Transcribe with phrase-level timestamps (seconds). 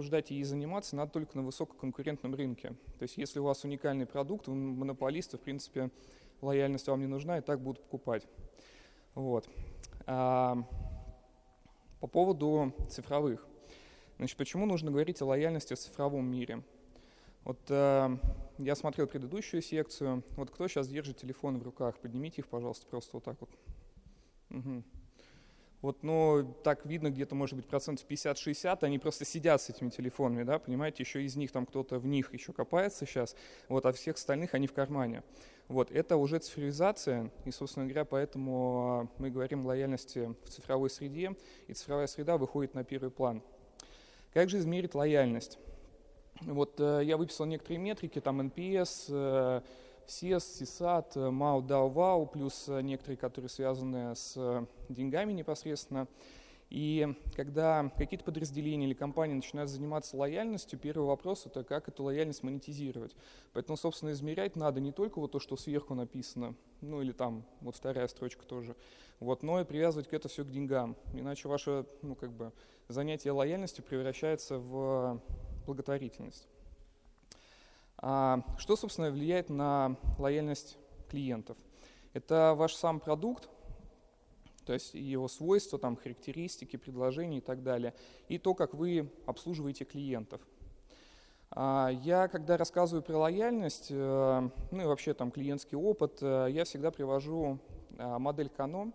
[0.00, 2.68] ждать ей заниматься надо только на высококонкурентном рынке.
[2.98, 5.90] То есть если у вас уникальный продукт, вы монополисты, в принципе,
[6.40, 8.28] лояльность вам не нужна, и так будут покупать.
[9.16, 9.48] Вот.
[10.06, 10.56] А,
[11.98, 13.44] по поводу цифровых.
[14.18, 16.62] Значит, почему нужно говорить о лояльности в цифровом мире?
[17.42, 18.18] Вот э,
[18.58, 20.22] я смотрел предыдущую секцию.
[20.36, 21.98] Вот кто сейчас держит телефоны в руках?
[21.98, 23.50] Поднимите их, пожалуйста, просто вот так вот.
[24.50, 24.82] Угу.
[25.80, 30.42] Вот, ну, так видно, где-то, может быть, процентов 50-60, они просто сидят с этими телефонами,
[30.42, 33.36] да, понимаете, еще из них там кто-то в них еще копается сейчас,
[33.68, 35.22] вот, а всех остальных они в кармане.
[35.68, 40.90] Вот, это уже цифровизация, и, собственно говоря, поэтому а, мы говорим о лояльности в цифровой
[40.90, 41.36] среде,
[41.68, 43.42] и цифровая среда выходит на первый план.
[44.32, 45.58] Как же измерить лояльность?
[46.40, 49.62] Вот э, я выписал некоторые метрики, там NPS,
[50.08, 56.08] SES, CSAT, MAU, DAO, WOW, плюс э, некоторые, которые связаны с э, деньгами непосредственно.
[56.70, 62.42] И когда какие-то подразделения или компании начинают заниматься лояльностью, первый вопрос это как эту лояльность
[62.42, 63.14] монетизировать.
[63.52, 67.76] Поэтому, собственно, измерять надо не только вот то, что сверху написано, ну или там вот
[67.76, 68.76] вторая строчка тоже,
[69.18, 70.96] вот, но и привязывать к это все к деньгам.
[71.14, 72.52] Иначе ваше ну, как бы,
[72.88, 75.22] занятие лояльностью превращается в
[75.66, 76.48] благотворительность.
[77.98, 81.56] А что, собственно, влияет на лояльность клиентов?
[82.12, 83.48] Это ваш сам продукт,
[84.64, 87.94] то есть его свойства, там, характеристики, предложения и так далее,
[88.28, 90.40] и то, как вы обслуживаете клиентов.
[91.50, 96.64] А я, когда рассказываю про лояльность, э, ну и вообще там клиентский опыт, э, я
[96.64, 97.58] всегда привожу
[97.96, 98.92] э, модель Кано,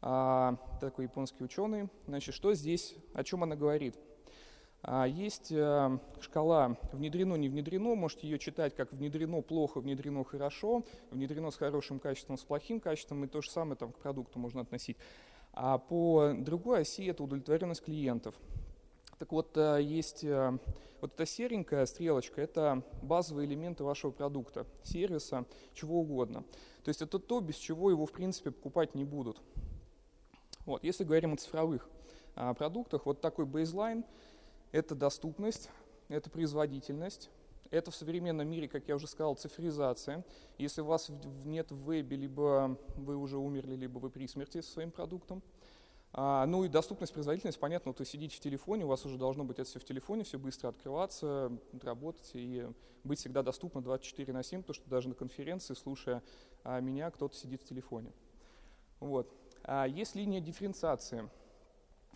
[0.00, 1.88] а, такой японский ученый.
[2.06, 3.96] Значит, что здесь, о чем она говорит?
[4.82, 10.84] А, есть э, шкала внедрено, не внедрено, можете ее читать как внедрено плохо, внедрено хорошо,
[11.10, 14.60] внедрено с хорошим качеством, с плохим качеством, и то же самое там, к продукту можно
[14.60, 14.96] относить.
[15.52, 18.36] А по другой оси это удовлетворенность клиентов.
[19.18, 20.56] Так вот, э, есть э,
[21.00, 26.44] вот эта серенькая стрелочка, это базовые элементы вашего продукта, сервиса, чего угодно.
[26.84, 29.40] То есть это то, без чего его, в принципе, покупать не будут.
[30.66, 31.88] Вот, если говорим о цифровых
[32.36, 34.04] а, продуктах, вот такой бейзлайн–
[34.72, 35.70] это доступность,
[36.08, 37.30] это производительность,
[37.70, 40.24] это в современном мире, как я уже сказал, цифризация.
[40.56, 41.10] Если у вас
[41.44, 45.42] нет в вебе, либо вы уже умерли, либо вы при смерти со своим продуктом.
[46.14, 49.44] А, ну и доступность, производительность, понятно, вот вы сидите в телефоне, у вас уже должно
[49.44, 51.52] быть это все в телефоне, все быстро открываться,
[51.82, 52.66] работать и
[53.04, 56.22] быть всегда доступно 24 на 7, потому что даже на конференции, слушая
[56.64, 58.10] а, меня, кто-то сидит в телефоне.
[59.00, 59.30] Вот.
[59.64, 61.28] А есть линия дифференциации–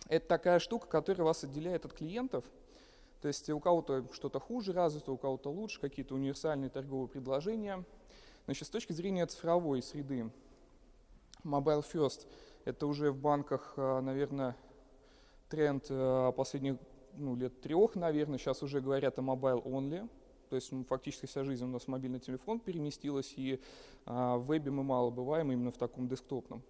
[0.07, 2.45] это такая штука, которая вас отделяет от клиентов.
[3.21, 7.83] То есть у кого-то что-то хуже развито, у кого-то лучше, какие-то универсальные торговые предложения.
[8.45, 10.29] Значит, с точки зрения цифровой среды,
[11.43, 12.27] Mobile First–
[12.65, 14.57] это уже в банках, а, наверное,
[15.49, 16.77] тренд а, последних
[17.13, 18.37] ну, лет трех, наверное.
[18.37, 20.09] Сейчас уже говорят о Mobile Only.
[20.49, 23.61] То есть ну, фактически вся жизнь у нас мобильный телефон переместилась, и
[24.05, 26.61] а, в вебе мы мало бываем именно в таком десктопном.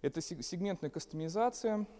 [0.00, 1.84] Это сегментная кастомизация–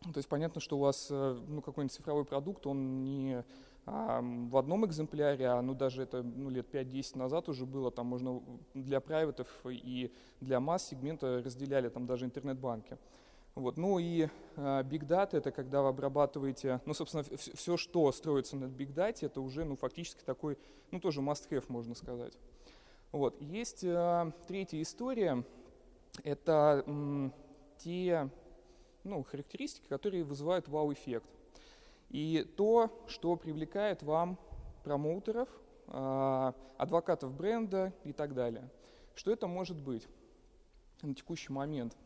[0.00, 3.44] то есть понятно, что у вас э, ну, какой-нибудь цифровой продукт, он не
[3.84, 8.06] а, в одном экземпляре, а ну, даже это ну, лет 5-10 назад уже было, там
[8.06, 10.10] можно для прайветов и
[10.40, 12.96] для масс сегмента разделяли там даже интернет-банки.
[13.54, 13.76] Вот.
[13.76, 18.66] Ну и а, Big Data это когда вы обрабатываете, ну, собственно, все, что строится на
[18.66, 20.56] Big Data, это уже, ну, фактически такой,
[20.92, 22.38] ну, тоже must-have, можно сказать.
[23.12, 23.40] Вот.
[23.40, 25.44] Есть а, третья история,
[26.24, 27.34] это м,
[27.78, 28.30] те
[29.04, 31.26] ну, характеристики, которые вызывают вау-эффект.
[32.10, 34.38] И то, что привлекает вам
[34.82, 35.48] промоутеров,
[35.86, 38.68] а, адвокатов бренда и так далее.
[39.14, 40.06] Что это может быть
[41.02, 41.96] на текущий момент?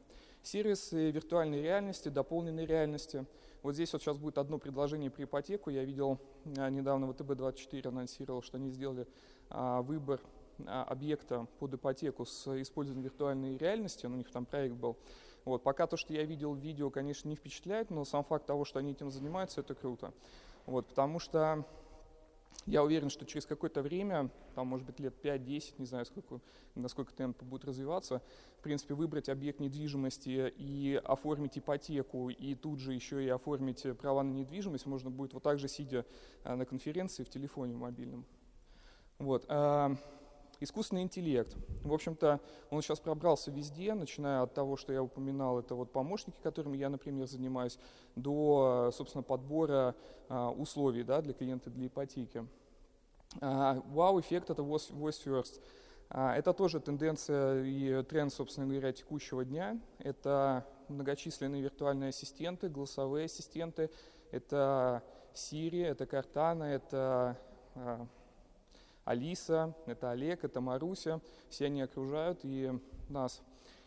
[0.42, 3.26] Сервисы виртуальной реальности, дополненной реальности.
[3.62, 5.70] Вот здесь вот сейчас будет одно предложение про ипотеку.
[5.70, 6.18] Я видел
[6.58, 9.06] а, недавно ВТБ-24 анонсировал, что они сделали
[9.48, 10.20] а, выбор
[10.66, 14.06] объекта под ипотеку с использованием виртуальной реальности.
[14.06, 14.96] У них там проект был.
[15.44, 18.64] Вот, пока то, что я видел в видео, конечно, не впечатляет, но сам факт того,
[18.64, 20.12] что они этим занимаются, это круто.
[20.66, 21.66] Вот, потому что
[22.66, 26.40] я уверен, что через какое-то время, там, может быть, лет 5-10, не знаю, сколько,
[26.74, 28.22] насколько темп будет развиваться,
[28.58, 34.22] в принципе, выбрать объект недвижимости и оформить ипотеку, и тут же еще и оформить права
[34.22, 36.06] на недвижимость можно будет вот так же, сидя
[36.44, 38.24] э, на конференции в телефоне мобильном.
[39.18, 39.44] Вот.
[40.64, 41.54] Искусственный интеллект.
[41.82, 42.40] В общем-то,
[42.70, 46.88] он сейчас пробрался везде, начиная от того, что я упоминал, это вот помощники, которыми я,
[46.88, 47.78] например, занимаюсь,
[48.16, 49.94] до, собственно, подбора
[50.30, 52.46] а, условий да, для клиента для ипотеки.
[53.42, 54.90] А, вау-эффект– это voice
[55.22, 55.60] first.
[56.08, 59.78] А, это тоже тенденция и тренд, собственно говоря, текущего дня.
[59.98, 63.90] Это многочисленные виртуальные ассистенты, голосовые ассистенты,
[64.30, 65.02] это
[65.34, 67.36] Siri, это Картана, это
[67.74, 68.06] а,
[69.04, 71.20] Алиса, это Олег, это Маруся.
[71.48, 72.72] Все они окружают и
[73.08, 73.42] нас.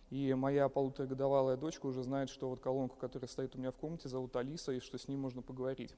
[0.10, 4.08] И моя полуторагодовалая дочка уже знает, что вот колонку, которая стоит у меня в комнате,
[4.08, 5.94] зовут Алиса, и что с ней можно поговорить.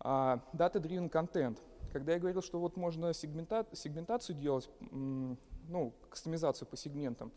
[0.00, 1.58] А, Data-driven content.
[1.92, 7.30] Когда я говорил, что вот можно сегмента, сегментацию делать, ну, кастомизацию по сегментам,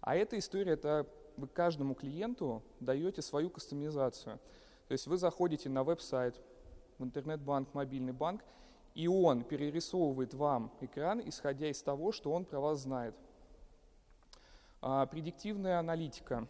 [0.00, 1.06] а эта история, это
[1.36, 4.38] вы каждому клиенту даете свою кастомизацию.
[4.86, 6.40] То есть вы заходите на веб-сайт,
[6.98, 8.44] в интернет-банк, мобильный банк,
[8.94, 13.14] и он перерисовывает вам экран, исходя из того, что он про вас знает.
[14.80, 16.46] А, предиктивная аналитика.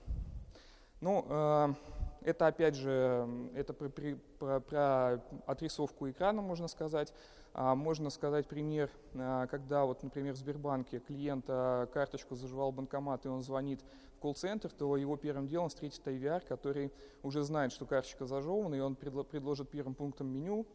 [1.01, 1.75] Ну, э,
[2.23, 7.13] это опять же, это про, про, про отрисовку экрана, можно сказать.
[7.53, 13.25] А, можно сказать пример, а, когда вот, например, в Сбербанке клиент а, карточку заживал банкомат,
[13.27, 13.81] и он звонит
[14.17, 16.93] в колл-центр, то его первым делом встретит IVR, который
[17.23, 20.67] уже знает, что карточка зажевана, и он предложит первым пунктом меню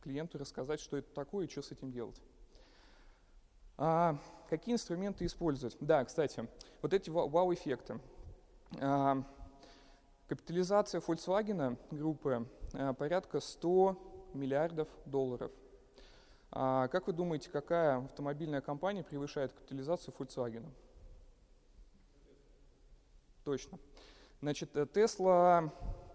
[0.00, 2.20] клиенту рассказать, что это такое и что с этим делать.
[3.78, 5.76] А, какие инструменты использовать?
[5.80, 6.48] Да, кстати,
[6.82, 8.00] вот эти вау-эффекты.
[8.80, 9.22] А,
[10.28, 15.52] капитализация Volkswagen группы а, порядка 100 миллиардов долларов–
[16.58, 20.64] а как вы думаете, какая автомобильная компания превышает капитализацию Volkswagen?
[23.44, 23.78] Точно.
[24.40, 25.70] Значит, Tesla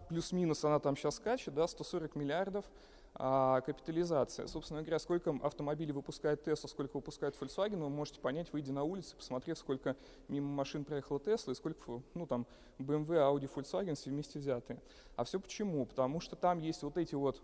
[0.10, 2.66] плюс-минус, она там сейчас скачет, да, 140 миллиардов
[3.14, 4.48] а, капитализация.
[4.48, 9.16] Собственно говоря, сколько автомобилей выпускает Tesla, сколько выпускает Volkswagen, вы можете понять, выйдя на улицу,
[9.18, 9.96] посмотрев, сколько
[10.28, 12.48] мимо машин проехала Tesla и сколько, ну, там,
[12.80, 14.82] BMW, Audi, Volkswagen все вместе взятые.
[15.16, 15.86] А все почему?
[15.86, 17.42] Потому что там есть вот эти вот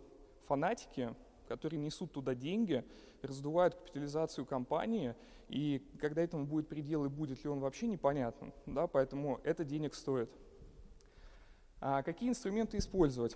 [0.48, 1.14] фанатики,
[1.48, 2.84] которые несут туда деньги,
[3.22, 5.16] раздувают капитализацию компании,
[5.50, 9.96] и когда этому будет предел и будет ли он вообще непонятно, да, поэтому это денег
[9.96, 10.30] стоит.
[11.80, 13.36] А какие инструменты использовать?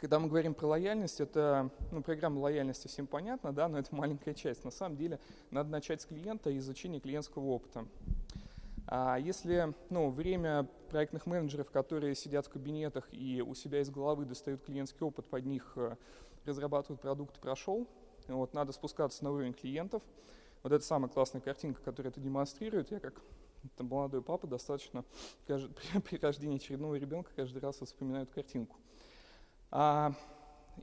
[0.00, 4.32] Когда мы говорим про лояльность, это ну, программа лояльности всем понятно, да, но это маленькая
[4.32, 4.64] часть.
[4.64, 5.20] На самом деле
[5.50, 7.86] надо начать с клиента и изучения клиентского опыта.
[8.86, 14.24] А если ну, время проектных менеджеров, которые сидят в кабинетах и у себя из головы
[14.24, 15.96] достают клиентский опыт, под них э,
[16.46, 17.86] разрабатывают продукт, прошел.
[18.26, 20.02] Вот, надо спускаться на уровень клиентов.
[20.62, 22.90] Вот это самая классная картинка, которая это демонстрирует.
[22.90, 23.20] Я как
[23.76, 25.04] там, молодой папа достаточно
[25.46, 28.79] при, при рождении очередного ребенка каждый раз вспоминаю эту картинку.
[29.70, 30.12] А,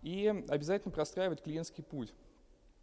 [0.01, 2.13] и обязательно простраивать клиентский путь.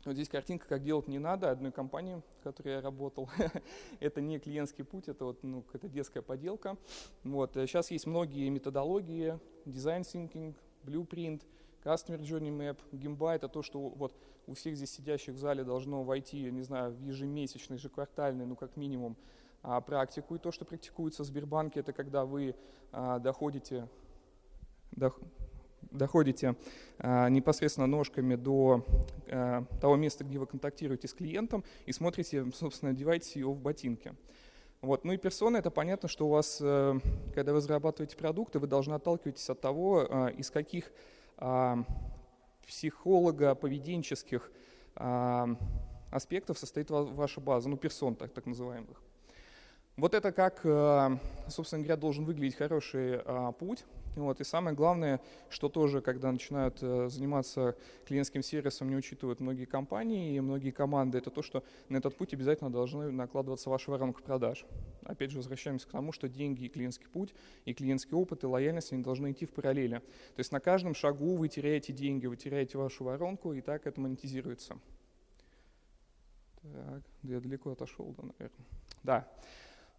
[0.05, 3.31] Вот здесь картинка, как делать не надо, одной компании, в которой я работал.
[4.01, 6.77] это не клиентский путь, это вот ну, какая-то детская поделка.
[7.23, 7.55] Вот.
[7.55, 10.55] Сейчас есть многие методологии, design thinking,
[10.85, 11.43] blueprint–
[11.85, 14.15] Customer Journey Map, Gimba— это то, что вот
[14.47, 18.57] у всех здесь сидящих в зале должно войти, я не знаю, в ежемесячный, ежеквартальный, ну
[18.57, 19.17] как минимум,
[19.62, 20.35] а, практику.
[20.35, 22.57] И то, что практикуется в Сбербанке, это когда вы
[22.91, 23.89] а, доходите,
[24.93, 25.21] дох,
[25.91, 26.57] доходите
[26.99, 28.85] а, непосредственно ножками до
[29.29, 34.15] а, того места, где вы контактируете с клиентом, и смотрите, собственно, одеваете его в ботинки.
[34.81, 35.05] Вот.
[35.05, 36.99] Ну и персона, это понятно, что у вас, э,
[37.35, 40.93] когда вы разрабатываете продукты, вы должны отталкиваться от того, э, из каких
[41.39, 41.85] а,
[42.67, 44.51] психолого-поведенческих
[44.97, 45.49] а,
[46.11, 49.03] аспектов состоит ваша база, ну, персон так, так называемых.
[49.97, 53.85] Вот это как, э, собственно говоря, должен выглядеть хороший а, путь.
[54.14, 54.40] Вот.
[54.40, 57.76] И самое главное, что тоже, когда начинают э, заниматься
[58.06, 62.33] клиентским сервисом, не учитывают многие компании и многие команды, это то, что на этот путь
[62.33, 64.64] обязательно должны накладываться ваша воронка продаж.
[65.04, 68.92] Опять же, возвращаемся к тому, что деньги и клиентский путь, и клиентский опыт, и лояльность,
[68.92, 69.99] они должны идти в параллели.
[69.99, 74.00] То есть на каждом шагу вы теряете деньги, вы теряете вашу воронку, и так это
[74.00, 74.78] монетизируется.
[76.62, 78.28] Так, я далеко отошел, да,
[79.02, 79.28] наверное.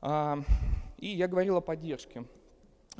[0.01, 0.43] Да.
[0.97, 2.25] И я говорил о поддержке.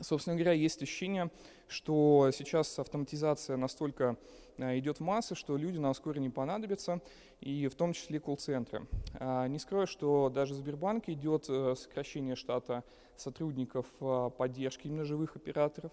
[0.02, 1.32] Собственно говоря, есть ощущение,
[1.68, 4.18] что сейчас автоматизация настолько
[4.58, 7.02] а, идет в массы, что люди нам вскоре не понадобятся,
[7.40, 8.88] и в том числе колл-центры.
[9.20, 12.84] А, не скрою, что даже в Сбербанке идет э, сокращение штата
[13.16, 15.92] сотрудников а, поддержки именно живых операторов.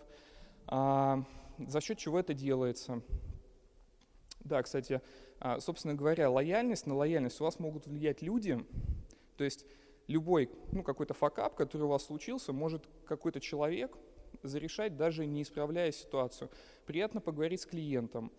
[0.69, 3.03] За счет чего это делается?
[4.41, 5.01] Да, кстати,
[5.59, 8.65] собственно говоря, лояльность, на лояльность у вас могут влиять люди,
[9.37, 9.67] то есть
[10.07, 13.97] любой, ну, какой-то факап, который у вас случился, может какой-то человек
[14.43, 16.51] зарешать, даже не исправляя ситуацию.
[16.87, 18.33] Приятно поговорить с клиентом,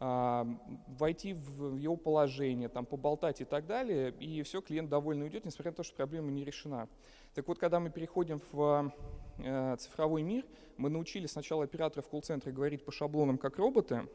[0.00, 0.46] а,
[0.86, 5.72] войти в его положение, там, поболтать и так далее, и все, клиент довольно уйдет, несмотря
[5.72, 6.88] на то, что проблема не решена.
[7.34, 8.92] Так вот, когда мы переходим в
[9.38, 10.46] э, цифровой мир,
[10.76, 14.08] мы научили сначала операторов колл-центра говорить по шаблонам как роботы,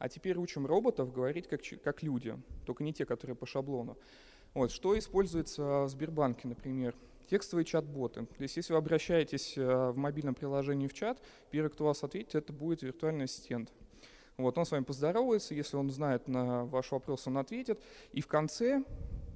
[0.00, 3.96] а теперь учим роботов говорить как, как люди, только не те, которые по шаблону.
[4.54, 6.94] Вот, что используется в Сбербанке, например?
[7.28, 8.26] Текстовые чат-боты.
[8.26, 12.34] То есть если вы обращаетесь э, в мобильном приложении в чат, первый, кто вас ответит,
[12.34, 13.72] это будет виртуальный ассистент.
[14.36, 17.80] Вот, он с вами поздоровается, если он знает на ваш вопрос, он ответит.
[18.12, 18.82] И в конце,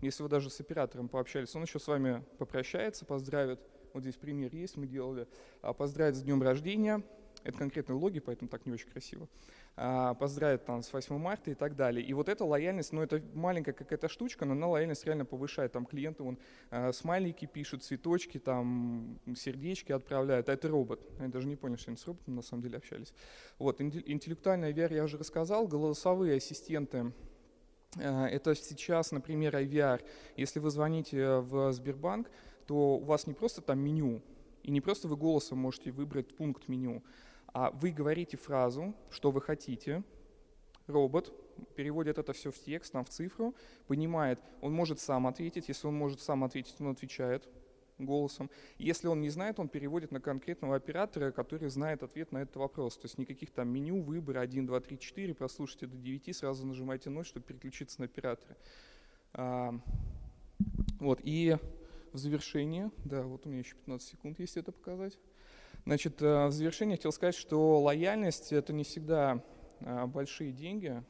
[0.03, 3.61] если вы даже с оператором пообщались, он еще с вами попрощается, поздравит.
[3.93, 5.29] Вот здесь пример есть, мы делали.
[5.63, 7.03] А, поздравит с днем рождения.
[7.45, 9.29] Это конкретные логи, поэтому так не очень красиво.
[9.77, 12.05] А, поздравит там с 8 марта и так далее.
[12.05, 15.73] И вот эта лояльность, ну это маленькая какая-то штучка, но она лояльность реально повышает.
[15.73, 16.39] Там клиенты вон
[16.71, 20.49] а, смайлики пишут, цветочки, там сердечки отправляют.
[20.49, 21.01] А это робот.
[21.21, 23.13] Я даже не понял, что они с роботом на самом деле общались.
[23.59, 25.69] Вот, интеллектуальная VR я уже рассказал.
[25.69, 27.13] Голосовые ассистенты
[27.99, 30.03] а, это сейчас, например, IVR.
[30.37, 32.31] Если вы звоните в Сбербанк,
[32.67, 34.23] то у вас не просто там меню,
[34.63, 37.03] и не просто вы голосом можете выбрать пункт меню,
[37.55, 40.03] а вы говорите фразу, что вы хотите,
[40.89, 41.33] робот
[41.77, 43.55] переводит это все в текст, там, в цифру,
[43.87, 47.49] понимает, он может сам ответить, если он может сам ответить, он отвечает
[47.99, 48.51] голосом.
[48.77, 52.97] Если он не знает, он переводит на конкретного оператора, который знает ответ на этот вопрос.
[52.97, 57.09] То есть никаких там меню, выбора 1, 2, 3, 4, прослушайте до 9, сразу нажимайте
[57.09, 58.57] 0, чтобы переключиться на оператора.
[59.33, 59.79] А,
[60.99, 61.57] вот, и
[62.13, 65.17] в завершение, да, вот у меня еще 15 секунд есть это показать.
[65.85, 69.43] Значит, э, в завершение хотел сказать, что лояльность– это не всегда
[69.81, 71.03] э, большие деньги.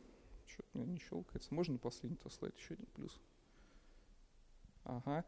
[0.46, 1.54] Что-то у меня не щелкается.
[1.54, 3.20] Можно последний -то слайд, еще один плюс?
[4.84, 5.24] Ага.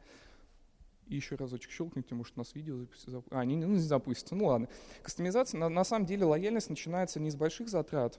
[1.06, 3.22] И еще разочек щелкните, может, у нас видео запустится.
[3.30, 4.34] А, не, не запустится.
[4.34, 4.68] Ну ладно.
[5.02, 8.18] Кастомизация, на, на самом деле, лояльность начинается не с больших затрат,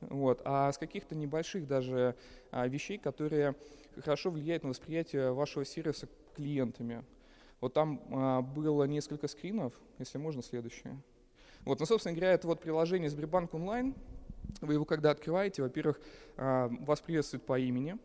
[0.00, 2.16] вот, а с каких-то небольших даже
[2.50, 3.54] а, вещей, которые
[4.02, 7.04] хорошо влияют на восприятие вашего сервиса клиентами.
[7.60, 11.00] Вот там а, было несколько скринов, если можно, следующее.
[11.64, 13.94] Вот, ну, собственно говоря, это вот приложение Сбербанк онлайн.
[14.60, 16.00] Вы его когда открываете, во-первых,
[16.36, 17.98] а, вас приветствует по имени,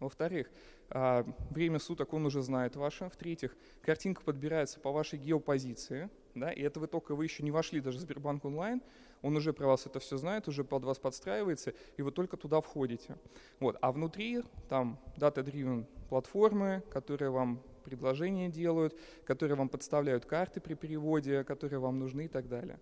[0.00, 0.50] во-вторых,
[0.90, 3.08] а, время суток он уже знает ваше.
[3.08, 6.10] В-третьих, картинка подбирается по вашей геопозиции.
[6.34, 8.82] Да, и это вы только вы еще не вошли даже в Сбербанк онлайн,
[9.22, 12.60] он уже про вас это все знает, уже под вас подстраивается, и вы только туда
[12.60, 13.16] входите.
[13.60, 13.76] Вот.
[13.80, 21.44] А внутри там data-driven платформы, которые вам предложения делают, которые вам подставляют карты при переводе,
[21.44, 22.78] которые вам нужны и так далее.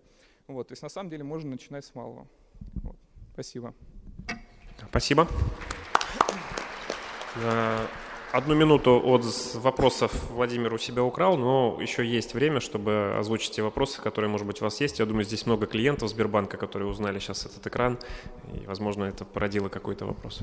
[0.47, 2.27] Вот, то есть на самом деле можно начинать с малого.
[2.83, 2.97] Вот.
[3.33, 3.73] Спасибо.
[4.89, 5.27] Спасибо.
[7.35, 7.85] Э,
[8.31, 9.23] одну минуту от
[9.55, 14.45] вопросов Владимир у себя украл, но еще есть время, чтобы озвучить те вопросы, которые, может
[14.45, 14.99] быть, у вас есть.
[14.99, 17.97] Я думаю, здесь много клиентов Сбербанка, которые узнали сейчас этот экран,
[18.53, 20.41] и, возможно, это породило какой-то вопрос.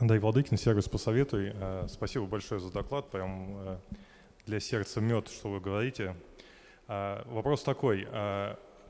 [0.00, 1.52] Андрей Владыкин, сервис «Посоветуй».
[1.54, 3.78] Э, спасибо большое за доклад, прям э,
[4.46, 6.16] для сердца мед, что вы говорите.
[6.88, 8.08] Э, вопрос такой.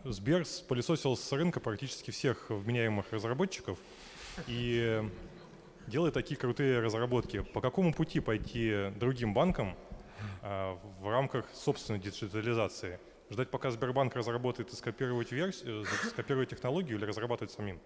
[0.04, 3.76] Сбер пылесосил с рынка практически всех вменяемых разработчиков
[4.46, 5.02] и
[5.88, 7.40] делает такие крутые разработки.
[7.40, 9.74] По какому пути пойти другим банкам
[10.42, 13.00] в рамках собственной диджитализации?
[13.30, 17.80] Ждать, пока Сбербанк разработает и скопировать, версию, скопировать технологию или разрабатывать самим?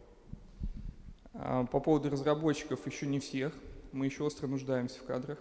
[1.34, 3.52] А, по поводу разработчиков еще не всех,
[3.92, 5.38] мы еще остро нуждаемся в кадрах.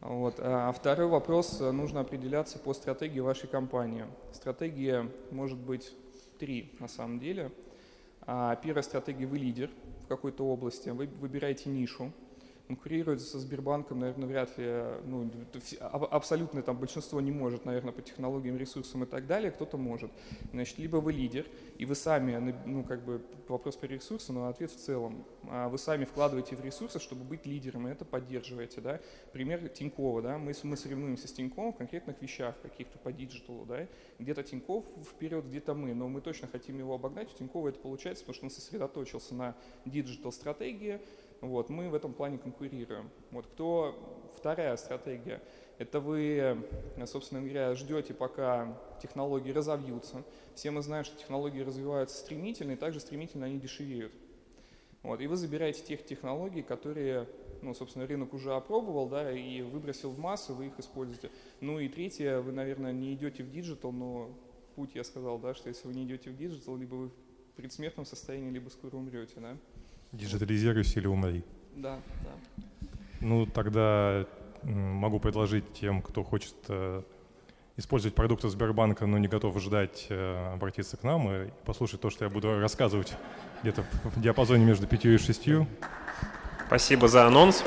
[0.00, 0.36] Вот.
[0.38, 4.04] А второй вопрос, нужно определяться по стратегии вашей компании.
[4.32, 5.92] Стратегия может быть
[6.38, 7.52] три на самом деле.
[8.22, 9.70] А, первая стратегия– вы лидер
[10.04, 12.12] в какой-то области, вы выбираете нишу,
[12.66, 15.30] конкурировать со Сбербанком, наверное, вряд ли, ну,
[15.90, 20.10] абсолютное там большинство не может, наверное, по технологиям, ресурсам и так далее, кто-то может.
[20.52, 21.46] Значит, либо вы лидер,
[21.78, 25.24] и вы сами, ну, как бы, вопрос про ресурсы, но ответ в целом.
[25.48, 29.00] А вы сами вкладываете в ресурсы, чтобы быть лидером, и это поддерживаете, да.
[29.32, 33.64] Пример Тинькова, да, мы, мы соревнуемся с Тиньковым в конкретных вещах, каких-то по digital у,
[33.66, 33.86] да.
[34.18, 38.24] Где-то Тиньков вперед, где-то мы, но мы точно хотим его обогнать, у Тинькова это получается,
[38.24, 41.00] потому что он сосредоточился на digital-стратегии,
[41.42, 43.10] вот, мы в этом плане конкурируем.
[43.30, 45.42] Вот кто вторая стратегия?
[45.78, 46.64] Это вы,
[47.06, 50.22] собственно говоря, ждете, пока технологии разовьются.
[50.54, 54.12] Все мы знаем, что технологии развиваются стремительно, и также стремительно они дешевеют.
[55.02, 57.28] Вот, и вы забираете тех технологий, которые,
[57.60, 61.30] ну, собственно, рынок уже опробовал, да, и выбросил в массу, вы их используете.
[61.60, 64.30] Ну и третье, вы, наверное, не идете в digital, но
[64.76, 68.06] путь я сказал, да, что если вы не идете в digital, либо вы в предсмертном
[68.06, 69.56] состоянии, либо скоро умрете, да.
[70.12, 71.44] Диджитализируйся или умри.
[71.76, 72.30] Да, да.
[73.20, 74.26] Ну, тогда
[74.62, 77.02] могу предложить тем, кто хочет э,
[77.76, 82.24] использовать продукты Сбербанка, но не готов ждать, э, обратиться к нам и послушать то, что
[82.24, 83.14] я буду рассказывать
[83.62, 85.66] где-то в диапазоне между пятью и шестью.
[86.66, 87.62] Спасибо за анонс.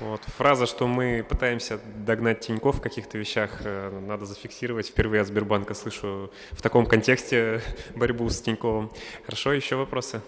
[0.00, 0.20] Вот.
[0.24, 4.88] Фраза, что мы пытаемся догнать Тиньков в каких-то вещах, э, надо зафиксировать.
[4.88, 7.62] Впервые от Сбербанка слышу в таком контексте
[7.94, 8.90] борьбу с Тиньковым.
[9.24, 10.20] Хорошо, еще вопросы?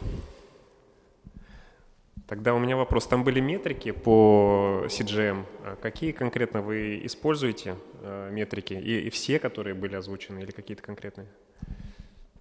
[2.27, 3.07] Тогда у меня вопрос.
[3.07, 5.45] Там были метрики по CGM.
[5.65, 8.75] А какие конкретно вы используете э, метрики?
[8.75, 11.27] И, и все, которые были озвучены, или какие-то конкретные?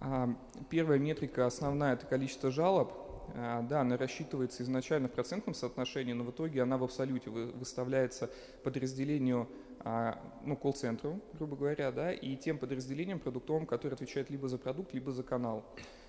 [0.00, 0.28] А,
[0.70, 3.07] первая метрика основная– это количество жалоб.
[3.34, 8.30] А, да, она рассчитывается изначально в процентном соотношении, но в итоге она в абсолюте выставляется
[8.62, 9.48] подразделению,
[9.80, 14.94] а, ну, колл-центру, грубо говоря, да, и тем подразделением продуктовым, которые отвечают либо за продукт,
[14.94, 15.64] либо за канал.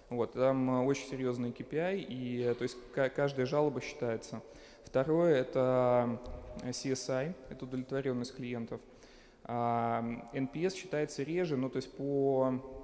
[0.09, 2.77] Вот, там очень серьезный KPI, и то есть
[3.15, 4.41] каждая жалоба считается.
[4.83, 6.19] Второе– это
[6.63, 8.81] CSI, это удовлетворенность клиентов.
[9.43, 12.78] NPS считается реже, но то есть по а,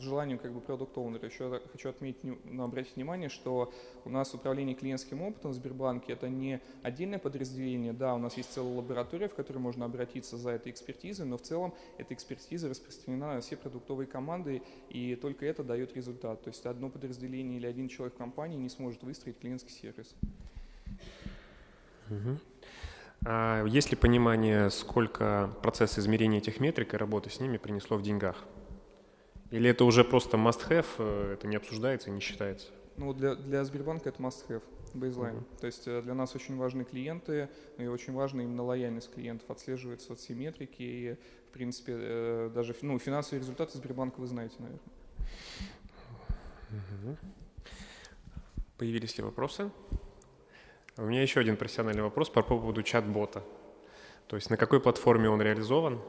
[0.00, 3.72] желанию как бы продукт оунера еще хочу отметить, ну, обратить внимание, что
[4.04, 8.52] у нас управление клиентским опытом в Сбербанке это не отдельное подразделение, да, у нас есть
[8.52, 13.34] целая лаборатория, в которой можно обратиться за этой экспертизой, но в целом эта экспертиза распространена
[13.34, 16.42] на все продуктовые команды, и только это дает результат.
[16.42, 20.14] То есть одно подразделение или один человек в компании не сможет выстроить клиентский сервис.
[22.10, 22.38] Угу.
[23.26, 28.02] А есть ли понимание, сколько процесс измерения этих метрик и работы с ними принесло в
[28.02, 28.44] деньгах?
[29.50, 32.68] Или это уже просто must-have, э, это не обсуждается и не считается?
[32.96, 34.62] Ну, для, для Сбербанка это must-have,
[34.92, 35.36] бейзлайн.
[35.36, 35.60] Uh-huh.
[35.60, 40.14] То есть э, для нас очень важны клиенты, и очень важна именно лояльность клиентов, отслеживаются
[40.16, 41.16] все метрики, и,
[41.48, 44.82] в принципе, э, даже ну, финансовые результаты Сбербанка вы знаете, наверное.
[46.70, 47.16] Uh-huh.
[48.76, 49.70] Появились ли вопросы?
[50.98, 53.42] У меня еще один профессиональный вопрос по поводу чат-бота.
[54.26, 56.00] То есть на какой платформе он реализован?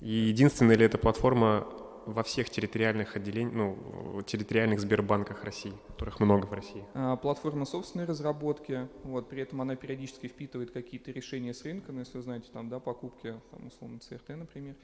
[0.00, 1.66] И единственная ли эта платформа
[2.06, 6.84] во всех территориальных отделениях, ну, территориальных Сбербанках России, которых много в России?
[6.94, 12.00] А, платформа собственной разработки, вот, при этом она периодически впитывает какие-то решения с рынка, ну,
[12.00, 14.76] если вы знаете, там, да, покупки, там, условно, ЦРТ, например.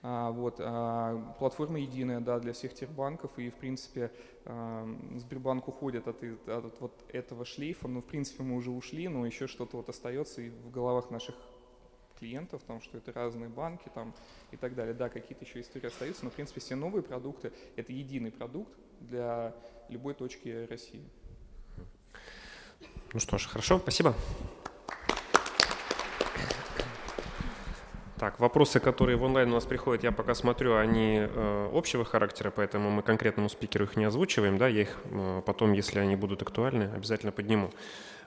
[0.00, 4.12] А, вот, а, платформа единая да, для всех тербанков, и, в принципе,
[4.44, 9.08] а, Сбербанк уходит от, от, от вот этого шлейфа, ну, в принципе, мы уже ушли,
[9.08, 11.34] но еще что-то вот остается и в головах наших
[12.18, 14.14] клиентов, потому что это разные банки там,
[14.50, 14.94] и так далее.
[14.94, 19.54] Да, какие-то еще истории остаются, но, в принципе, все новые продукты– это единый продукт для
[19.88, 21.04] любой точки России.
[23.12, 24.14] Ну что ж, хорошо, спасибо.
[28.18, 32.50] Так, вопросы, которые в онлайн у нас приходят, я пока смотрю, они э, общего характера,
[32.50, 36.42] поэтому мы конкретному спикеру их не озвучиваем, да, я их э, потом, если они будут
[36.42, 37.70] актуальны, обязательно подниму.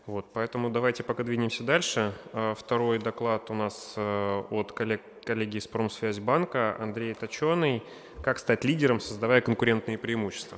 [0.08, 2.14] Вот, поэтому давайте пока двинемся дальше.
[2.34, 7.84] Э, второй доклад у нас э, от коллег, коллеги из Промсвязьбанка Андрей Точеный
[8.24, 10.58] «Как стать лидером, создавая конкурентные преимущества».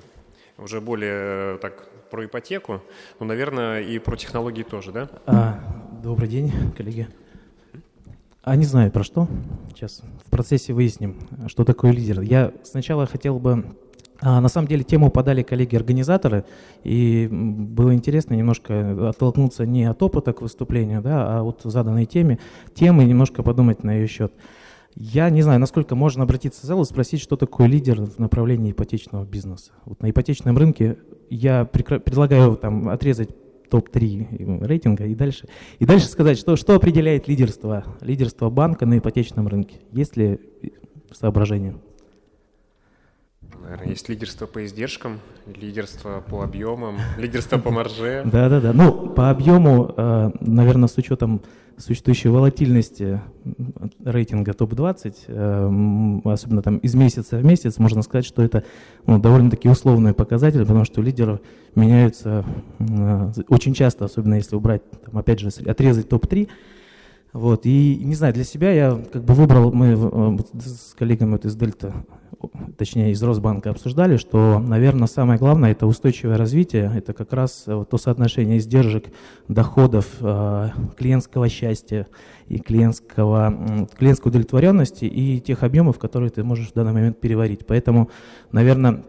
[0.58, 2.82] Уже более э, так про ипотеку,
[3.20, 5.10] но, наверное, и про технологии тоже, да?
[5.26, 5.60] А,
[6.02, 7.08] добрый день, коллеги.
[8.44, 9.28] А не знаю про что.
[9.70, 12.22] Сейчас в процессе выясним, что такое лидер.
[12.22, 13.66] Я сначала хотел бы а,
[14.24, 16.46] на самом деле тему подали коллеги-организаторы,
[16.84, 22.40] и было интересно немножко оттолкнуться не от опыта к выступлению, да, а от заданной теме,
[22.74, 24.34] темы немножко подумать на ее счет.
[24.96, 28.72] Я не знаю, насколько можно обратиться в зал и спросить, что такое лидер в направлении
[28.72, 29.72] ипотечного бизнеса.
[29.86, 30.98] Вот на ипотечном рынке
[31.30, 33.30] я предлагаю там отрезать
[33.70, 35.48] топ-3 рейтинга и дальше,
[35.80, 39.78] и дальше сказать, что, что определяет лидерство, лидерство банка на ипотечном рынке.
[39.92, 40.40] Есть ли
[41.12, 41.76] соображения?
[43.64, 48.24] Наверное, есть лидерство по издержкам, лидерство по объемам, лидерство по марже.
[48.26, 48.74] Да-да-да.
[48.74, 51.42] Ну, по объему, э, наверное, с учетом
[51.78, 53.22] существующей волатильности
[54.04, 58.66] рейтинга топ-20, э, особенно там из месяца в месяц, можно сказать, что это
[59.08, 61.40] ну, довольно-таки условные показатели, потому что лидеры
[61.74, 62.44] меняются
[62.80, 66.50] э, очень часто, особенно если убрать, там, опять же, отрезать топ-3,
[67.32, 71.56] вот, и не знаю, для себя я как бы выбрал, мы с коллегами вот из
[71.56, 71.94] Дельта
[72.78, 77.86] точнее из Росбанка обсуждали, что, наверное, самое главное это устойчивое развитие, это как раз э,
[77.90, 79.06] то соотношение издержек,
[79.48, 82.08] доходов, э, клиентского счастья
[82.48, 87.66] и клиентского, клиентской удовлетворенности и тех объемов, которые ты можешь в данный момент переварить.
[87.66, 88.10] Поэтому,
[88.52, 89.04] наверное,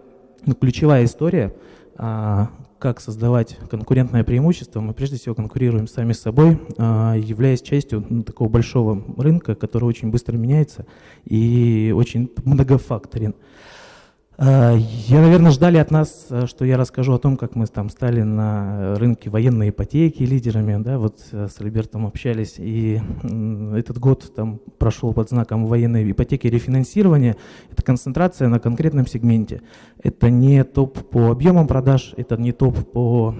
[0.47, 1.55] ну, ключевая история
[1.97, 2.51] а,
[2.85, 8.23] как создавать конкурентное преимущество, мы прежде всего конкурируем сами с собой, а, являясь частью ну,
[8.23, 10.85] такого большого рынка, который очень быстро меняется
[11.25, 13.37] и очень многофакторен.
[14.37, 17.89] А, я, наверное, ждали от нас, э, что я расскажу о том, как мы там
[17.89, 23.01] стали на рынке военной ипотеки лидерами, да, вот э, с Альбертом общались, и
[23.77, 27.37] этот год там прошел под знаком военной ипотеки рефинансирования.
[27.71, 29.63] Это концентрация на конкретном сегменте.
[30.03, 33.37] Это не топ по объемам продаж, это не топ по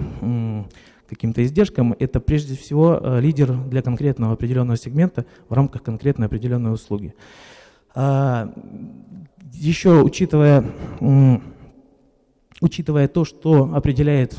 [1.09, 6.73] каким-то издержкам, это прежде всего э, лидер для конкретного определенного сегмента в рамках конкретной определенной
[6.73, 7.13] услуги.
[7.95, 8.51] А,
[9.53, 10.65] еще учитывая,
[12.61, 14.37] учитывая то, что определяет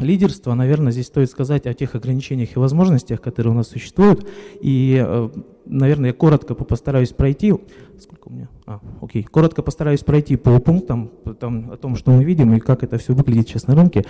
[0.00, 4.28] лидерство, наверное, здесь стоит сказать о тех ограничениях и возможностях, которые у нас существуют.
[4.60, 5.28] И э,
[5.66, 7.54] наверное, я коротко постараюсь пройти.
[8.00, 8.48] Сколько у меня?
[8.66, 9.24] А, окей.
[9.24, 13.14] Коротко постараюсь пройти по пунктам там, о том, что мы видим и как это все
[13.14, 14.04] выглядит сейчас на рынке.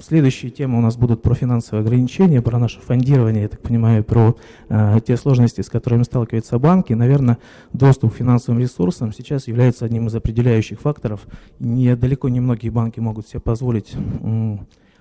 [0.00, 4.02] А, Следующие темы у нас будут про финансовые ограничения, про наше фондирование, я так понимаю,
[4.02, 4.36] про
[4.68, 6.92] э, те сложности, с которыми сталкиваются банки.
[6.92, 7.38] Наверное,
[7.72, 11.26] доступ к финансовым ресурсам сейчас является одним из определяющих факторов.
[11.58, 13.94] Не, далеко не многие банки могут себе позволить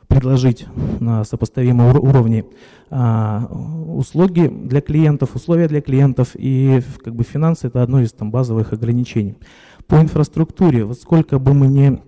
[0.07, 0.65] предложить
[0.99, 2.43] на сопоставимом уровне
[2.89, 3.39] э,
[3.95, 8.73] услуги для клиентов, условия для клиентов, и как бы финансы– это одно из там, базовых
[8.73, 9.37] ограничений.
[9.85, 12.01] По инфраструктуре, вот сколько бы мы ни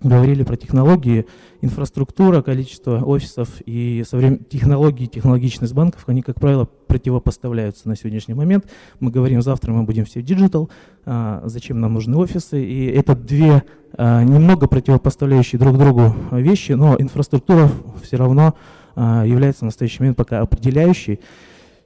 [0.00, 1.26] говорили про технологии,
[1.62, 4.38] инфраструктура, количество офисов и соврем...
[4.38, 8.66] технологии, технологичность банков, они, как правило, противопоставляются на сегодняшний момент.
[9.00, 10.70] Мы говорим, завтра мы будем все digital,
[11.04, 12.62] а, зачем нам нужны офисы.
[12.62, 13.62] И это две
[13.94, 17.70] а, немного противопоставляющие друг другу вещи, но инфраструктура
[18.02, 18.54] все равно
[18.94, 21.20] а, является в настоящий момент пока определяющей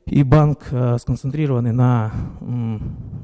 [0.06, 2.12] и банк, э, сконцентрированный на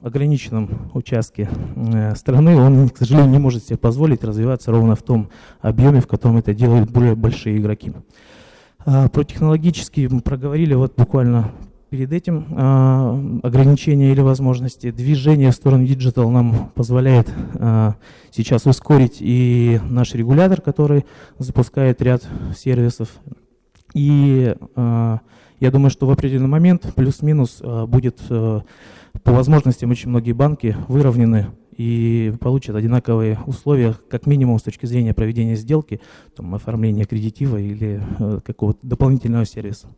[0.02, 5.30] ограниченном участке э, страны, он, к сожалению, не может себе позволить развиваться ровно в том
[5.60, 7.92] объеме, в котором это делают более большие игроки.
[8.88, 11.50] А, про технологические мы проговорили вот буквально
[11.90, 14.92] перед этим а, ограничения или возможности.
[14.92, 17.96] Движение в сторону digital нам позволяет а,
[18.30, 21.04] сейчас ускорить и наш регулятор, который
[21.38, 22.22] запускает ряд
[22.56, 23.08] сервисов.
[23.94, 24.54] И
[25.60, 28.60] я думаю, что в определенный момент плюс-минус э, будет э,
[29.22, 35.14] по возможностям очень многие банки выровнены и получат одинаковые условия, как минимум с точки зрения
[35.14, 36.00] проведения сделки,
[36.34, 39.88] там, оформления аккредитива или э, какого-то дополнительного сервиса.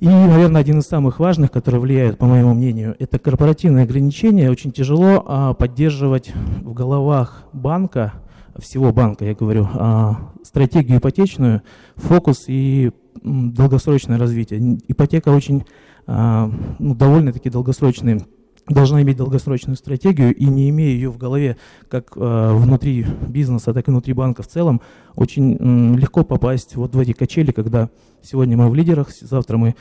[0.00, 4.50] И, наверное, один из самых важных, который влияет, по моему мнению, это корпоративные ограничения.
[4.50, 8.14] Очень тяжело а, поддерживать в головах банка,
[8.58, 11.62] всего банка, я говорю, а, стратегию ипотечную,
[11.94, 12.90] фокус и
[13.24, 14.78] долгосрочное развитие.
[14.86, 15.64] Ипотека очень
[16.06, 18.20] а, ну, довольно-таки долгосрочная
[18.68, 21.58] должна иметь долгосрочную стратегию и не имея ее в голове
[21.88, 24.80] как э, внутри бизнеса, так и внутри банка в целом,
[25.16, 27.90] очень э, легко попасть вот в эти качели, когда
[28.22, 29.74] сегодня мы в лидерах, завтра мы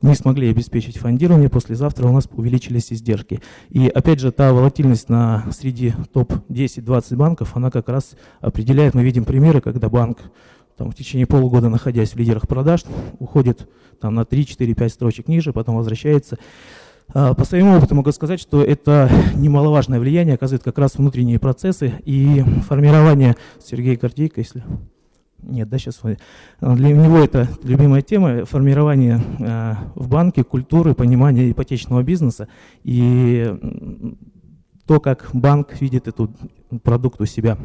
[0.00, 3.40] не смогли обеспечить фондирование, послезавтра у нас увеличились издержки.
[3.68, 9.26] И опять же, та волатильность на среди топ-10-20 банков, она как раз определяет, мы видим
[9.26, 10.18] примеры, когда банк
[10.80, 12.84] там, в течение полугода, находясь в лидерах продаж,
[13.18, 13.68] уходит
[14.00, 16.38] там, на 3, 4, 5 строчек ниже, потом возвращается.
[17.12, 21.92] А, по своему опыту могу сказать, что это немаловажное влияние оказывает как раз внутренние процессы
[22.06, 24.64] и формирование Сергея Гордейко, если...
[25.42, 26.00] Нет, да, сейчас
[26.62, 32.48] для него это любимая тема формирование э, в банке культуры, понимания ипотечного бизнеса
[32.84, 33.54] и
[34.86, 36.34] то, как банк видит эту
[36.82, 37.58] продукт у себя.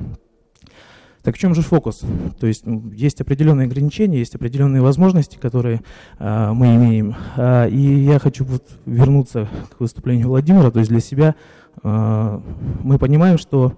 [1.25, 2.03] Так в чем же фокус?
[2.39, 5.81] То есть есть определенные ограничения, есть определенные возможности, которые
[6.19, 7.15] а, мы имеем.
[7.35, 10.69] А, и я хочу вот вернуться к выступлению Владимира.
[10.69, 11.33] То есть для себя
[11.81, 12.43] а,
[12.83, 13.73] мы понимаем, что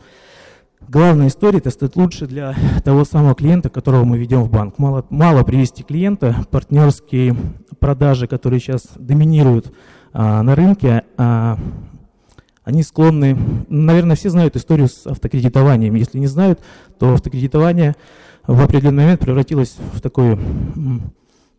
[0.90, 4.78] главная история это стать лучше для того самого клиента, которого мы ведем в банк.
[4.78, 7.34] Мало, мало привести клиента, партнерские
[7.80, 9.74] продажи, которые сейчас доминируют
[10.12, 11.58] а, на рынке, а,
[12.68, 13.38] они склонны,
[13.70, 15.96] наверное, все знают историю с автокредитованием.
[15.96, 16.60] Если не знают,
[17.00, 17.96] то автокредитование
[18.46, 20.38] в определенный момент превратилось в такое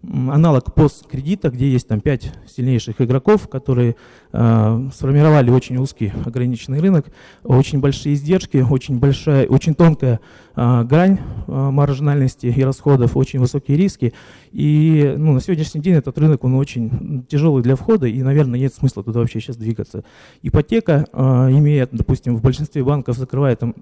[0.02, 3.96] аналог посткредита, где есть там пять сильнейших игроков, которые
[4.32, 7.06] э, сформировали очень узкий ограниченный рынок,
[7.42, 10.20] очень большие издержки, очень большая, очень тонкая
[10.54, 14.14] э, грань э, маржинальности и расходов, очень высокие риски.
[14.52, 18.72] И ну, на сегодняшний день этот рынок он очень тяжелый для входа, и, наверное, нет
[18.72, 20.04] смысла туда вообще сейчас двигаться.
[20.42, 23.74] Ипотека э, имеет, допустим, в большинстве банков закрывает там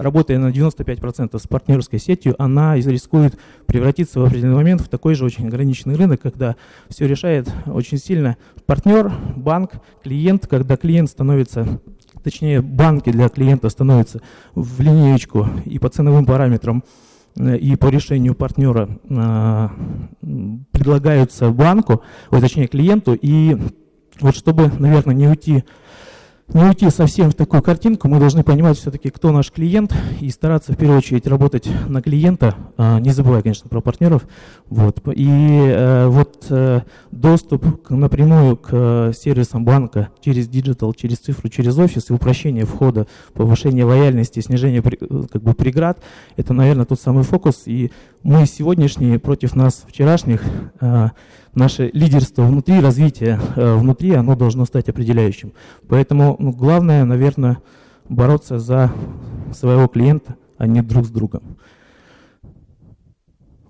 [0.00, 5.24] работая на 95% с партнерской сетью, она рискует превратиться в определенный момент в такой же
[5.24, 6.56] очень ограниченный рынок, когда
[6.88, 8.36] все решает очень сильно
[8.66, 11.80] партнер, банк, клиент, когда клиент становится
[12.22, 14.20] точнее банки для клиента становятся
[14.54, 16.82] в линеечку и по ценовым параметрам
[17.36, 19.68] э, и по решению партнера э,
[20.72, 23.56] предлагаются банку, ой, точнее клиенту, и
[24.20, 25.64] вот чтобы, наверное, не уйти
[26.54, 30.72] не уйти совсем в такую картинку, мы должны понимать все-таки, кто наш клиент, и стараться
[30.72, 34.26] в первую очередь работать на клиента, а, не забывая, конечно, про партнеров.
[34.68, 35.00] Вот.
[35.14, 41.78] И э, вот э, доступ напрямую к э, сервисам банка через digital, через цифру, через
[41.78, 46.02] офис и упрощение входа, повышение лояльности, снижение как бы, преград,
[46.36, 47.62] это, наверное, тот самый фокус.
[47.66, 50.42] И мы сегодняшние против нас вчерашних
[51.54, 55.52] наше лидерство внутри, развитие э, внутри, оно должно стать определяющим.
[55.88, 57.58] Поэтому ну, главное, наверное,
[58.08, 58.92] бороться за
[59.52, 61.58] своего клиента, а не друг с другом.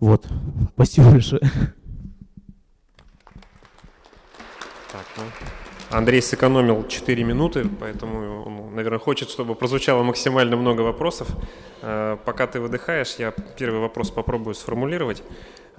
[0.00, 0.26] Вот.
[0.74, 1.42] Спасибо большое.
[4.92, 5.22] Так, ну,
[5.90, 11.28] Андрей сэкономил 4 минуты, поэтому он, наверное, хочет, чтобы прозвучало максимально много вопросов.
[11.82, 15.22] Э, пока ты выдыхаешь, я первый вопрос попробую сформулировать.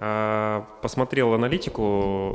[0.03, 1.83] А, посмотрел аналитику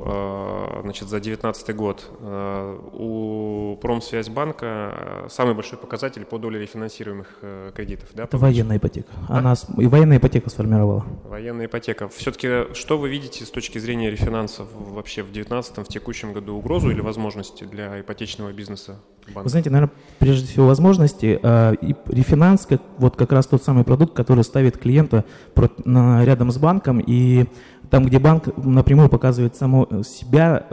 [0.07, 2.09] а, значит, за 2019 год.
[2.21, 8.11] А, у Промсвязьбанка самый большой показатель по доле рефинансируемых э, кредитов.
[8.15, 9.11] Да, Это военная ипотека.
[9.29, 9.39] А?
[9.39, 11.05] Она и военная ипотека сформировала.
[11.25, 12.09] Военная ипотека.
[12.09, 16.55] Все-таки что вы видите с точки зрения рефинансов вообще в 2019, в текущем году?
[16.55, 19.43] Угрозу или возможности для ипотечного бизнеса банка?
[19.43, 21.41] Вы знаете, наверное, прежде всего возможности.
[21.83, 25.25] И рефинанс, как, вот как раз тот самый продукт, который ставит клиента
[25.57, 27.47] рядом с банком и
[27.91, 30.67] там, где банк напрямую показывает само себя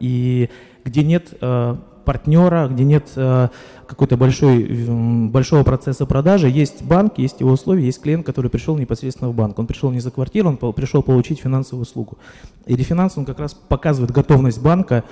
[0.00, 0.48] и
[0.84, 3.48] где нет э, партнера, где нет э,
[3.86, 4.64] какой-то большой,
[5.28, 9.58] большого процесса продажи, есть банк, есть его условия, есть клиент, который пришел непосредственно в банк.
[9.58, 12.18] Он пришел не за квартиру, он пришел получить финансовую услугу.
[12.66, 15.04] И рефинанс, он как раз показывает готовность банка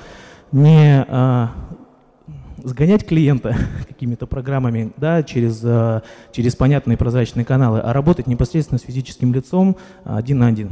[0.53, 1.47] не э,
[2.62, 3.57] сгонять клиента
[3.88, 9.77] какими-то программами да, через, э, через понятные прозрачные каналы, а работать непосредственно с физическим лицом
[10.05, 10.71] один на один.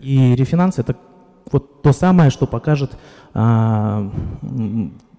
[0.00, 0.96] И рефинанс– это
[1.50, 2.96] вот то самое, что покажет
[3.34, 4.10] а,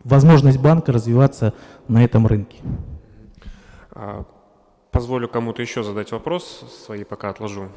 [0.04, 1.54] возможность банка развиваться
[1.88, 2.58] на этом рынке.
[3.92, 4.26] А,
[4.92, 7.70] позволю кому-то еще задать вопрос, свои пока отложу.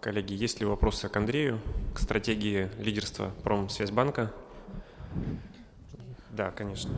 [0.00, 1.60] Коллеги, есть ли вопросы к Андрею,
[1.94, 4.32] к стратегии лидерства Промсвязьбанка?
[6.30, 6.90] Да, конечно.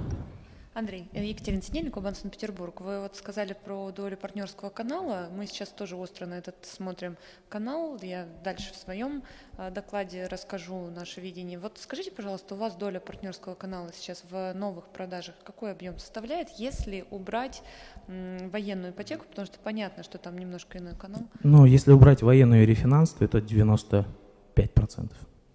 [0.74, 2.80] Андрей, э, Екатерина Синельникова, Банк Санкт-Петербург.
[2.80, 5.28] Вы вот сказали про долю партнерского канала.
[5.32, 7.16] Мы сейчас тоже остро на этот смотрим
[7.48, 7.96] канал.
[8.02, 9.22] Я дальше в своем
[9.56, 11.60] э, докладе расскажу наше видение.
[11.60, 16.48] Вот скажите, пожалуйста, у вас доля партнерского канала сейчас в новых продажах какой объем составляет,
[16.58, 17.62] если убрать
[18.08, 21.22] военную ипотеку, потому что понятно, что там немножко иной канал?
[21.42, 24.04] Ну, если убрать военную и рефинанс, то это 95%.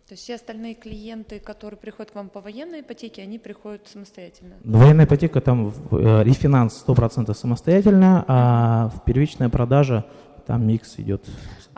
[0.09, 4.55] То есть все остальные клиенты, которые приходят к вам по военной ипотеке, они приходят самостоятельно?
[4.63, 10.07] Военная ипотека там э, рефинанс 100% самостоятельно, а в первичная продажа
[10.47, 11.23] там микс идет.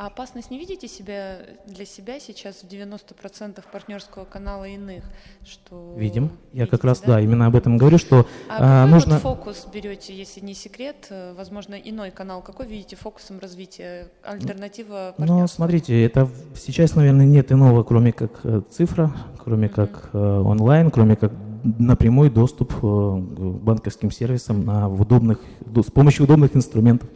[0.02, 5.04] А опасность не видите себя для себя сейчас в 90% партнерского канала иных?
[5.46, 6.32] Что Видим.
[6.54, 7.08] Я как раз, да?
[7.08, 9.20] да, именно об этом говорю, что а, а нужно...
[9.20, 12.42] Вот фокус берете, если не секрет, э, возможно, иной канал.
[12.42, 14.08] Какой видите фокусом развития?
[14.24, 19.70] Альтернатива Ну, смотрите, это сейчас, наверное, нет иного, кроме как э, цифра, кроме mm-hmm.
[19.70, 21.32] как э, онлайн, кроме как
[21.78, 25.38] напрямой доступ к банковским сервисам на удобных,
[25.76, 27.08] с помощью удобных инструментов.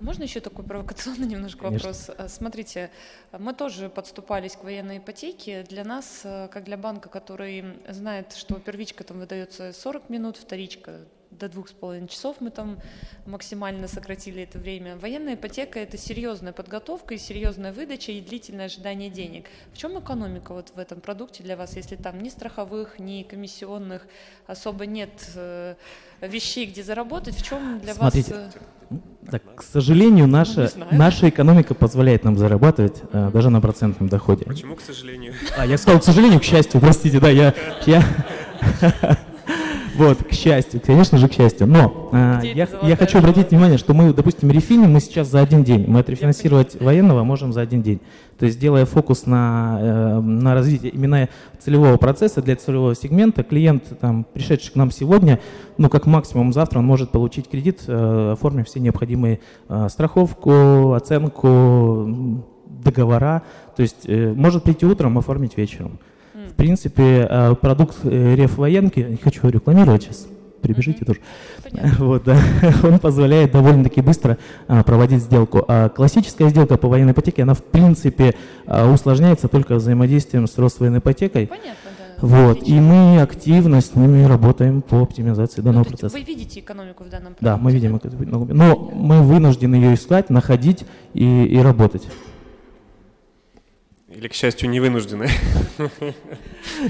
[0.00, 1.88] Можно еще такой провокационный немножко Конечно.
[1.88, 2.10] вопрос?
[2.16, 2.90] А, смотрите,
[3.32, 5.62] мы тоже подступались к военной ипотеке.
[5.62, 11.00] Для нас, э, как для банка, который знает, что первичка там выдается 40 минут, вторичка
[11.38, 12.78] до двух с половиной часов мы там
[13.26, 14.96] максимально сократили это время.
[14.96, 19.46] Военная ипотека– это серьезная подготовка и серьезная выдача и длительное ожидание денег.
[19.72, 24.06] В чем экономика вот в этом продукте для вас, если там ни страховых, ни комиссионных
[24.46, 25.74] особо нет э,
[26.20, 27.36] вещей, где заработать?
[27.36, 28.54] В чем для Смотрите, вас…
[28.54, 28.58] Э,
[29.30, 34.44] так, к сожалению, наша, наша экономика позволяет нам зарабатывать э, даже на процентном доходе.
[34.44, 35.34] Почему к сожалению?
[35.58, 37.54] А, я сказал, к сожалению, к счастью, простите, да, я...
[37.86, 38.04] я...
[39.96, 41.66] Вот, к счастью, конечно же, к счастью.
[41.66, 45.64] Но э, я, я хочу обратить внимание, что мы, допустим, рефиним мы сейчас за один
[45.64, 45.86] день.
[45.88, 48.00] Мы отрефинансировать военного можем за один день.
[48.38, 53.98] То есть, делая фокус на, э, на развитие именно целевого процесса для целевого сегмента, клиент,
[53.98, 55.40] там, пришедший к нам сегодня,
[55.78, 59.40] ну, как максимум завтра он может получить кредит, э, оформив все необходимые
[59.88, 63.42] страховку, оценку, договора.
[63.76, 65.98] То есть, может прийти утром, оформить вечером
[66.56, 70.26] принципе, э, продукт э, реф военки, не хочу рекламировать сейчас,
[70.62, 71.20] прибежите тоже.
[71.98, 72.38] Вот, да.
[72.82, 74.38] Он позволяет довольно-таки быстро
[74.68, 75.64] а, проводить сделку.
[75.68, 78.34] А классическая сделка по военной ипотеке, она в принципе
[78.66, 81.46] а, усложняется только взаимодействием с Росвоенной ипотекой.
[81.46, 82.26] Понятно, да.
[82.26, 86.16] Вот, и мы активно с ними работаем по оптимизации данного ну, процесса.
[86.16, 87.44] Вы видите экономику в данном процессе?
[87.44, 88.54] Да, мы видим экономику.
[88.54, 92.06] Но мы вынуждены ее искать, находить и, и работать.
[94.16, 95.28] Или, к счастью, не вынуждены?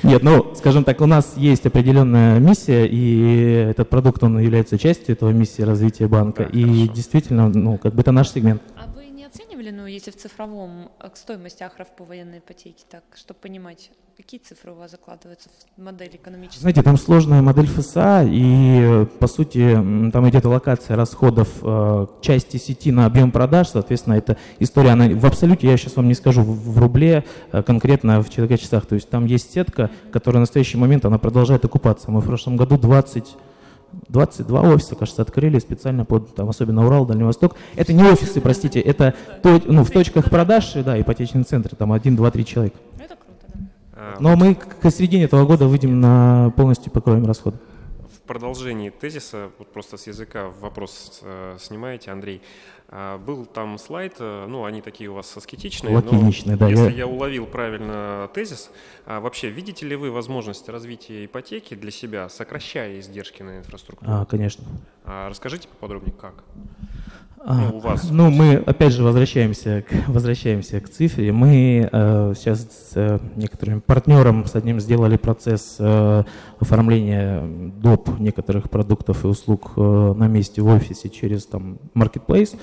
[0.05, 5.17] Нет, ну, скажем так, у нас есть определенная миссия, и этот продукт, он является частью
[5.17, 6.45] этого миссии развития банка.
[6.45, 6.93] Да, и хорошо.
[6.93, 8.63] действительно, ну, как бы это наш сегмент.
[8.77, 13.03] А вы не оценивали, ну, если в цифровом, э, стоимость ахров по военной ипотеке, так,
[13.17, 16.61] чтобы понимать, Какие цифры у вас закладываются в модель экономической?
[16.61, 19.75] Знаете, там сложная модель ФСА, и, по сути,
[20.11, 25.27] там идет локация расходов э, части сети на объем продаж, соответственно, эта история, она в
[25.27, 29.11] абсолюте, я сейчас вам не скажу в, в рубле, э, конкретно в человека-часах, то есть
[29.11, 32.11] там есть сетка, которая в настоящий момент, она продолжает окупаться.
[32.11, 33.37] Мы в прошлом году 20
[34.09, 37.57] 22 офиса, кажется, открыли специально под, там, особенно Урал, Дальний Восток.
[37.77, 42.17] Это не офисы, простите, это то, ну, в точках продаж, да, ипотечные центры, там 1,
[42.17, 42.77] 2, 3 человека.
[43.97, 47.57] А, Но мы к середине этого года выйдем на полностью покроем расходы.
[48.15, 52.43] В продолжении тезиса, вот просто с языка вопрос э, снимаете, Андрей.
[52.89, 56.69] А, был там слайд, э, ну, они такие у вас аскетичные, Лакиничные, да.
[56.69, 56.99] Если я...
[56.99, 58.71] я уловил правильно тезис,
[59.07, 64.11] а вообще видите ли вы возможность развития ипотеки для себя, сокращая издержки на инфраструктуру?
[64.13, 64.65] А, конечно.
[65.05, 66.45] А расскажите поподробнее, как?
[67.49, 68.09] А, ну, у вас.
[68.11, 71.31] Ну, мы опять же возвращаемся к, возвращаемся к цифре.
[71.31, 76.25] Мы э, сейчас с э, некоторым партнером с одним сделали процесс э,
[76.59, 77.41] оформления
[77.81, 78.19] доп.
[78.19, 82.59] некоторых продуктов и услуг э, на месте в офисе через там marketplace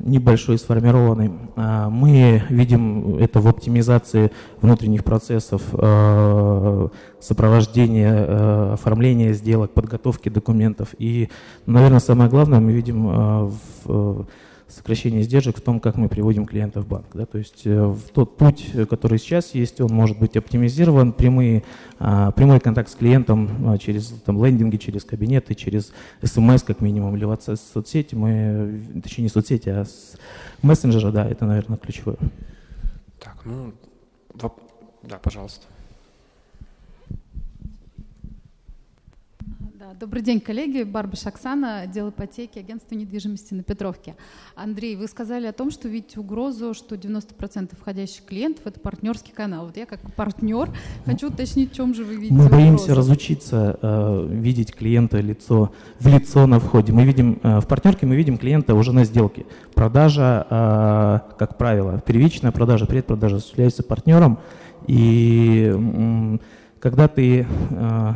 [0.00, 1.30] небольшой сформированный.
[1.56, 6.88] А, мы видим это в оптимизации внутренних процессов а,
[7.20, 10.88] сопровождения, а, оформления сделок, подготовки документов.
[10.98, 11.28] И,
[11.66, 13.50] наверное, самое главное мы видим
[13.86, 14.26] в
[14.70, 17.06] сокращение издержек в том, как мы приводим клиента в банк.
[17.14, 17.26] Да?
[17.26, 21.62] То есть э, в тот путь, который сейчас есть, он может быть оптимизирован, прямые,
[21.98, 27.16] а, прямой контакт с клиентом а, через там, лендинги, через кабинеты, через смс как минимум,
[27.16, 27.36] или в
[27.72, 30.16] соцсети, мы, точнее не соцсети, а с
[30.62, 32.16] мессенджера, да, это, наверное, ключевое.
[33.18, 33.72] Так, ну,
[35.02, 35.66] да, пожалуйста.
[39.98, 40.84] Добрый день, коллеги.
[40.84, 44.14] Барбаш Оксана, отдел ипотеки, агентство недвижимости на Петровке.
[44.54, 49.66] Андрей, вы сказали о том, что видите угрозу, что 90% входящих клиентов– это партнерский канал.
[49.66, 50.70] Вот я как партнер
[51.06, 56.06] хочу уточнить, в чем же вы видите Мы боимся разучиться э, видеть клиента лицо, в
[56.06, 56.92] лицо на входе.
[56.92, 59.44] Мы видим, э, в партнерке мы видим клиента уже на сделке.
[59.74, 64.38] Продажа, э, как правило, первичная продажа, предпродажа осуществляется партнером.
[64.86, 66.38] И э,
[66.78, 67.46] когда ты…
[67.70, 68.14] Э,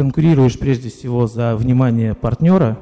[0.00, 2.78] конкурируешь прежде всего за внимание партнера,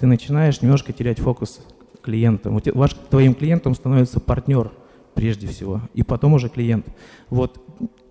[0.00, 1.60] ты начинаешь немножко терять фокус
[2.02, 2.50] клиента.
[2.74, 4.72] Ваш, твоим клиентом становится партнер
[5.14, 6.84] прежде всего, и потом уже клиент.
[7.30, 7.64] Вот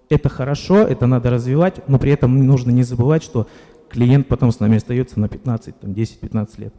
[0.08, 3.50] это хорошо, это надо развивать, но при этом нужно не забывать, что
[3.90, 6.74] клиент потом с нами остается на 15, там, 10-15 лет.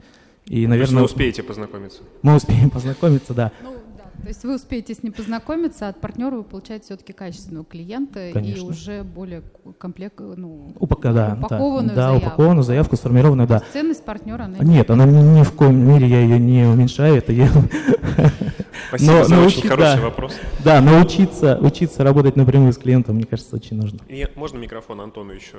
[0.46, 2.00] И, наверное, вы успеете познакомиться.
[2.22, 3.52] Мы успеем познакомиться, да.
[3.62, 3.74] Ну,
[4.22, 8.30] то есть вы успеете с ним познакомиться, а от партнера вы получаете все-таки качественного клиента
[8.32, 8.58] Конечно.
[8.58, 9.42] и уже более
[9.78, 12.20] комплект, ну, Упака, да, упакованную да, заявку.
[12.20, 13.62] Да, упакованную заявку, сформированную, да.
[13.72, 17.32] Ценность партнера, она Нет, она ни, ни в коем мере, я ее не уменьшаю, это
[17.32, 17.48] я...
[18.88, 19.58] Спасибо но, за научи...
[19.58, 20.36] очень хороший да, вопрос.
[20.64, 23.98] Да, научиться учиться работать напрямую с клиентом, мне кажется, очень нужно.
[24.08, 25.56] И можно микрофон Антону еще?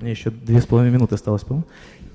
[0.00, 1.66] Мне еще две с половиной минуты осталось, по-моему.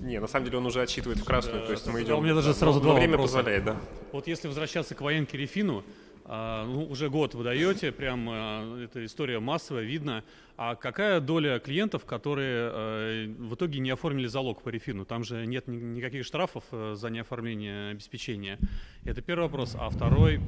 [0.01, 2.19] Не, на самом деле он уже отсчитывает в красную, да, то есть мы идем.
[2.19, 3.75] У меня даже сразу два время позволяет, да.
[4.11, 5.83] Вот если возвращаться к военке Рефину,
[6.27, 10.23] а, ну, уже год вы даете, прям а, эта история массовая, видно.
[10.57, 15.05] А какая доля клиентов, которые э, в итоге не оформили залог по рефину?
[15.05, 18.57] Там же нет никаких штрафов э, за неоформление обеспечения.
[19.03, 19.75] Это первый вопрос.
[19.77, 20.39] А второй,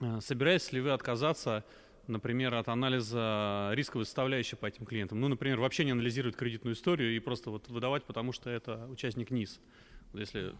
[0.00, 1.64] э, собираетесь ли вы отказаться
[2.08, 5.20] например, от анализа рисковой составляющей по этим клиентам.
[5.20, 9.30] Ну, например, вообще не анализировать кредитную историю и просто вот выдавать, потому что это участник
[9.30, 9.60] НИС.
[10.12, 10.52] Если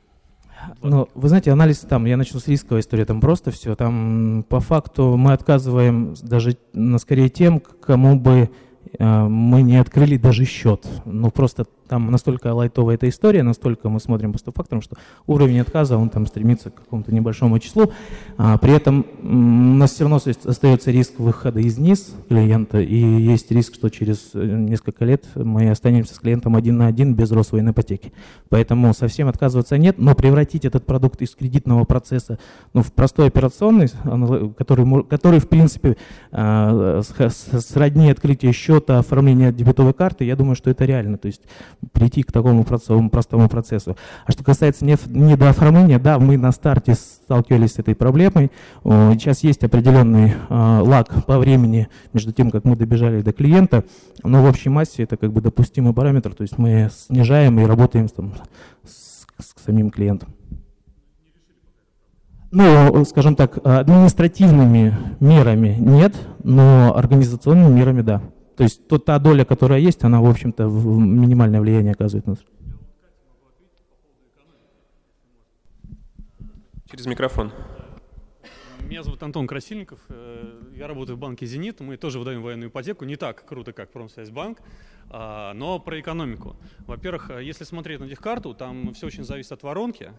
[0.83, 3.75] ну, вы знаете, анализ там, я начну с рисковой истории, там просто все.
[3.75, 8.51] Там по факту мы отказываем даже на скорее тем, кому бы
[8.99, 10.87] э, мы не открыли даже счет.
[11.05, 15.99] Ну, просто там настолько лайтовая эта история, настолько мы смотрим по стоп-факторам, что уровень отказа,
[15.99, 17.93] он там стремится к какому-то небольшому числу.
[18.39, 19.27] А, при этом у
[19.77, 24.43] нас все равно остается риск выхода из низ клиента, и есть риск, что через э,
[24.43, 28.15] несколько лет мы останемся с клиентом один на один без роста военной ипотеки.
[28.49, 32.39] Поэтому совсем отказываться нет, но превратить этот продукт из кредитного процесса
[32.73, 33.89] ну, в простой операционный,
[34.57, 35.99] который, который в принципе
[36.31, 41.19] а, сродни открытия счета, оформления дебетовой карты, я думаю, что это реально.
[41.19, 41.43] То есть
[41.93, 43.97] прийти к такому простому, простому процессу.
[44.25, 48.51] А что касается недооформления, да, мы на старте сталкивались с этой проблемой.
[48.85, 53.85] Сейчас есть определенный а, лаг по времени между тем, как мы добежали до клиента,
[54.23, 58.09] но в общей массе это как бы допустимый параметр, то есть мы снижаем и работаем
[58.09, 58.35] там,
[58.85, 60.29] с, с самим клиентом.
[62.53, 66.15] Ну, скажем так, административными мерами нет,
[66.45, 68.23] но организационными мерами да.
[68.57, 72.45] То есть то, та доля, которая есть, она, в общем-то, минимальное влияние оказывает на нас.
[76.91, 77.53] Через микрофон.
[78.81, 83.07] Меня зовут Антон Красильников, э, я работаю в банке «Зенит», мы тоже выдаем военную ипотеку,
[83.07, 84.59] не так круто, как Промсвязьбанк,
[85.09, 86.57] а, но про экономику.
[86.81, 90.13] Во-первых, э, если смотреть на техкарту, там все очень зависит от воронки,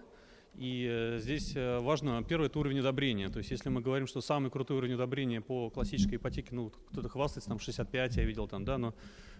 [0.55, 3.29] и э, здесь э, важно, первое, это уровень одобрения.
[3.29, 7.09] То есть если мы говорим, что самый крутой уровень одобрения по классической ипотеке, ну, кто-то
[7.09, 8.93] хвастается, там 65, я видел там, да, но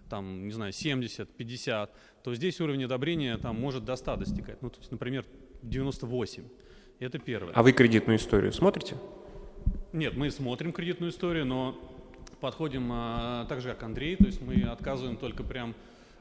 [0.09, 4.61] там, не знаю, 70, 50, то здесь уровень одобрения там может до 100 достигать.
[4.61, 5.26] Ну, то есть, например,
[5.61, 6.43] 98.
[6.99, 7.53] Это первое.
[7.53, 8.95] А вы кредитную историю смотрите?
[9.91, 11.78] Нет, мы смотрим кредитную историю, но
[12.39, 15.76] подходим а, так же, как Андрей, то есть мы отказываем только прям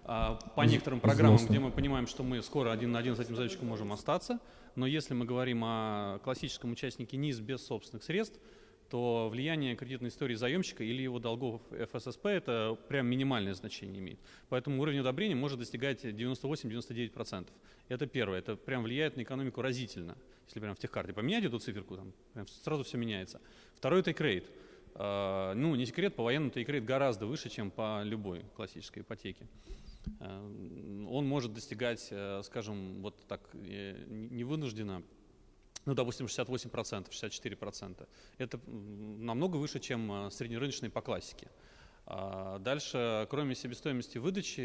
[0.04, 3.68] по некоторым программам, где мы понимаем, что мы скоро один на один с этим заявщиком
[3.68, 4.40] можем остаться.
[4.74, 8.40] Но если мы говорим о классическом участнике НИС без собственных средств,
[8.92, 14.18] то влияние кредитной истории заемщика или его долгов ФССП это прям минимальное значение имеет.
[14.50, 17.48] Поэтому уровень одобрения может достигать 98-99%.
[17.88, 20.14] Это первое, это прям влияет на экономику разительно.
[20.46, 23.40] Если прям в техкарте поменять эту циферку, там прям сразу все меняется.
[23.76, 24.44] Второй это крейт.
[24.94, 29.46] А, ну, не секрет, по военному крейт гораздо выше, чем по любой классической ипотеке.
[30.20, 30.40] А,
[31.08, 35.02] он может достигать, э, скажем, вот так э, невынужденно
[35.84, 38.08] ну, допустим, 68%, 64%.
[38.38, 41.50] Это намного выше, чем э, среднерыночные по классике.
[42.06, 44.60] А дальше, кроме себестоимости выдачи,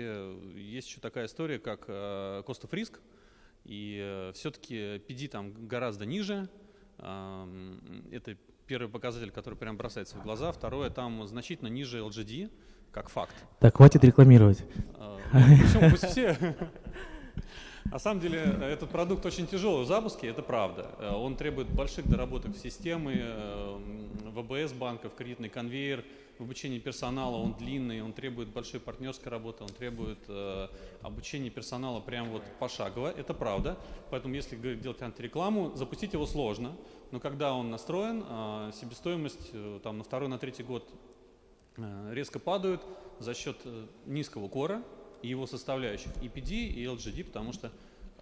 [0.57, 2.99] есть еще такая история, как cost of risk.
[3.63, 4.75] И все-таки
[5.07, 6.49] PD там гораздо ниже.
[6.97, 10.51] Это первый показатель, который прям бросается в глаза.
[10.51, 12.51] Второе, там значительно ниже LGD,
[12.91, 13.35] как факт.
[13.59, 14.63] Так, хватит рекламировать.
[14.99, 16.37] А, Причем пусть все.
[17.85, 20.89] На самом деле этот продукт очень тяжелый в запуске, это правда.
[20.99, 23.79] Э, он требует больших доработок в системы, э,
[24.35, 26.03] ВБС банков, кредитный конвейер,
[26.37, 30.67] в обучении персонала он длинный, он требует большой партнерской работы, он требует э,
[31.01, 33.77] обучения персонала прям вот пошагово, это правда.
[34.11, 36.75] Поэтому если делать антирекламу, запустить его сложно,
[37.11, 40.95] но когда он настроен, э, себестоимость э, там на второй, на третий год э,
[42.11, 42.81] резко падает
[43.19, 44.83] за счет э, низкого кора,
[45.21, 47.71] и его составляющих EPD и LGD, потому что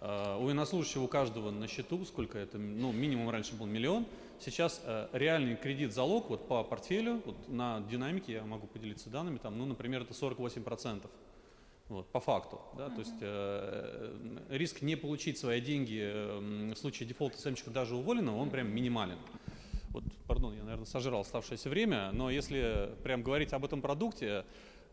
[0.00, 4.06] э, у военнослужащего у каждого на счету, сколько это, ну, минимум раньше был миллион,
[4.40, 9.58] сейчас э, реальный кредит-залог вот по портфелю, вот на динамике я могу поделиться данными, там,
[9.58, 11.06] ну, например, это 48%.
[11.88, 12.60] Вот, по факту.
[12.76, 12.94] Да, uh-huh.
[12.94, 18.38] То есть э, риск не получить свои деньги э, в случае дефолта СМЧика даже уволенного,
[18.38, 19.18] он прям минимален.
[19.96, 24.44] Вот, пардон, я, наверное, сожрал оставшееся время, но если прям говорить об этом продукте,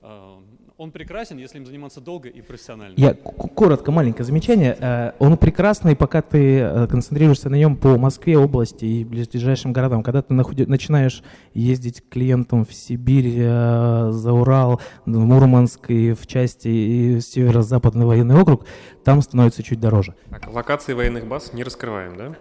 [0.04, 0.36] Э,
[0.78, 2.96] он прекрасен, если им заниматься долго и профессионально.
[2.98, 4.76] Я коротко, маленькое замечание.
[4.80, 10.04] Э, он прекрасный, пока ты э, концентрируешься на нем по Москве, области и ближайшим городам.
[10.04, 11.24] Когда ты начинаешь
[11.54, 18.40] ездить к клиентам в Сибирь, за Урал, в Мурманск и в части и северо-западный военный
[18.40, 18.66] округ,
[19.06, 20.16] там становится чуть дороже.
[20.30, 22.36] Так, локации военных баз не раскрываем, да?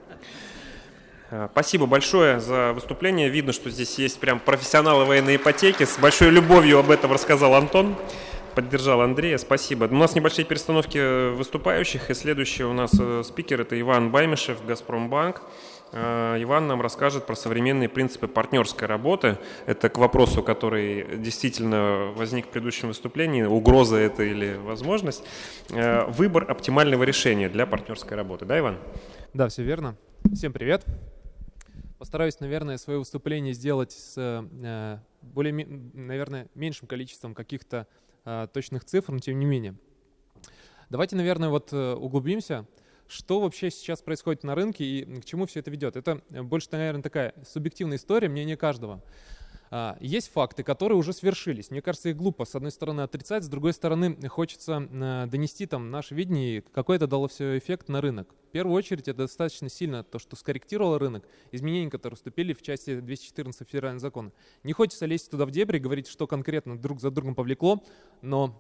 [1.33, 3.31] Э, спасибо большое за выступление.
[3.31, 5.85] Видно, что здесь есть прям профессионалы военной ипотеки.
[5.85, 7.97] С большой любовью об этом рассказал Антон.
[8.55, 9.85] Поддержал Андрея, спасибо.
[9.85, 15.41] У нас небольшие перестановки выступающих, и следующий у нас э, спикер это Иван Баймишев, Газпромбанк.
[15.93, 19.39] Э, Иван нам расскажет про современные принципы партнерской работы.
[19.65, 23.45] Это к вопросу, который действительно возник в предыдущем выступлении.
[23.45, 25.25] Угроза это или возможность.
[25.71, 28.45] Выбор оптимального решения для партнерской работы.
[28.45, 28.77] Да, Иван?
[29.33, 29.97] Да, все верно.
[30.31, 30.85] Всем привет.
[32.03, 35.55] Постараюсь, наверное, свое выступление сделать с э, более,
[35.95, 37.87] наверное, меньшим количеством каких-то
[38.25, 39.77] э, точных цифр, но тем не менее.
[40.91, 42.67] Давайте, наверное, вот э, углубимся,
[43.07, 45.95] что вообще сейчас происходит на рынке и к чему все это ведет.
[45.95, 49.01] Это больше, наверное, такая субъективная история, мнение каждого.
[49.75, 51.71] А, есть факты, которые уже свершились.
[51.71, 55.91] Мне кажется, их глупо, с одной стороны, отрицать, с другой стороны, хочется э, донести там
[55.91, 58.35] наше видение, какой это дало все эффект на рынок.
[58.49, 63.01] В первую очередь, это достаточно сильно то, что скорректировало рынок, изменения, которые вступили в части
[63.01, 64.31] 214 федерального закона.
[64.63, 67.83] Не хочется лезть туда в дебри и говорить, что конкретно друг за другом повлекло,
[68.21, 68.55] но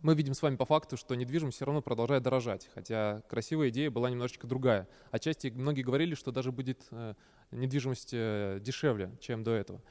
[0.00, 3.90] мы видим с вами по факту, что недвижимость все равно продолжает дорожать, хотя красивая идея
[3.90, 4.88] была немножечко другая.
[5.10, 7.12] Отчасти многие говорили, что даже будет э,
[7.50, 9.82] недвижимость э, дешевле, чем до этого.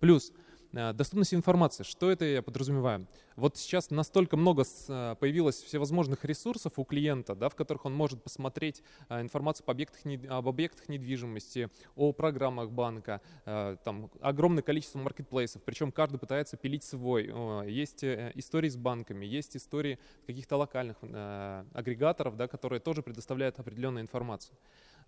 [0.00, 0.32] Плюс
[0.72, 1.82] э, доступность информации.
[1.82, 3.06] Что это я подразумеваю?
[3.36, 8.22] Вот сейчас настолько много э, появилось всевозможных ресурсов у клиента, да, в которых он может
[8.22, 15.62] посмотреть э, информацию по объектах, об объектах недвижимости, о программах банка, там огромное количество маркетплейсов,
[15.64, 17.32] причем каждый пытается пилить свой.
[17.70, 20.96] Есть истории с банками, есть истории каких-то локальных
[21.72, 24.56] агрегаторов, да, которые тоже предоставляют определенную информацию.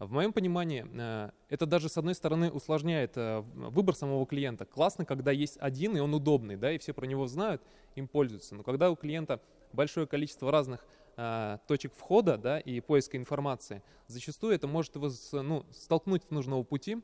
[0.01, 4.64] В моем понимании, э, это даже с одной стороны усложняет э, выбор самого клиента.
[4.64, 7.62] Классно, когда есть один, и он удобный, да, и все про него знают,
[7.96, 8.55] им пользуются.
[8.55, 9.42] Но когда у клиента
[9.74, 10.86] большое количество разных
[11.18, 16.62] э, точек входа да, и поиска информации, зачастую это может его ну, столкнуть с нужного
[16.62, 17.03] пути,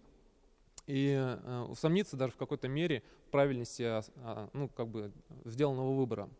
[0.86, 1.36] и
[1.68, 5.12] усомниться даже в какой-то мере в правильности а, ну, как бы
[5.44, 6.30] сделанного выбора.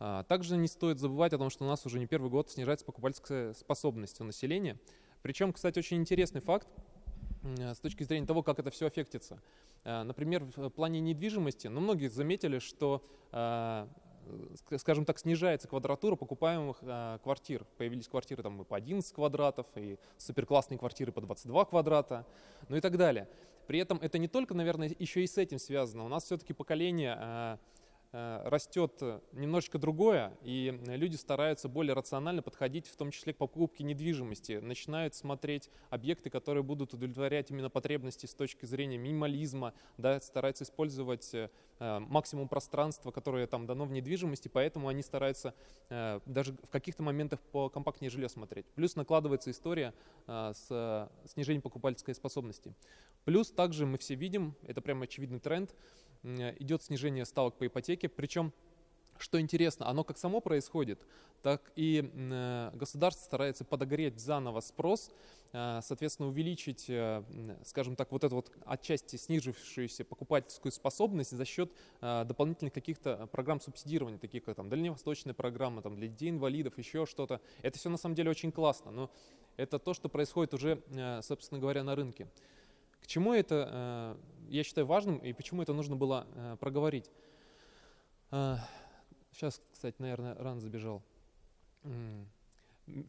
[0.00, 2.84] А, также не стоит забывать о том, что у нас уже не первый год снижается
[2.84, 4.76] покупательская способность у населения.
[5.26, 6.68] Причем, кстати, очень интересный факт
[7.42, 9.42] э, с точки зрения того, как это все аффектится.
[9.82, 13.88] Э, например, в плане недвижимости, ну, многие заметили, что э,
[14.76, 16.78] скажем так, снижается квадратура покупаемых
[17.24, 17.66] квартир.
[17.76, 22.24] Появились квартиры там и по 11 квадратов, и суперклассные квартиры по 22 квадрата,
[22.68, 23.28] ну и так далее.
[23.66, 26.04] При этом это не только, наверное, еще и с этим связано.
[26.04, 27.56] У нас все-таки поколение Э,
[28.12, 29.02] растет
[29.32, 35.14] немножечко другое, и люди стараются более рационально подходить, в том числе к покупке недвижимости, начинают
[35.14, 41.48] смотреть объекты, которые будут удовлетворять именно потребности с точки зрения минимализма, да, стараются использовать э,
[41.78, 45.54] максимум пространства, которое там дано в недвижимости, поэтому они стараются
[45.88, 48.66] э, даже в каких-то моментах по компактнее жилье смотреть.
[48.74, 49.92] Плюс накладывается история
[50.26, 52.74] с снижением покупательской способности.
[53.24, 55.74] Плюс также мы все видим, это прямо очевидный тренд,
[56.22, 58.52] идет снижение ставок по ипотеке, причем
[59.18, 61.00] что интересно, оно как само происходит,
[61.42, 65.10] так и э, государство старается подогреть заново спрос,
[65.52, 67.22] э, соответственно, увеличить, э,
[67.64, 74.18] скажем так, вот эту вот отчасти снижившуюся покупательскую способность за счет дополнительных каких-то программ субсидирования,
[74.18, 77.40] таких как там дальневосточная программа, там для детей-инвалидов, еще что-то.
[77.62, 79.10] Это все на самом деле очень классно, но
[79.56, 80.82] это то, что происходит уже,
[81.22, 82.28] собственно говоря, на рынке.
[83.00, 84.16] К чему это
[84.48, 87.10] я считаю важным и почему это нужно было э, проговорить.
[88.30, 88.56] Э,
[89.32, 91.02] сейчас, кстати, наверное, рано забежал.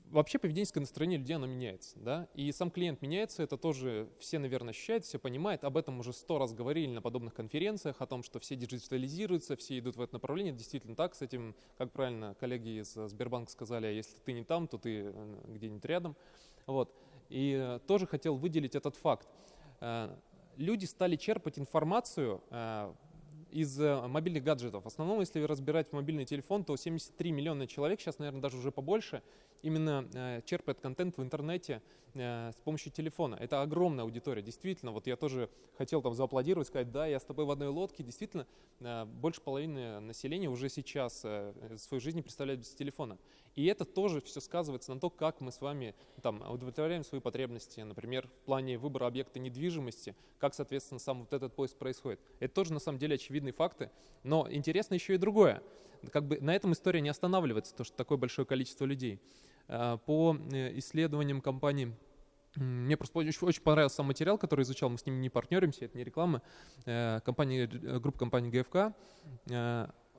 [0.09, 4.71] Вообще поведенческое настроение людей, оно меняется, да, и сам клиент меняется, это тоже все, наверное,
[4.71, 8.39] ощущают, все понимают, об этом уже сто раз говорили на подобных конференциях, о том, что
[8.39, 12.91] все диджитализируются, все идут в это направление, действительно так, с этим, как правильно коллеги из
[12.93, 16.15] Сбербанка сказали, а если ты не там, то ты э, где-нибудь рядом,
[16.65, 16.91] вот,
[17.29, 19.27] и тоже хотел выделить этот факт
[20.57, 22.93] люди стали черпать информацию э,
[23.51, 24.83] из э, мобильных гаджетов.
[24.83, 29.21] В основном, если разбирать мобильный телефон, то 73 миллиона человек, сейчас, наверное, даже уже побольше,
[29.61, 31.81] именно э, черпает контент в интернете
[32.13, 33.35] с помощью телефона.
[33.39, 34.91] Это огромная аудитория, действительно.
[34.91, 38.01] Вот я тоже хотел там зааплодировать, сказать, да, я с тобой в одной лодке.
[38.01, 38.47] Действительно,
[39.05, 43.19] больше половины населения уже сейчас свою жизнь представляет без телефона.
[43.57, 47.81] И это тоже все сказывается на то, как мы с вами там, удовлетворяем свои потребности,
[47.81, 52.19] например, в плане выбора объекта недвижимости, как, соответственно, сам вот этот поиск происходит.
[52.39, 53.89] Это тоже, на самом деле, очевидные факты.
[54.21, 55.63] Но интересно еще и другое.
[56.11, 59.19] Как бы на этом история не останавливается, то, что такое большое количество людей.
[59.67, 61.95] А, по э, исследованиям компании
[62.57, 65.97] мне просто очень, очень понравился сам материал, который изучал, мы с ними не партнеримся, это
[65.97, 66.43] не реклама,
[66.85, 68.95] э, компания, э, группа компании ГФК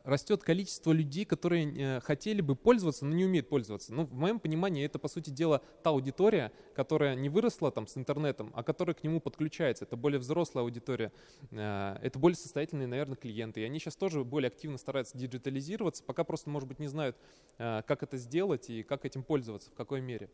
[0.09, 3.93] растет количество людей, которые э, хотели бы пользоваться, но не умеют пользоваться.
[3.93, 7.97] Ну, в моем понимании, это, по сути дела, та аудитория, которая не выросла там с
[7.97, 9.85] интернетом, а которая к нему подключается.
[9.85, 11.13] Это более взрослая аудитория,
[11.51, 13.61] э, это более состоятельные, наверное, клиенты.
[13.61, 17.17] И они сейчас тоже более активно стараются диджитализироваться, пока просто, может быть, не знают,
[17.59, 20.31] э, как это сделать и как этим пользоваться, в какой мере.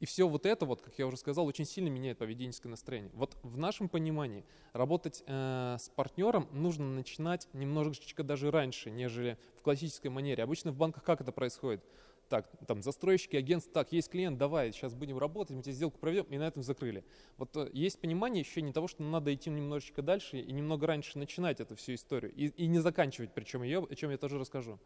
[0.00, 3.10] И все вот это, вот, как я уже сказал, очень сильно меняет поведенческое настроение.
[3.14, 9.62] Вот в нашем понимании работать э, с партнером нужно начинать немножечко даже раньше, нежели в
[9.62, 10.42] классической манере.
[10.42, 11.84] Обычно в банках как это происходит?
[12.30, 16.24] так, там, застройщики, агентства, так, есть клиент, давай, сейчас будем работать, мы тебе сделку проведем,
[16.30, 17.04] и на этом закрыли.
[17.36, 21.60] Вот э, есть понимание ощущение того, что надо идти немножечко дальше и немного раньше начинать
[21.60, 24.78] эту всю историю, и, и не заканчивать причем ее, о чем я тоже расскажу.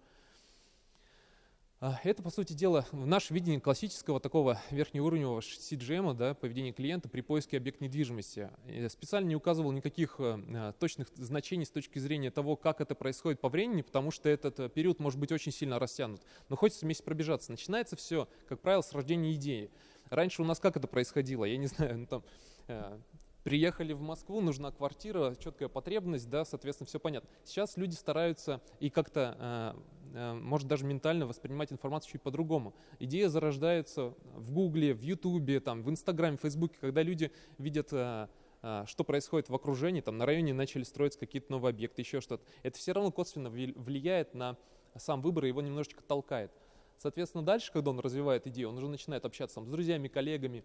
[1.87, 7.11] А, это, по сути дела, в наше видение классического такого верхнеуровневого CGM, да, поведения клиента
[7.11, 8.49] при поиске объекта недвижимости.
[8.67, 13.39] Я специально не указывал никаких э, точных значений с точки зрения того, как это происходит
[13.39, 16.23] по времени, потому что этот э, период может быть очень сильно растянут.
[16.49, 17.51] Но хочется вместе пробежаться.
[17.51, 19.71] Начинается все, как правило, с рождения идеи.
[20.09, 21.45] Раньше у нас как это происходило?
[21.45, 22.25] Я не знаю, ну, там,
[22.69, 22.99] э,
[23.43, 27.29] приехали в Москву, нужна квартира, четкая потребность, да, соответственно, все понятно.
[27.45, 29.75] Сейчас люди стараются и как-то Э,
[30.15, 32.75] может даже ментально воспринимать информацию чуть по-другому.
[33.01, 38.29] Идея зарождается в Гугле, в Ютубе, там, в Инстаграме, в Фейсбуке, когда люди видят э,
[38.63, 42.45] э, что происходит в окружении, там на районе начали строиться какие-то новые объекты, еще что-то.
[42.63, 44.57] Это все равно косвенно влияет на
[44.97, 46.53] сам выбор и его немножечко толкает.
[46.99, 50.65] Соответственно, дальше, когда он развивает идею, он уже начинает общаться там, с друзьями, коллегами,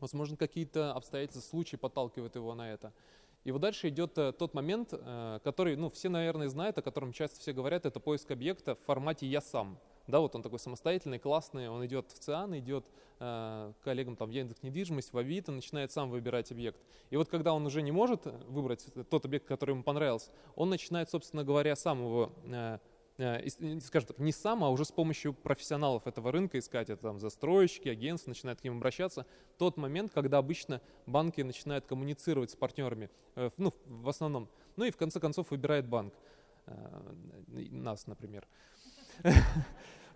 [0.00, 2.92] возможно, какие-то обстоятельства, случаи подталкивают его на это.
[3.44, 7.12] И вот дальше идет э, тот момент, э, который, ну, все, наверное, знают, о котором
[7.12, 9.78] часто все говорят, это поиск объекта в формате «я сам».
[10.06, 12.84] Да, вот он такой самостоятельный, классный, он идет в ЦИАН, идет
[13.20, 16.80] э, коллегам там, в Яндекс недвижимость, в Авито, начинает сам выбирать объект.
[17.10, 21.10] И вот когда он уже не может выбрать тот объект, который ему понравился, он начинает,
[21.10, 22.32] собственно говоря, сам его
[23.16, 27.88] скажем так, не сам, а уже с помощью профессионалов этого рынка искать, это там застройщики,
[27.88, 29.26] агентства, начинают к ним обращаться.
[29.58, 34.90] Тот момент, когда обычно банки начинают коммуницировать с партнерами, э, ну, в основном, ну и
[34.90, 36.14] в конце концов выбирает банк,
[36.66, 36.72] э,
[37.70, 38.46] нас, например.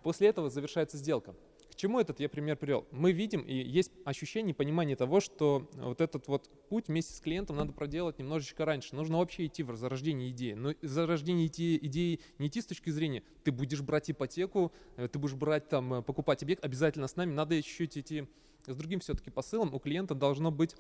[0.03, 1.34] После этого завершается сделка
[1.76, 2.86] чему этот я пример привел?
[2.90, 7.56] Мы видим, и есть ощущение, понимание того, что вот этот вот путь вместе с клиентом
[7.56, 8.96] надо проделать немножечко раньше.
[8.96, 10.54] Нужно вообще идти в зарождение идеи.
[10.54, 15.34] Но зарождение идеи не идти с точки зрения, ты будешь брать ипотеку, э, ты будешь
[15.34, 17.32] брать там, э, покупать объект, обязательно с нами.
[17.32, 18.26] Надо чуть-чуть идти
[18.66, 19.74] с другим все-таки посылом.
[19.74, 20.74] У клиента должно быть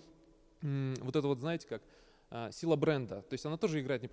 [0.62, 1.82] вот это вот, знаете как,
[2.50, 3.22] сила бренда.
[3.22, 4.08] То есть она тоже играет не,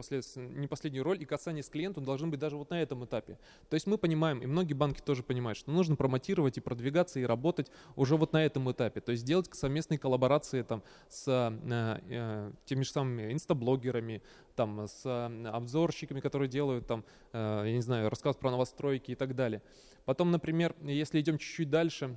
[0.60, 3.40] не последнюю роль, и касание с клиентом должны быть даже вот на этом этапе.
[3.70, 7.24] То есть мы понимаем, и многие банки тоже понимают, что нужно промотировать и продвигаться, и
[7.24, 9.02] работать уже вот на этом этапе.
[9.02, 14.22] То есть делать совместные коллаборации там, с э, э, теми же самыми инстаблогерами,
[14.56, 19.16] там, с э, обзорщиками, которые делают, там, э, я не знаю, рассказ про новостройки и
[19.16, 19.62] так далее.
[20.06, 22.16] Потом, например, если идем чуть-чуть дальше,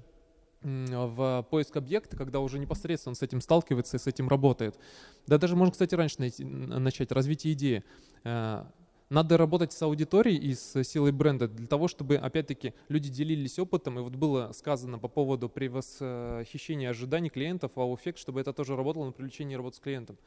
[0.66, 4.78] в поиск объекта, когда уже непосредственно с этим сталкивается и с этим работает.
[5.26, 7.84] Да даже можно, кстати, раньше найти, начать развитие идеи.
[8.24, 8.64] Э,
[9.08, 14.00] надо работать с аудиторией и с силой бренда для того, чтобы, опять-таки, люди делились опытом.
[14.00, 19.12] И вот было сказано по поводу превосхищения ожиданий клиентов, вау-эффект, чтобы это тоже работало на
[19.12, 20.18] привлечение работы с клиентом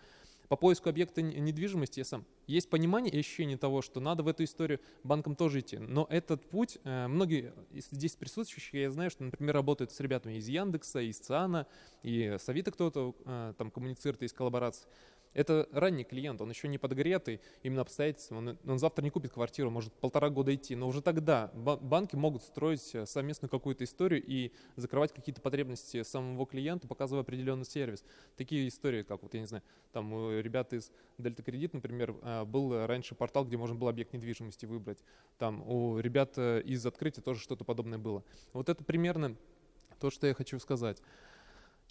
[0.49, 2.25] по поиску объекта недвижимости я сам.
[2.47, 5.77] Есть понимание и ощущение того, что надо в эту историю банкам тоже идти.
[5.77, 10.47] Но этот путь, э, многие здесь присутствующих, я знаю, что, например, работают с ребятами из
[10.47, 11.67] Яндекса, из ЦИАНа,
[12.01, 14.87] и с Авито кто-то э, там коммуницирует из коллаборации.
[15.33, 18.37] Это ранний клиент, он еще не подгретый именно обстоятельством.
[18.37, 20.75] Он, он завтра не купит квартиру, может полтора года идти.
[20.75, 26.47] Но уже тогда банки могут строить э, совместную какую-то историю и закрывать какие-то потребности самого
[26.47, 28.03] клиента, показывая определенный сервис.
[28.37, 32.45] Такие истории, как вот, я не знаю, там у ребят из Дельта Кредит, например, э,
[32.45, 35.03] был раньше портал, где можно было объект недвижимости выбрать.
[35.37, 38.23] Там у ребят э, из открытия тоже что-то подобное было.
[38.53, 39.35] Вот это примерно
[39.99, 41.01] то, что я хочу сказать.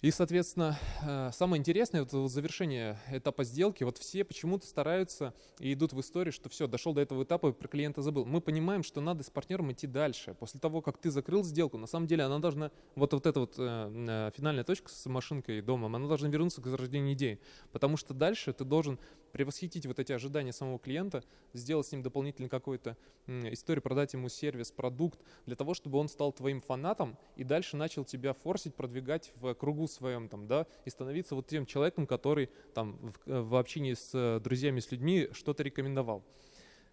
[0.01, 5.91] И, соответственно, э, самое интересное, вот завершение этапа сделки, вот все почему-то стараются и идут
[5.91, 8.23] в историю, что все, дошел до этого этапа, про клиента забыл.
[8.23, 10.35] Мы понимаем, что надо с партнером идти дальше.
[10.39, 13.55] После того, как ты закрыл сделку, на самом деле она должна, вот, вот эта вот
[13.57, 17.37] э, э финальная точка с машинкой домом, она должна вернуться к зарождению идеи.
[17.73, 18.99] Потому что дальше ты должен
[19.33, 22.95] превосхитить вот эти ожидания самого клиента, сделать с ним дополнительно какую-то
[23.27, 28.05] историю, продать ему сервис, продукт, для того, чтобы он стал твоим фанатом и дальше начал
[28.05, 32.97] тебя форсить, продвигать в кругу своем, там, да, и становиться вот тем человеком, который там
[33.25, 36.23] в, в общении с э, друзьями, с людьми что-то рекомендовал.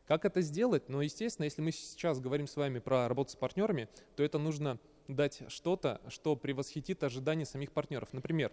[0.07, 0.89] Как это сделать?
[0.89, 4.79] Ну, естественно, если мы сейчас говорим с вами про работу с партнерами, то это нужно
[5.09, 8.13] дать что-то, что превосхитит ожидания самих партнеров.
[8.13, 8.53] Например,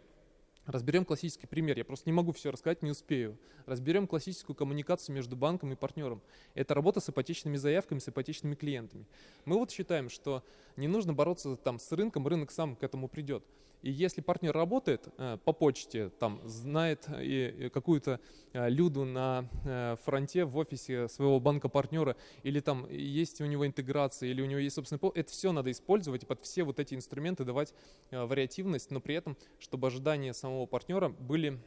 [0.66, 1.78] Разберем классический пример.
[1.78, 3.38] Я просто не могу все рассказать, не успею.
[3.66, 6.22] Разберем классическую коммуникацию между банком и партнером.
[6.54, 9.06] Это работа с ипотечными заявками, с ипотечными клиентами.
[9.44, 10.42] Мы вот считаем, что
[10.78, 13.44] не нужно бороться там с рынком, рынок сам к этому придет.
[13.84, 18.22] И если партнер работает э, по почте, там, знает и какую-то
[18.54, 24.30] э, люду на э, фронте в офисе своего банка-партнера, или там есть у него интеграция,
[24.30, 26.96] или у него есть собственный пол, это все надо использовать и под все вот эти
[26.96, 27.74] инструменты давать
[28.10, 31.60] э, вариативность, но при этом, чтобы ожидания самого партнера были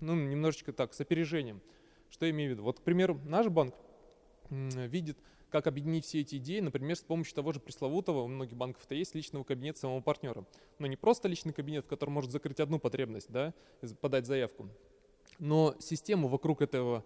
[0.00, 1.60] ну, немножечко так, с опережением.
[2.08, 2.62] Что я имею в виду?
[2.62, 3.74] Вот, к примеру, наш банк
[4.48, 5.18] видит
[5.50, 9.14] как объединить все эти идеи, например, с помощью того же пресловутого, у многих банков-то есть
[9.14, 10.44] личного кабинета самого партнера.
[10.78, 13.54] Но не просто личный кабинет, в котором может закрыть одну потребность, да,
[14.00, 14.68] подать заявку,
[15.38, 17.04] но систему вокруг этого,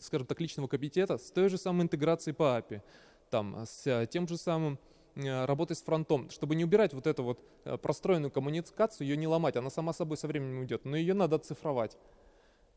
[0.00, 2.82] скажем так, личного кабинета с той же самой интеграцией по API,
[3.30, 4.78] там, с тем же самым
[5.14, 9.28] э, работой с фронтом, чтобы не убирать вот эту вот э, простроенную коммуникацию, ее не
[9.28, 11.96] ломать, она сама собой со временем уйдет, но ее надо оцифровать.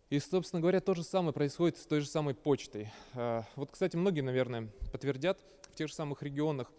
[0.10, 2.92] И, собственно говоря, то же самое происходит с той же самой почтой.
[3.14, 5.40] А, вот, кстати, многие, наверное, подтвердят,
[5.72, 6.72] в тех же самых регионах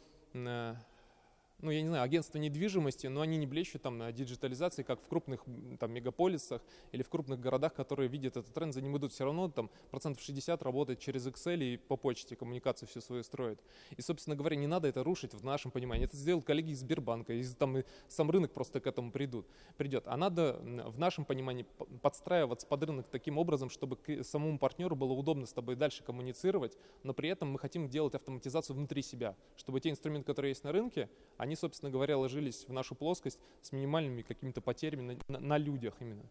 [1.64, 5.08] ну, я не знаю, агентства недвижимости, но они не блещут там на диджитализации, как в
[5.08, 5.44] крупных
[5.80, 6.62] там мегаполисах
[6.92, 10.22] или в крупных городах, которые видят этот тренд, за ним идут все равно там процентов
[10.22, 13.60] 60 работает через Excel и по почте коммуникацию всю свою строит.
[13.96, 16.04] И, собственно говоря, не надо это рушить в нашем понимании.
[16.04, 19.46] Это сделают коллеги из Сбербанка, и там и сам рынок просто к этому придут,
[19.76, 20.04] придет.
[20.06, 21.66] А надо в нашем понимании
[22.02, 27.14] подстраиваться под рынок таким образом, чтобы самому партнеру было удобно с тобой дальше коммуницировать, но
[27.14, 31.08] при этом мы хотим делать автоматизацию внутри себя, чтобы те инструменты, которые есть на рынке,
[31.38, 35.58] они они, собственно говоря, ложились в нашу плоскость с минимальными какими-то потерями на, на, на
[35.58, 36.24] людях именно.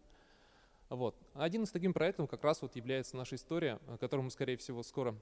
[0.90, 1.16] Вот.
[1.32, 5.16] Один из таких проектов как раз вот является наша история, которую мы, скорее всего, скоро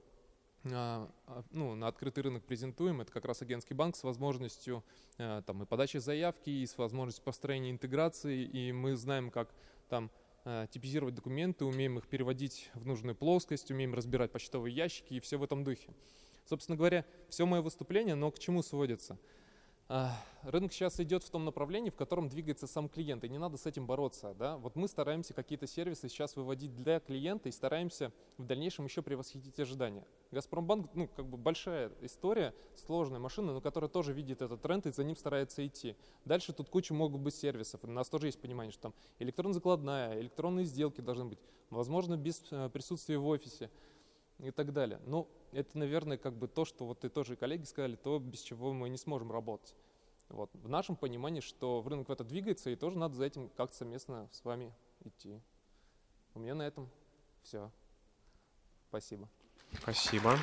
[0.65, 2.99] а, а, ну, на открытый рынок презентуем.
[2.99, 4.83] Это как раз агентский банк с возможностью
[5.17, 8.43] а, там, и подачи заявки, и с возможностью построения интеграции.
[8.43, 9.53] И мы знаем, как
[9.89, 10.11] там
[10.71, 15.43] типизировать документы, умеем их переводить в нужную плоскость, умеем разбирать почтовые ящики и все в
[15.43, 15.93] этом духе.
[16.45, 19.17] Собственно говоря, все мое выступление, но к чему сводится?
[19.89, 20.11] А,
[20.43, 23.65] рынок сейчас идет в том направлении, в котором двигается сам клиент, и не надо с
[23.65, 24.33] этим бороться.
[24.33, 24.57] Да?
[24.57, 29.59] Вот мы стараемся какие-то сервисы сейчас выводить для клиента и стараемся в дальнейшем еще превосходить
[29.59, 30.05] ожидания.
[30.31, 34.91] Газпромбанк, ну, как бы большая история, сложная машина, но которая тоже видит этот тренд и
[34.91, 35.95] за ним старается идти.
[36.23, 37.81] Дальше тут куча могут быть сервисов.
[37.83, 42.41] У нас тоже есть понимание, что там электронная закладная, электронные сделки должны быть, возможно, без
[42.51, 43.69] э, присутствия в офисе
[44.43, 44.99] и так далее.
[45.05, 48.73] Ну, это, наверное, как бы то, что вот и тоже коллеги сказали, то, без чего
[48.73, 49.75] мы не сможем работать.
[50.29, 50.49] Вот.
[50.53, 54.29] В нашем понимании, что рынок в это двигается, и тоже надо за этим как-то совместно
[54.31, 54.73] с вами
[55.03, 55.39] идти.
[56.33, 56.89] У меня на этом
[57.43, 57.71] все.
[58.89, 59.29] Спасибо.
[59.79, 60.37] Спасибо.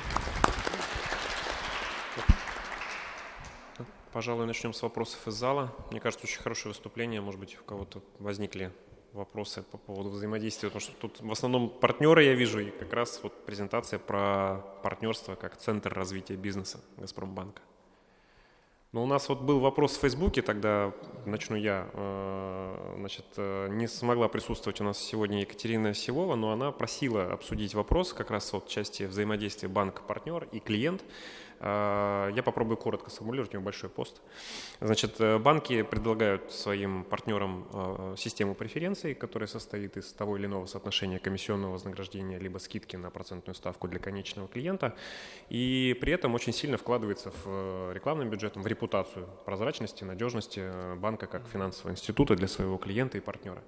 [4.13, 5.73] Пожалуй, начнем с вопросов из зала.
[5.89, 7.21] Мне кажется, очень хорошее выступление.
[7.21, 8.73] Может быть, у кого-то возникли
[9.13, 13.19] вопросы по поводу взаимодействия, потому что тут в основном партнеры я вижу, и как раз
[13.23, 17.61] вот презентация про партнерство как центр развития бизнеса Газпромбанка.
[18.91, 20.91] Но у нас вот был вопрос в Фейсбуке, тогда
[21.25, 21.89] начну я.
[21.93, 27.73] Э, значит, э, не смогла присутствовать у нас сегодня Екатерина Сивова, но она просила обсудить
[27.73, 31.05] вопрос как раз вот части взаимодействия банк-партнер и клиент.
[31.63, 34.19] А, я попробую коротко сформулировать, у него большой пост.
[34.79, 40.65] Значит, э, банки предлагают своим партнерам а, систему преференций, которая состоит из того или иного
[40.65, 44.95] соотношения комиссионного вознаграждения либо скидки на процентную ставку для конечного клиента,
[45.49, 50.95] и при этом очень сильно вкладывается в э, рекламным бюджетом, в репутацию прозрачности, надежности э,
[50.95, 53.61] банка как финансового института для своего клиента и партнера.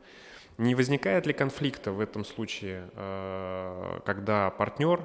[0.58, 2.88] Не возникает ли конфликта в этом случае,
[4.06, 5.04] когда партнер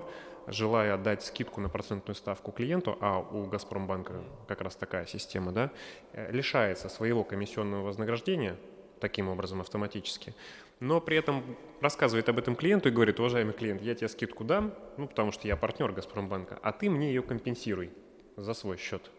[0.51, 4.15] желая дать скидку на процентную ставку клиенту, а у Газпромбанка
[4.47, 5.71] как раз такая система, да,
[6.13, 8.57] э, лишается своего комиссионного вознаграждения
[9.01, 10.35] таким образом автоматически,
[10.81, 11.43] но при этом
[11.81, 15.47] рассказывает об этом клиенту и говорит, уважаемый клиент, я тебе скидку дам, ну, потому что
[15.47, 17.91] я партнер Газпромбанка, а ты мне ее компенсируй
[18.37, 19.11] за свой счет.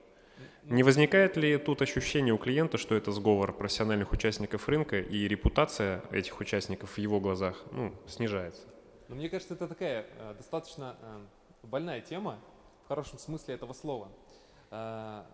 [0.63, 6.03] Не возникает ли тут ощущение у клиента, что это сговор профессиональных участников рынка и репутация
[6.11, 8.61] этих участников в его глазах ну, снижается?
[9.09, 11.25] Но мне кажется, это такая э, достаточно э,
[11.63, 12.39] больная тема,
[12.85, 14.09] в хорошем смысле этого слова.
[14.69, 15.25] Э,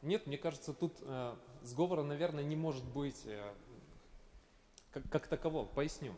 [0.00, 3.52] нет, мне кажется, тут э, сговора, наверное, не может быть э,
[4.92, 5.66] как, как такового.
[5.66, 6.14] Поясню.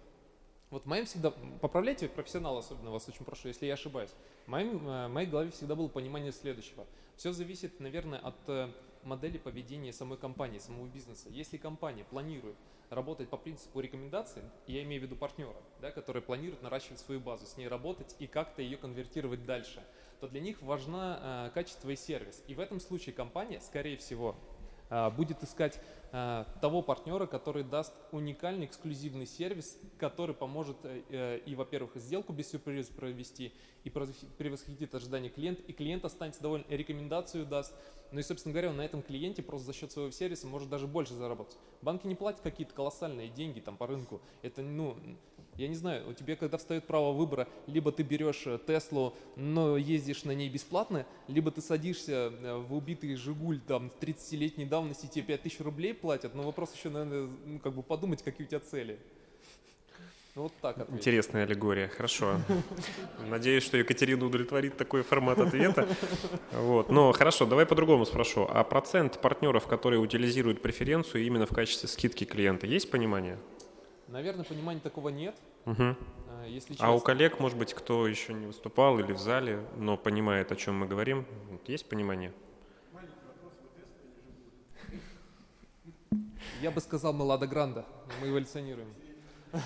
[0.70, 4.10] Вот в моем всегда, поправляйте профессионал особенно, вас очень прошу, если я ошибаюсь.
[4.46, 6.86] В, моем, э, в моей голове всегда было понимание следующего.
[7.16, 8.70] Все зависит, наверное, от э,
[9.02, 11.28] модели поведения самой компании, самого бизнеса.
[11.28, 12.56] Если компания планирует
[12.90, 17.46] работать по принципу рекомендаций, я имею в виду партнера, да, который планирует наращивать свою базу,
[17.46, 19.82] с ней работать и как-то ее конвертировать дальше,
[20.20, 22.42] то для них важно э, качество и сервис.
[22.46, 24.36] И в этом случае компания, скорее всего,
[24.90, 25.80] э, будет искать
[26.10, 32.50] того партнера, который даст уникальный эксклюзивный сервис, который поможет э, э и, во-первых, сделку без
[32.50, 33.52] сюрприза провести,
[33.84, 37.74] и превосходит ожидания клиента, и клиент останется доволен, и рекомендацию даст.
[38.12, 41.14] Ну и, собственно говоря, на этом клиенте просто за счет своего сервиса может даже больше
[41.14, 41.56] заработать.
[41.80, 44.20] Банки не платят какие-то колоссальные деньги там по рынку.
[44.42, 44.96] Это, ну,
[45.56, 49.76] я не знаю, у тебя когда встает право выбора, либо ты берешь э, Теслу, но
[49.76, 55.36] ездишь на ней бесплатно, либо ты садишься э, в убитый Жигуль там 30-летней давности, тебе
[55.36, 58.98] 5000 рублей платят, но вопрос еще, наверное, ну, как бы подумать, какие у тебя цели.
[60.36, 61.00] Ну, вот так ответить.
[61.00, 62.36] Интересная аллегория, хорошо.
[63.28, 65.88] Надеюсь, что Екатерина удовлетворит такой формат ответа.
[66.52, 66.88] Вот.
[66.88, 68.46] Но хорошо, давай по-другому спрошу.
[68.48, 73.38] А процент партнеров, которые утилизируют преференцию именно в качестве скидки клиента, есть понимание?
[74.06, 75.36] Наверное, понимания такого нет.
[75.66, 75.96] Угу.
[76.46, 80.52] Если А у коллег, может быть, кто еще не выступал или в зале, но понимает,
[80.52, 81.26] о чем мы говорим,
[81.66, 82.32] есть понимание?
[86.60, 87.86] Я бы сказал, мы Лада Гранда,
[88.20, 88.88] мы эволюционируем.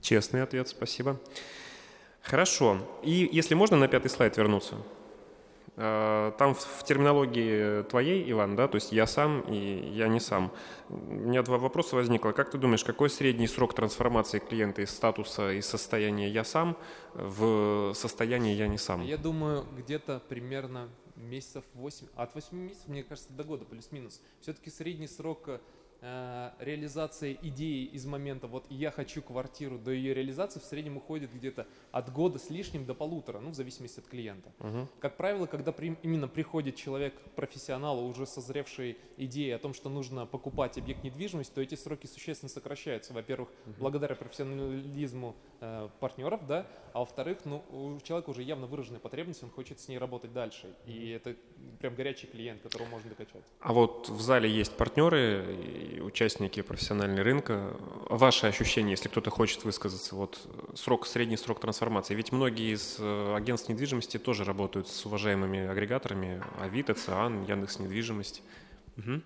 [0.00, 1.20] Честный ответ, спасибо.
[2.22, 2.78] Хорошо.
[3.02, 4.76] И если можно на пятый слайд вернуться.
[5.76, 10.52] А, там в терминологии твоей, Иван, да, то есть я сам и я не сам.
[10.88, 12.30] У меня два вопроса возникло.
[12.30, 16.76] Как ты думаешь, какой средний срок трансформации клиента из статуса и состояния я сам
[17.14, 19.02] в состояние я не сам?
[19.02, 24.20] Я думаю, где-то примерно месяцев 8, от 8 месяцев, мне кажется, до года плюс-минус.
[24.40, 25.60] Все-таки средний срок
[26.04, 31.32] Э, реализация идеи из момента вот я хочу квартиру до ее реализации в среднем уходит
[31.32, 34.50] где-то от года с лишним до полутора, ну в зависимости от клиента.
[34.58, 34.88] Uh-huh.
[34.98, 40.26] Как правило, когда при, именно приходит человек профессионал, уже созревший идеи о том, что нужно
[40.26, 43.12] покупать объект недвижимости, то эти сроки существенно сокращаются.
[43.12, 43.74] Во-первых, uh-huh.
[43.78, 45.36] благодаря профессионализму
[46.00, 49.98] партнеров, да, а во-вторых, ну у человека уже явно выраженная потребность, он хочет с ней
[49.98, 51.36] работать дальше, и это
[51.80, 53.42] прям горячий клиент, которого можно докачать.
[53.60, 57.76] А вот в зале есть партнеры участники профессионального рынка.
[58.08, 60.38] Ваши ощущения, если кто-то хочет высказаться, вот
[60.74, 62.14] срок, средний срок трансформации.
[62.14, 68.42] Ведь многие из э, агентств недвижимости тоже работают с уважаемыми агрегаторами Авито, ЦИАН, Яндекс Недвижимость.
[68.98, 69.22] Угу.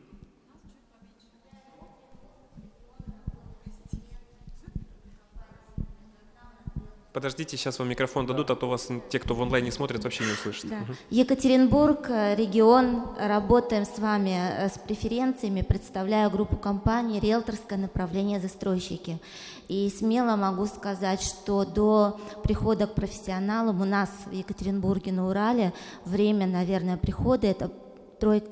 [7.17, 10.33] Подождите, сейчас вам микрофон дадут, а то вас те, кто в онлайне смотрит, вообще не
[10.33, 10.69] услышат.
[10.69, 10.81] Да.
[11.09, 19.19] Екатеринбург, э, регион, работаем с вами э, с преференциями, представляю группу компаний «Риэлторское направление застройщики».
[19.67, 25.73] И смело могу сказать, что до прихода к профессионалам у нас в Екатеринбурге на Урале
[26.05, 27.73] время, наверное, прихода– это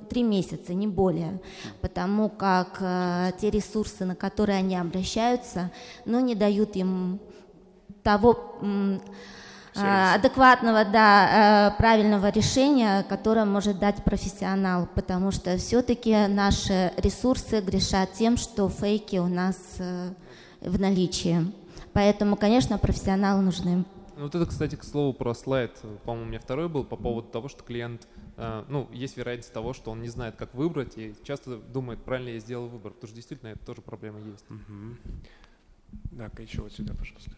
[0.08, 1.38] три месяца, не более,
[1.82, 5.70] потому как э, те ресурсы, на которые они обращаются,
[6.06, 7.20] ну, не дают им
[8.04, 16.92] того э, адекватного, да, э, правильного решения, которое может дать профессионал, потому что все-таки наши
[16.96, 20.10] ресурсы грешат тем, что фейки у нас э,
[20.60, 21.52] в наличии.
[21.92, 23.84] Поэтому, конечно, профессионалы нужны.
[24.16, 25.72] Ну, вот это, кстати, к слову про слайд,
[26.04, 29.72] по-моему, у меня второй был по поводу того, что клиент, э, ну, есть вероятность того,
[29.72, 33.16] что он не знает, как выбрать, и часто думает, правильно я сделал выбор, потому что
[33.16, 34.44] действительно это тоже проблема есть.
[34.50, 35.18] Угу.
[36.12, 37.32] Да, еще вот сюда, пожалуйста.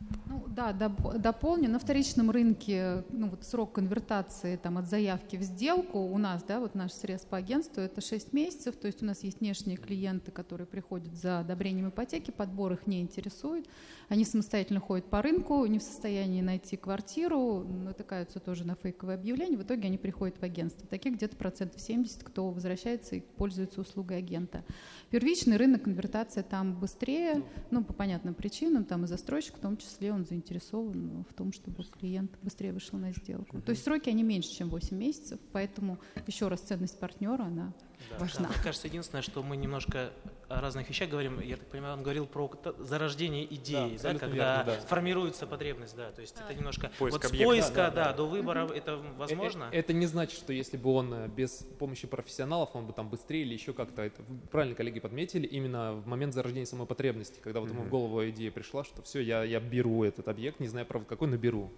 [0.00, 1.68] Ну, да, доп, дополню.
[1.68, 6.60] На вторичном рынке ну, вот срок конвертации там, от заявки в сделку у нас, да,
[6.60, 8.76] вот наш срез по агентству, это 6 месяцев.
[8.76, 13.00] То есть у нас есть внешние клиенты, которые приходят за одобрением ипотеки, подбор их не
[13.00, 13.66] интересует.
[14.08, 19.56] Они самостоятельно ходят по рынку, не в состоянии найти квартиру, натыкаются тоже на фейковые объявления.
[19.56, 20.86] В итоге они приходят в агентство.
[20.86, 24.64] Таких где-то процентов 70, кто возвращается и пользуется услугой агента.
[25.10, 29.87] Первичный рынок, конвертация там быстрее, ну, по понятным причинам, там и застройщик в том числе
[29.88, 33.56] числе он заинтересован в том, чтобы клиент быстрее вышел на сделку.
[33.56, 33.62] Uh-huh.
[33.62, 37.72] То есть сроки, они меньше, чем 8 месяцев, поэтому еще раз ценность партнера, она
[38.10, 38.48] да, важна.
[38.48, 40.12] Да, мне кажется, единственное, что мы немножко
[40.48, 41.40] о разных вещах говорим.
[41.40, 44.86] Я так понимаю, он говорил про зарождение идеи, да, да, когда верно, да.
[44.86, 46.10] формируется потребность, да.
[46.10, 46.44] То есть да.
[46.44, 48.72] это немножко Поиск вот с поиска, да, да, да, до выбора угу.
[48.72, 49.64] это возможно.
[49.64, 53.08] Это, это не значит, что если бы он э, без помощи профессионалов, он бы там
[53.08, 57.60] быстрее или еще как-то это правильно коллеги подметили именно в момент зарождения самой потребности, когда
[57.60, 57.78] вот угу.
[57.78, 61.08] ему в голову идея пришла, что все, я я беру этот объект, не знаю, правда,
[61.08, 61.70] какой, но беру.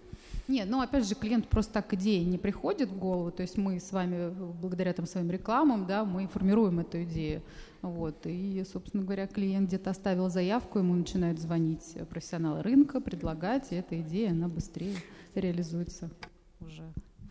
[0.47, 3.79] Нет, ну опять же, клиент просто так идеи не приходит в голову, то есть мы
[3.79, 7.41] с вами, благодаря там своим рекламам, да, мы формируем эту идею.
[7.81, 13.75] Вот, и, собственно говоря, клиент где-то оставил заявку, ему начинают звонить профессионалы рынка, предлагать, и
[13.75, 14.95] эта идея, она быстрее
[15.33, 16.11] реализуется
[16.59, 16.83] уже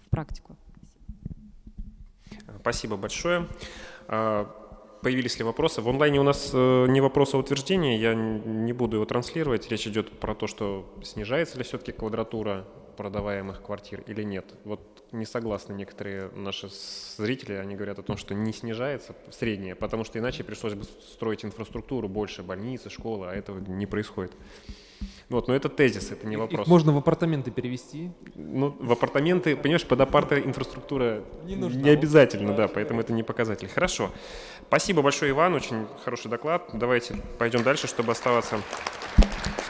[0.04, 0.56] в практику.
[2.60, 3.46] Спасибо большое.
[4.08, 4.44] А,
[5.02, 5.82] появились ли вопросы?
[5.82, 8.00] В онлайне у нас э, не вопрос, а утверждение.
[8.00, 9.70] Я не буду его транслировать.
[9.70, 12.66] Речь идет про то, что снижается ли все-таки квадратура
[13.00, 14.44] продаваемых квартир или нет.
[14.64, 14.80] Вот
[15.10, 16.68] не согласны некоторые наши
[17.16, 21.42] зрители, они говорят о том, что не снижается среднее, потому что иначе пришлось бы строить
[21.42, 24.32] инфраструктуру больше, больницы, школы, а этого не происходит.
[25.30, 26.66] Вот, но это тезис, это не вопрос.
[26.66, 28.10] Их можно в апартаменты перевести?
[28.34, 33.22] Ну, в апартаменты, понимаешь, под апарта инфраструктура не, нужна, не обязательно, да, поэтому это не
[33.22, 33.68] показатель.
[33.68, 34.10] Хорошо.
[34.68, 36.68] Спасибо большое, Иван, очень хороший доклад.
[36.74, 38.60] Давайте пойдем дальше, чтобы оставаться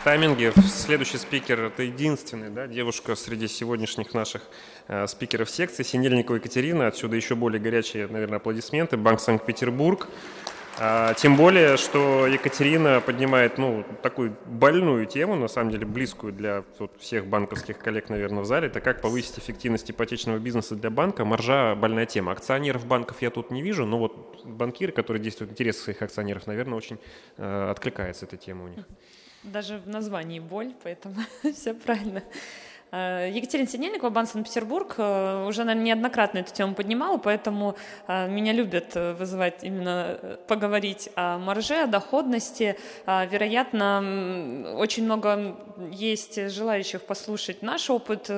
[0.05, 0.53] тайминге.
[0.67, 4.43] Следующий спикер– это единственная да, девушка среди сегодняшних наших
[4.89, 6.87] э, спикеров секции, Синельникова Екатерина.
[6.87, 8.97] Отсюда еще более горячие, наверное, аплодисменты.
[8.97, 10.09] Банк Санкт-Петербург.
[10.79, 16.65] А, тем более, что Екатерина поднимает ну, такую больную тему, на самом деле близкую для
[16.79, 18.69] вот, всех банковских коллег, наверное, в зале.
[18.69, 21.27] Это как повысить эффективность ипотечного бизнеса для банка.
[21.27, 22.33] Маржа– больная тема.
[22.33, 26.47] Акционеров банков я тут не вижу, но вот банкиры, которые действуют в интересах своих акционеров,
[26.47, 26.99] наверное, очень
[27.37, 28.85] э, откликается эта тема у них.
[29.43, 31.17] Даже в названии боль, поэтому
[31.55, 32.23] все правильно.
[32.93, 37.77] Э, Екатерина Синельникова, Банк Санкт-Петербург, э, уже, наверное, неоднократно эту тему поднимала, поэтому
[38.09, 40.19] э, меня любят вызывать именно
[40.49, 42.77] поговорить о марже, о доходности.
[43.07, 45.57] Вероятно, очень много
[45.91, 48.31] есть желающих послушать наш опыт.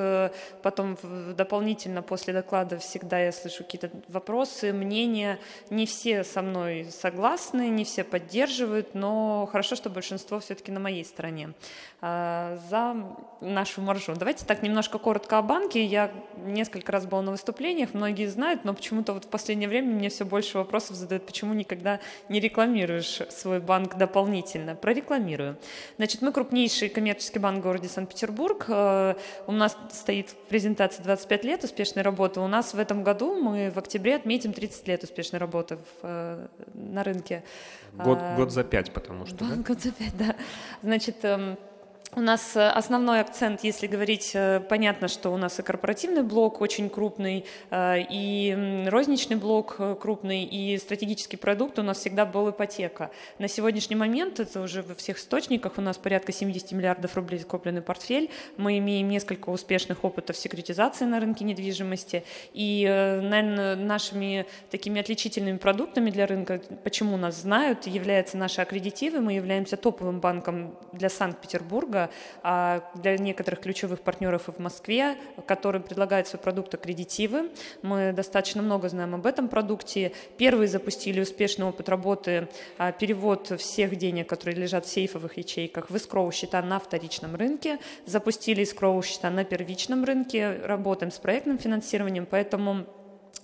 [0.63, 0.97] Потом
[1.37, 5.39] дополнительно после доклада всегда я слышу какие-то вопросы, мнения.
[5.71, 11.05] Не все со мной согласны, не все поддерживают, но хорошо, что большинство все-таки на моей
[11.05, 11.53] стороне.
[12.01, 12.97] За
[13.41, 14.15] нашу маржу.
[14.17, 15.85] Давайте так немножко коротко о банке.
[15.85, 16.11] Я
[16.45, 20.25] несколько раз была на выступлениях, многие знают, но почему-то вот в последнее время мне все
[20.25, 24.75] больше вопросов задают, почему никогда не рекламируешь свой банк дополнительно.
[24.75, 25.57] Прорекламирую.
[25.97, 28.67] Значит, мы крупнейший коммерческий банк в городе Санкт-Петербург.
[28.69, 29.15] Э,
[29.47, 32.41] у нас стоит в презентации 25 лет успешной работы.
[32.41, 36.47] У нас в этом году мы в октябре отметим 30 лет успешной работы в, э,
[36.75, 37.45] на рынке.
[37.93, 39.57] Год, э, год за пять, потому что, да?
[39.57, 40.35] Год за пять, да.
[40.83, 41.59] Значит, эм,
[42.15, 46.61] у нас э, основной акцент, если говорить, э, понятно, что у нас и корпоративный блок
[46.61, 53.11] очень крупный, э, и розничный блок крупный, и стратегический продукт у нас всегда был ипотека.
[53.39, 57.81] На сегодняшний момент, это уже во всех источниках, у нас порядка 70 миллиардов рублей скопленный
[57.81, 62.85] портфель, мы имеем несколько успешных опытов секретизации на рынке недвижимости, и,
[63.23, 69.79] наверное, нашими такими отличительными продуктами для рынка, почему нас знают, являются наши аккредитивы, мы являемся
[69.79, 72.02] топовым банком для Санкт-Петербурга,
[72.43, 77.51] а для некоторых ключевых партнеров и в Москве, которые предлагают свой продукт аккредитивы.
[77.83, 80.13] Мы достаточно много знаем об этом продукте.
[80.37, 82.49] Первые запустили успешный опыт работы,
[82.79, 87.79] а, перевод всех денег, которые лежат в сейфовых ячейках, в искроу счета на вторичном рынке.
[88.07, 92.87] Запустили искроу счета на первичном рынке, работаем с проектным финансированием, поэтому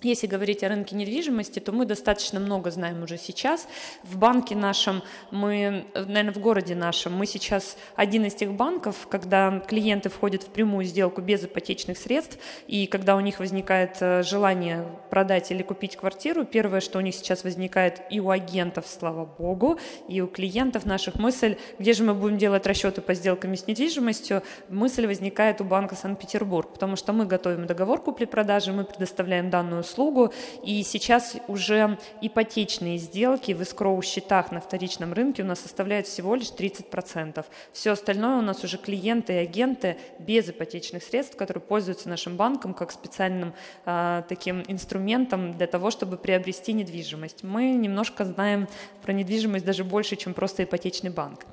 [0.01, 3.67] если говорить о рынке недвижимости, то мы достаточно много знаем уже сейчас.
[4.03, 9.59] В банке нашем, мы, наверное, в городе нашем, мы сейчас один из тех банков, когда
[9.59, 12.37] клиенты входят в прямую сделку без ипотечных средств,
[12.67, 17.15] и когда у них возникает э, желание продать или купить квартиру, первое, что у них
[17.15, 22.13] сейчас возникает и у агентов, слава богу, и у клиентов наших мысль, где же мы
[22.13, 27.25] будем делать расчеты по сделкам с недвижимостью, мысль возникает у банка Санкт-Петербург, потому что мы
[27.25, 30.31] готовим договор купли-продажи, мы предоставляем данную услугу,
[30.63, 36.51] и сейчас уже ипотечные сделки в эскроу-счетах на вторичном рынке у нас составляют всего лишь
[36.51, 37.45] 30%.
[37.73, 42.73] Все остальное у нас уже клиенты и агенты без ипотечных средств, которые пользуются нашим банком
[42.73, 43.53] как специальным
[43.85, 47.43] а, таким инструментом для того, чтобы приобрести недвижимость.
[47.43, 48.67] Мы немножко знаем
[49.01, 51.45] про недвижимость даже больше, чем просто ипотечный банк.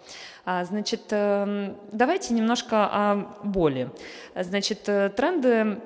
[0.44, 3.90] А, значит, эм, давайте немножко о боли.
[4.34, 5.78] Значит, э, тренды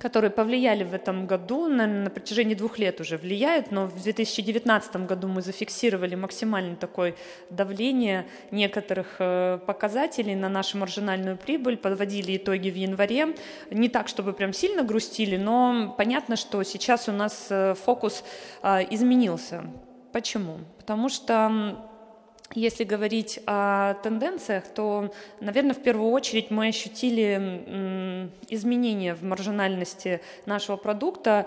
[0.00, 4.96] которые повлияли в этом году, наверное, на протяжении двух лет уже влияют, но в 2019
[5.06, 7.14] году мы зафиксировали максимальное такое
[7.50, 13.34] давление некоторых э, показателей на нашу маржинальную прибыль, подводили итоги в январе.
[13.70, 18.24] Не так, чтобы прям сильно грустили, но понятно, что сейчас у нас э, фокус
[18.62, 19.64] э, изменился.
[20.12, 20.58] Почему?
[20.78, 21.89] Потому что
[22.54, 30.76] если говорить о тенденциях, то, наверное, в первую очередь мы ощутили изменения в маржинальности нашего
[30.76, 31.46] продукта,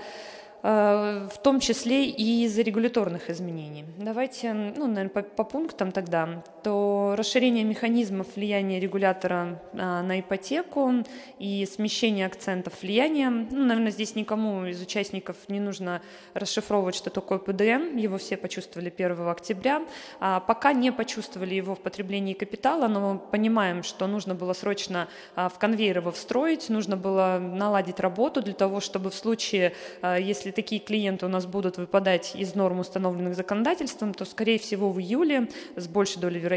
[0.63, 3.83] Э, в том числе и из-за регуляторных изменений.
[3.97, 6.41] Давайте, ну, наверное, по, по пунктам тогда.
[6.63, 10.93] То расширение механизмов влияния регулятора а, на ипотеку
[11.37, 13.29] и смещение акцентов влияния.
[13.29, 16.01] Ну, наверное, здесь никому из участников не нужно
[16.33, 17.97] расшифровывать, что такое ПДМ.
[17.97, 19.81] Его все почувствовали 1 октября.
[20.21, 25.09] А пока не почувствовали его в потреблении капитала, но мы понимаем, что нужно было срочно
[25.35, 30.51] а, в конвейер его встроить, нужно было наладить работу для того, чтобы в случае, если
[30.51, 35.49] такие клиенты у нас будут выпадать из норм, установленных законодательством, то, скорее всего, в июле
[35.75, 36.52] с большей долей вероятности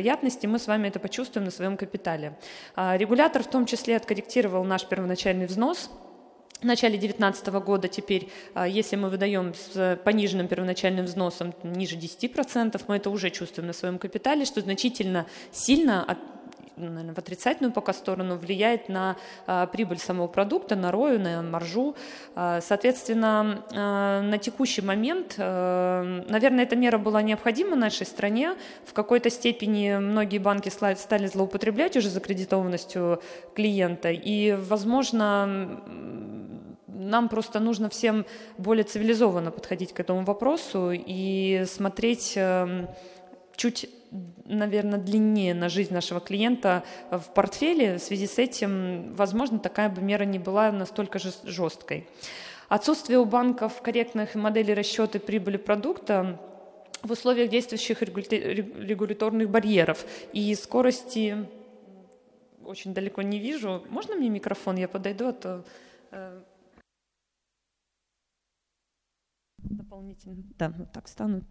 [0.46, 2.38] мы с вами это почувствуем на своем капитале.
[2.74, 5.90] А, регулятор в том числе откорректировал наш первоначальный взнос,
[6.60, 12.84] в начале 2019 года теперь, а, если мы выдаем с пониженным первоначальным взносом ниже 10%,
[12.88, 16.04] мы это уже чувствуем на своем капитале, что значительно сильно
[16.76, 19.16] наверное, в отрицательную пока сторону влияет на
[19.46, 21.96] а, прибыль самого продукта, на рою, на маржу.
[22.34, 28.56] А, соответственно, а, на текущий момент, наверное, эта мера была необходима нашей стране.
[28.84, 33.22] В какой-то степени многие банки стали злоупотреблять уже закредитованностью
[33.54, 34.10] клиента.
[34.10, 35.80] И, возможно,
[36.86, 38.26] нам просто нужно всем
[38.58, 42.88] более цивилизованно подходить к этому вопросу и смотреть эм,
[43.56, 43.88] чуть
[44.44, 47.98] наверное, длиннее на жизнь нашего клиента в портфеле.
[47.98, 52.06] В связи с этим, возможно, такая бы мера не была настолько же жесткой.
[52.68, 56.40] Отсутствие у банков корректных моделей расчета прибыли продукта
[57.02, 61.46] в условиях действующих регуляторных барьеров и скорости
[62.64, 63.84] очень далеко не вижу.
[63.88, 64.76] Можно мне микрофон?
[64.76, 65.64] Я подойду, а то
[66.10, 66.42] э,
[69.58, 70.42] дополнительно.
[70.58, 71.42] Да, вот так стану.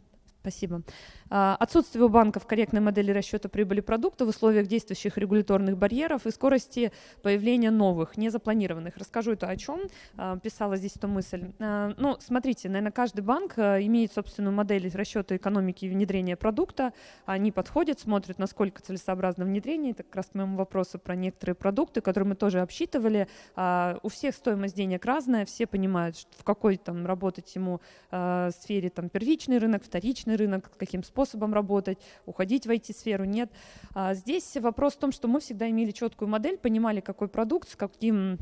[0.46, 0.84] Спасибо.
[1.32, 6.32] А, отсутствие у банков корректной модели расчета прибыли продукта в условиях действующих регуляторных барьеров и
[6.32, 6.92] скорости
[7.24, 8.96] появления новых, незапланированных.
[8.96, 9.80] Расскажу это о чем.
[10.18, 11.52] А, писала здесь эту мысль.
[11.58, 16.94] А, ну, смотрите, наверное, каждый банк имеет собственную модель расчета экономики и внедрения продукта.
[17.26, 19.94] Они подходят, смотрят, насколько целесообразно внедрение.
[19.94, 23.28] Это как раз к моему вопросу про некоторые продукты, которые мы тоже обсчитывали.
[23.56, 27.82] У всех стоимость денег разная, все понимают, в какой там работать ему
[28.12, 33.50] сфере там первичный рынок, вторичный частный рынок, каким способом работать, уходить в IT-сферу, нет.
[33.94, 37.76] А здесь вопрос в том, что мы всегда имели четкую модель, понимали, какой продукт, с
[37.76, 38.38] каким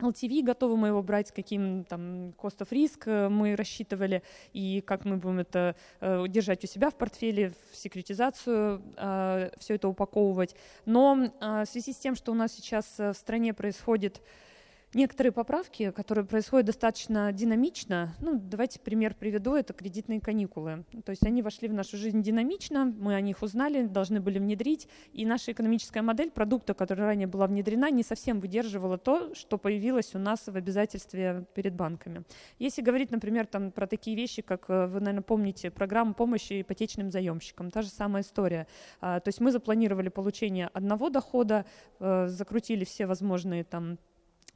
[0.00, 4.22] LTV, готовы мы его брать, с каким там cost of risk э, мы рассчитывали,
[4.54, 9.74] и как мы будем это э, держать у себя в портфеле, в секретизацию э, все
[9.74, 10.54] это упаковывать.
[10.86, 14.20] Но э, в связи с тем, что у нас сейчас э, в стране происходит
[14.94, 18.14] некоторые поправки, которые происходят достаточно динамично.
[18.20, 20.84] Ну, давайте пример приведу, это кредитные каникулы.
[21.04, 24.88] То есть они вошли в нашу жизнь динамично, мы о них узнали, должны были внедрить,
[25.12, 30.14] и наша экономическая модель продукта, которая ранее была внедрена, не совсем выдерживала то, что появилось
[30.14, 32.24] у нас в обязательстве перед банками.
[32.58, 37.10] Если говорить, например, там, про такие вещи, как э, вы, наверное, помните, программу помощи ипотечным
[37.10, 38.66] заемщикам, та же самая история.
[39.00, 41.66] А, то есть мы запланировали получение одного дохода,
[42.00, 43.98] э, закрутили все возможные там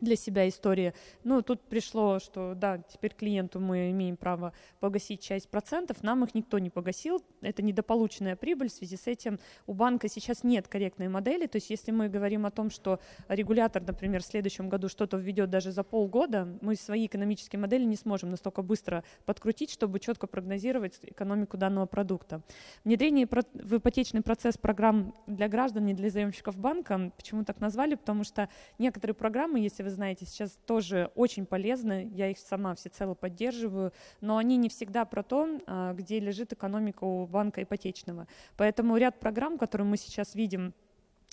[0.03, 0.93] для себя истории.
[1.25, 6.35] Ну, тут пришло, что да, теперь клиенту мы имеем право погасить часть процентов, нам их
[6.35, 11.09] никто не погасил, это недополученная прибыль, в связи с этим у банка сейчас нет корректной
[11.09, 15.17] модели, то есть если мы говорим о том, что регулятор, например, в следующем году что-то
[15.17, 20.27] введет даже за полгода, мы свои экономические модели не сможем настолько быстро подкрутить, чтобы четко
[20.27, 22.43] прогнозировать экономику данного продукта.
[22.85, 28.25] Внедрение в ипотечный процесс программ для граждан и для заемщиков банка, почему так назвали, потому
[28.25, 28.49] что
[28.79, 34.37] некоторые программы, если вы знаете, сейчас тоже очень полезны, я их сама всецело поддерживаю, но
[34.37, 38.27] они не всегда про то, а, где лежит экономика у банка ипотечного.
[38.57, 40.75] Поэтому ряд программ, которые мы сейчас видим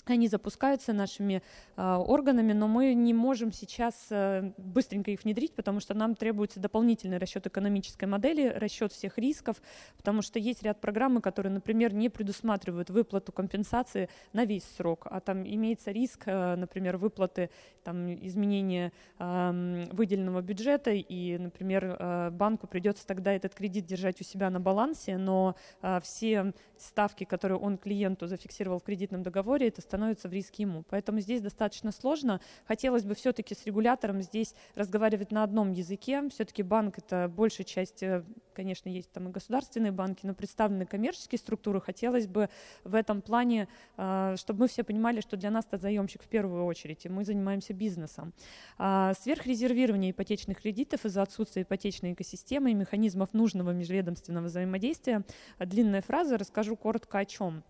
[0.06, 1.42] они запускаются нашими
[1.76, 6.60] э, органами, но мы не можем сейчас э, быстренько их внедрить, потому что нам требуется
[6.60, 9.60] дополнительный расчет экономической модели, расчет всех рисков,
[9.96, 15.20] потому что есть ряд программ, которые, например, не предусматривают выплату компенсации на весь срок, а
[15.20, 17.50] там имеется риск, э, например, выплаты
[17.82, 24.24] там, изменения э, выделенного бюджета, и, например, э, банку придется тогда этот кредит держать у
[24.24, 29.82] себя на балансе, но э, все ставки, которые он клиенту зафиксировал в кредитном договоре, это
[29.90, 30.84] становится в риске ему.
[30.88, 32.40] Поэтому здесь достаточно сложно.
[32.64, 36.28] Хотелось бы все-таки с регулятором здесь разговаривать на одном языке.
[36.28, 38.22] Все-таки банк это большая часть, э,
[38.54, 41.80] конечно, есть там и государственные банки, но представлены коммерческие структуры.
[41.80, 42.48] Хотелось бы
[42.84, 43.66] в этом плане,
[43.96, 47.24] э, чтобы мы все понимали, что для нас это заемщик в первую очередь, и мы
[47.24, 48.32] занимаемся бизнесом.
[48.78, 55.24] А, сверхрезервирование ипотечных кредитов из-за отсутствия ипотечной экосистемы и механизмов нужного межведомственного взаимодействия.
[55.58, 57.64] Длинная фраза, расскажу коротко о чем.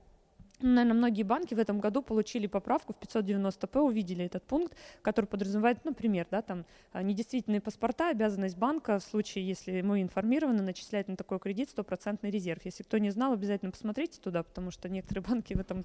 [0.62, 5.84] Наверное, многие банки в этом году получили поправку в 590-П, увидели этот пункт, который подразумевает,
[5.84, 11.16] например, да, там, а, недействительные паспорта, обязанность банка в случае, если мы информированы, начислять на
[11.16, 12.64] такой кредит стопроцентный резерв.
[12.64, 15.84] Если кто не знал, обязательно посмотрите туда, потому что некоторые банки в этом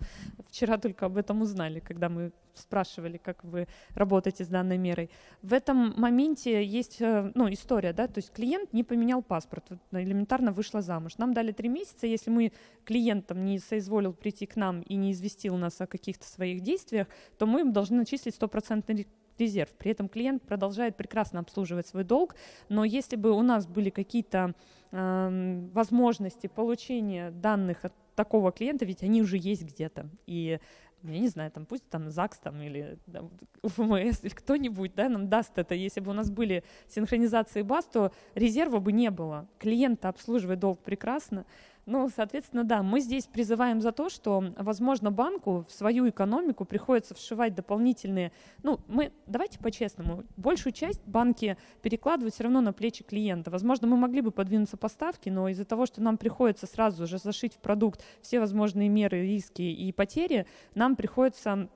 [0.50, 5.10] вчера только об этом узнали, когда мы спрашивали, как вы работаете с данной мерой.
[5.42, 10.52] В этом моменте есть э, ну, история, да, то есть клиент не поменял паспорт, элементарно
[10.52, 11.18] вышла замуж.
[11.18, 12.52] Нам дали три месяца, если мы
[12.86, 17.08] клиентам не соизволил прийти к нам нам и не известил нас о каких-то своих действиях,
[17.38, 19.08] то мы им должны начислить стопроцентный
[19.38, 19.72] резерв.
[19.78, 22.36] При этом клиент продолжает прекрасно обслуживать свой долг,
[22.70, 24.54] но если бы у нас были какие-то
[24.92, 30.60] э, возможности получения данных от такого клиента, ведь они уже есть где-то, и
[31.04, 33.30] я не знаю, там пусть там ЗАГС там, или там,
[33.62, 35.76] УФМС или кто-нибудь да, нам даст это.
[35.76, 39.48] Если бы у нас были синхронизации баз, то резерва бы не было.
[39.60, 41.46] Клиента обслуживает долг прекрасно,
[41.86, 47.14] ну, соответственно, да, мы здесь призываем за то, что, возможно, банку в свою экономику приходится
[47.14, 48.32] вшивать дополнительные,
[48.64, 53.52] ну, мы, давайте по-честному, большую часть банки перекладывают все равно на плечи клиента.
[53.52, 57.20] Возможно, мы могли бы подвинуться по ставке, но из-за того, что нам приходится сразу же
[57.20, 61.70] зашить в продукт все возможные меры, риски и потери, нам приходится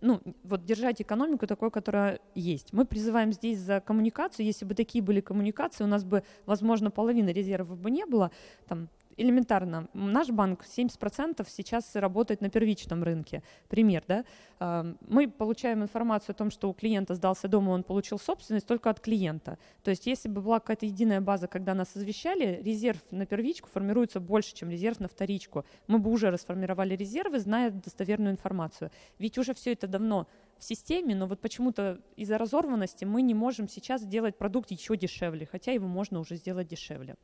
[0.00, 2.72] ну, вот держать экономику такой, которая есть.
[2.72, 4.44] Мы призываем здесь за коммуникацию.
[4.44, 8.30] Если бы такие были коммуникации, у нас бы, возможно, половины резервов бы не было.
[8.66, 9.88] Там элементарно.
[9.94, 13.42] Наш банк 70% сейчас работает на первичном рынке.
[13.68, 14.24] Пример, да?
[14.60, 18.66] А, мы получаем информацию о том, что у клиента сдался дом, и он получил собственность
[18.66, 19.58] только от клиента.
[19.82, 24.20] То есть если бы была какая-то единая база, когда нас извещали, резерв на первичку формируется
[24.20, 25.64] больше, чем резерв на вторичку.
[25.86, 28.90] Мы бы уже расформировали резервы, зная достоверную информацию.
[29.18, 30.26] Ведь уже все это давно
[30.58, 35.46] в системе, но вот почему-то из-за разорванности мы не можем сейчас сделать продукт еще дешевле,
[35.46, 37.16] хотя его можно уже сделать дешевле.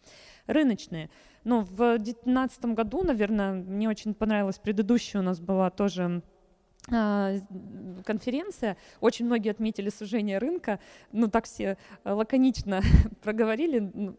[0.46, 1.10] Рыночные.
[1.44, 6.22] Ну, в 2019 году, наверное, мне очень понравилась предыдущая у нас была тоже
[6.90, 7.34] а,
[8.04, 8.76] конференция.
[9.00, 10.80] Очень многие отметили сужение рынка.
[11.12, 12.82] Ну, так все лаконично
[13.22, 14.16] проговорили.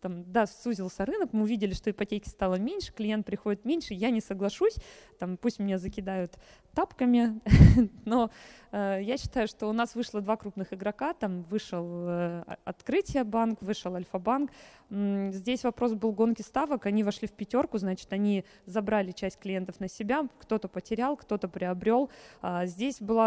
[0.00, 4.20] Там, да, сузился рынок, мы увидели, что ипотеки стало меньше, клиент приходит меньше, я не
[4.20, 4.76] соглашусь,
[5.18, 6.38] там, пусть меня закидают
[6.74, 7.40] тапками,
[8.04, 8.30] но
[8.70, 13.62] э, я считаю, что у нас вышло два крупных игрока, там вышел э, Открытие банк,
[13.62, 14.50] вышел Альфа-банк.
[14.90, 19.88] Здесь вопрос был гонки ставок, они вошли в пятерку, значит, они забрали часть клиентов на
[19.88, 22.10] себя, кто-то потерял, кто-то приобрел.
[22.40, 23.18] А здесь был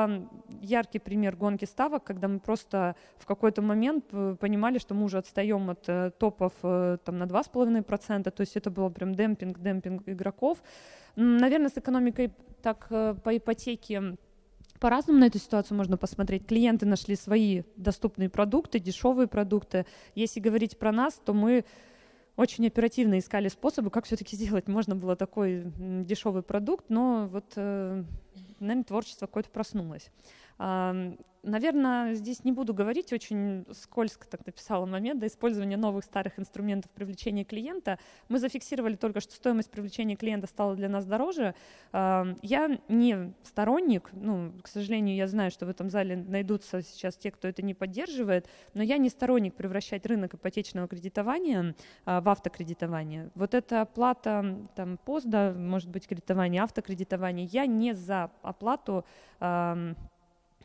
[0.62, 4.06] яркий пример гонки ставок, когда мы просто в какой-то момент
[4.40, 8.70] понимали, что мы уже отстаем от э, топов э, там, на 2,5%, то есть это
[8.70, 10.64] было прям демпинг, демпинг игроков.
[11.16, 14.18] Наверное, с экономикой так э, по ипотеке
[14.80, 16.48] по-разному на эту ситуацию можно посмотреть.
[16.48, 19.86] Клиенты нашли свои доступные продукты, дешевые продукты.
[20.16, 21.66] Если говорить про нас, то мы
[22.36, 24.68] очень оперативно искали способы, как все-таки сделать.
[24.68, 28.04] Можно было такой дешевый продукт, но вот, э,
[28.60, 30.10] наверное, творчество какое-то проснулось.
[31.44, 36.92] Наверное, здесь не буду говорить, очень скользко так написала момент, до использования новых старых инструментов
[36.92, 37.98] привлечения клиента.
[38.30, 41.56] Мы зафиксировали только, что стоимость привлечения клиента стала для нас дороже.
[41.94, 47.32] Я не сторонник, ну, к сожалению, я знаю, что в этом зале найдутся сейчас те,
[47.32, 51.76] кто это не поддерживает, но я не сторонник превращать рынок ипотечного кредитования
[52.06, 53.32] а, в автокредитование.
[53.34, 59.06] Вот эта оплата там, позда, может быть, кредитование, автокредитование, я не за оплату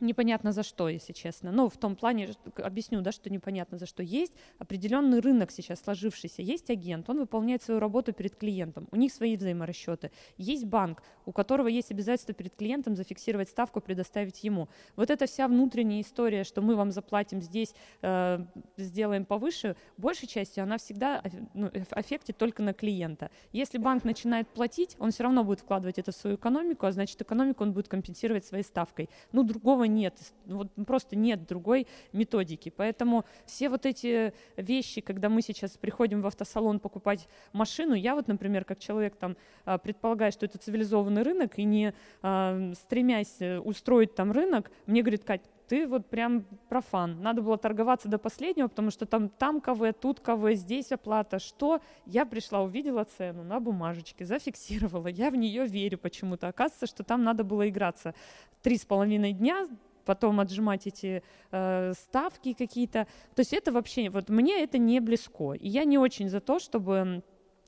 [0.01, 1.51] непонятно за что, если честно.
[1.51, 4.03] Ну, в том плане, объясню, да, что непонятно за что.
[4.03, 9.11] Есть определенный рынок сейчас сложившийся, есть агент, он выполняет свою работу перед клиентом, у них
[9.11, 10.11] свои взаиморасчеты.
[10.37, 14.69] Есть банк, у которого есть обязательство перед клиентом зафиксировать ставку, предоставить ему.
[14.95, 18.39] Вот эта вся внутренняя история, что мы вам заплатим здесь, э,
[18.77, 23.29] сделаем повыше, большей частью она всегда ну, аффектит только на клиента.
[23.51, 27.21] Если банк начинает платить, он все равно будет вкладывать это в свою экономику, а значит
[27.21, 29.09] экономику он будет компенсировать своей ставкой.
[29.31, 30.15] Ну, другого нет,
[30.45, 32.69] вот просто нет другой методики.
[32.75, 38.27] Поэтому все вот эти вещи, когда мы сейчас приходим в автосалон покупать машину, я вот,
[38.27, 43.59] например, как человек там а, предполагаю, что это цивилизованный рынок, и не а, стремясь э,
[43.59, 47.21] устроить там рынок, мне говорит, Кать, ты вот прям профан.
[47.21, 51.39] Надо было торговаться до последнего, потому что там, там КВ, тут КВ, здесь оплата.
[51.39, 51.81] Что?
[52.05, 55.07] Я пришла, увидела цену на бумажечке, зафиксировала.
[55.07, 56.47] Я в нее верю почему-то.
[56.47, 58.13] Оказывается, что там надо было играться
[58.61, 59.67] три с половиной дня,
[60.05, 61.21] потом отжимать эти
[61.51, 63.07] э, ставки какие-то.
[63.35, 65.53] То есть это вообще, вот мне это не близко.
[65.53, 67.21] И я не очень за то, чтобы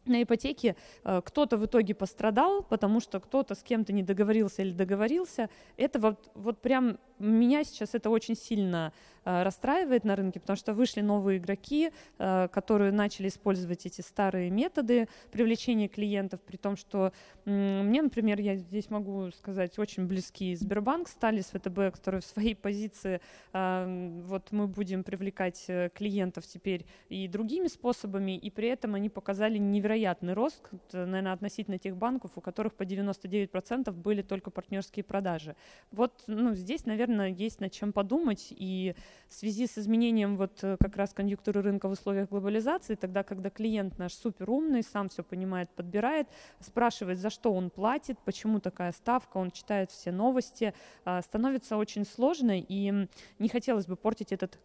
[0.05, 4.71] на ипотеке э, кто-то в итоге пострадал, потому что кто-то с кем-то не договорился или
[4.71, 5.49] договорился.
[5.77, 8.93] Это вот, вот прям меня сейчас это очень сильно
[9.25, 14.49] Э, расстраивает на рынке, потому что вышли новые игроки, э, которые начали использовать эти старые
[14.49, 17.11] методы привлечения клиентов, при том, что
[17.45, 22.55] мне, например, я здесь могу сказать, очень близкие Сбербанк стали с ВТБ, которые в своей
[22.55, 23.21] позиции,
[23.53, 29.57] э, вот мы будем привлекать клиентов теперь и другими способами, и при этом они показали
[29.57, 30.61] невероятный рост,
[30.93, 35.55] наверное, относительно тех банков, у которых по 99% были только партнерские продажи.
[35.91, 38.95] Вот ну, здесь, наверное, есть над чем подумать, и
[39.27, 43.49] в связи с изменением вот э, как раз конъюнктуры рынка в условиях глобализации, тогда, когда
[43.49, 46.27] клиент наш супер умный, сам все понимает, подбирает,
[46.59, 50.73] спрашивает, за что он платит, почему такая ставка, он читает все новости,
[51.05, 53.07] а, становится очень сложно, и
[53.39, 54.59] не хотелось бы портить этот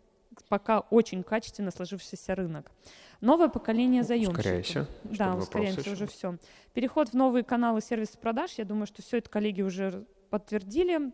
[0.49, 2.71] пока очень качественно сложившийся рынок.
[3.21, 4.39] Новое поколение заемщиков.
[4.39, 4.87] Ускоряйся.
[5.05, 6.39] Да, ускоряемся, уже все.
[6.73, 11.13] Переход в новые каналы сервиса продаж, я думаю, что все это коллеги уже подтвердили.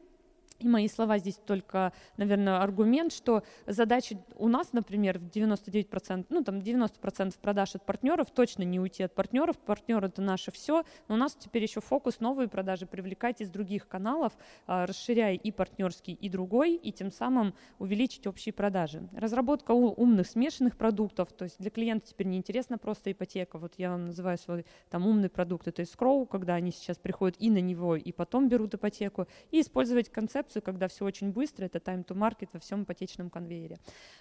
[0.60, 6.44] И мои слова здесь только, наверное, аргумент, что задача у нас, например, в 99%, ну
[6.44, 11.14] там 90% продаж от партнеров, точно не уйти от партнеров, партнеры это наше все, но
[11.14, 14.34] у нас теперь еще фокус новые продажи привлекать из других каналов,
[14.66, 19.08] а, расширяя и партнерский, и другой, и тем самым увеличить общие продажи.
[19.16, 23.90] Разработка умных смешанных продуктов, то есть для клиента теперь не интересна просто ипотека, вот я
[23.90, 27.96] вам называю свой там умный продукт, это скроу, когда они сейчас приходят и на него,
[27.96, 32.16] и потом берут ипотеку, и использовать концепт концепцию, когда все очень быстро, это time to
[32.16, 33.78] market во всем ипотечном конвейере.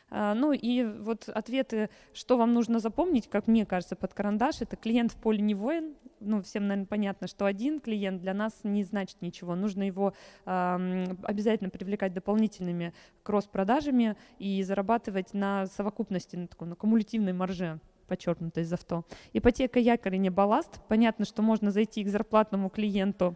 [0.09, 4.75] А, ну и вот ответы, что вам нужно запомнить, как мне кажется, под карандаш, это
[4.75, 8.83] клиент в поле не воин, ну, всем, наверное, понятно, что один клиент для нас не
[8.83, 9.55] значит ничего.
[9.55, 10.13] Нужно его
[10.45, 12.93] э, обязательно привлекать дополнительными
[13.23, 19.05] кросс-продажами и зарабатывать на совокупности, на такой на кумулятивной марже подчеркнутой из авто.
[19.33, 20.81] Ипотека якорь и не балласт.
[20.87, 23.35] Понятно, что можно зайти к зарплатному клиенту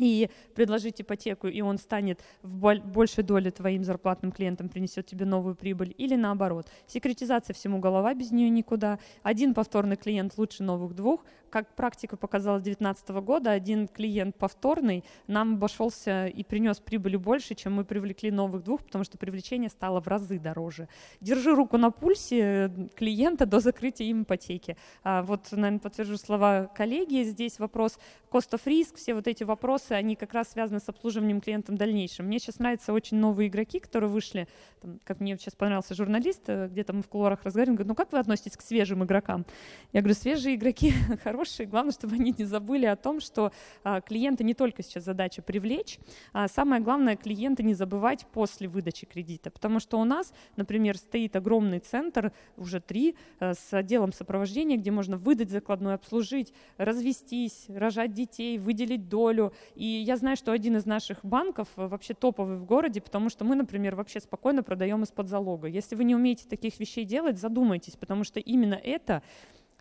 [0.00, 5.54] и предложить ипотеку, и он станет в большей доле твоим зарплатным клиентам, принесет тебе новую
[5.54, 6.66] прибыль, или наоборот.
[6.86, 8.98] Секретизация всему голова, без нее никуда.
[9.22, 11.24] Один повторный клиент лучше новых двух.
[11.50, 17.54] Как практика показала с 2019 года, один клиент повторный нам обошелся и принес прибыли больше,
[17.54, 20.88] чем мы привлекли новых двух, потому что привлечение стало в разы дороже.
[21.20, 24.76] Держи руку на пульсе клиента до закрытия им ипотеки.
[25.02, 27.24] А вот, наверное, подтвержу слова коллеги.
[27.24, 27.98] Здесь вопрос
[28.30, 32.26] cost of risk, все вот эти вопросы они как раз связаны с обслуживанием клиентам дальнейшим.
[32.26, 34.46] Мне сейчас нравятся очень новые игроки, которые вышли,
[34.80, 38.12] там, как мне сейчас понравился журналист, э, где-то мы в кулуарах разговариваем, говорит, ну как
[38.12, 39.44] вы относитесь к свежим игрокам?
[39.92, 40.92] Я говорю, свежие игроки
[41.24, 43.52] хорошие, главное, чтобы они не забыли о том, что
[43.84, 45.98] а, клиента не только сейчас задача привлечь,
[46.32, 51.36] а самое главное, клиента не забывать после выдачи кредита, потому что у нас, например, стоит
[51.36, 58.12] огромный центр, уже три, э, с отделом сопровождения, где можно выдать закладной, обслужить, развестись, рожать
[58.12, 62.64] детей, выделить долю, и я знаю, что один из наших банков э, вообще топовый в
[62.64, 65.68] городе, потому что мы, например, вообще спокойно продаем из-под залога.
[65.68, 69.22] Если вы не умеете таких вещей делать, задумайтесь, потому что именно это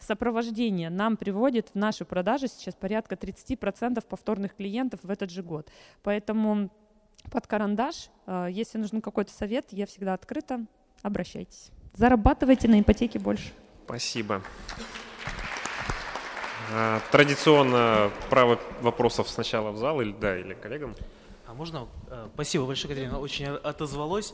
[0.02, 5.70] сопровождение нам приводит в наши продажи сейчас порядка 30% повторных клиентов в этот же год.
[6.04, 6.70] Поэтому
[7.32, 8.10] под карандаш.
[8.50, 10.66] Если нужен какой-то совет, я всегда открыта.
[11.02, 11.72] Обращайтесь.
[11.94, 13.52] Зарабатывайте на ипотеке больше.
[13.86, 14.42] Спасибо.
[17.12, 20.96] Традиционно право вопросов сначала в зал или да, или коллегам.
[21.48, 21.88] А можно?
[22.36, 24.34] Спасибо большое, Катерина, очень отозвалось.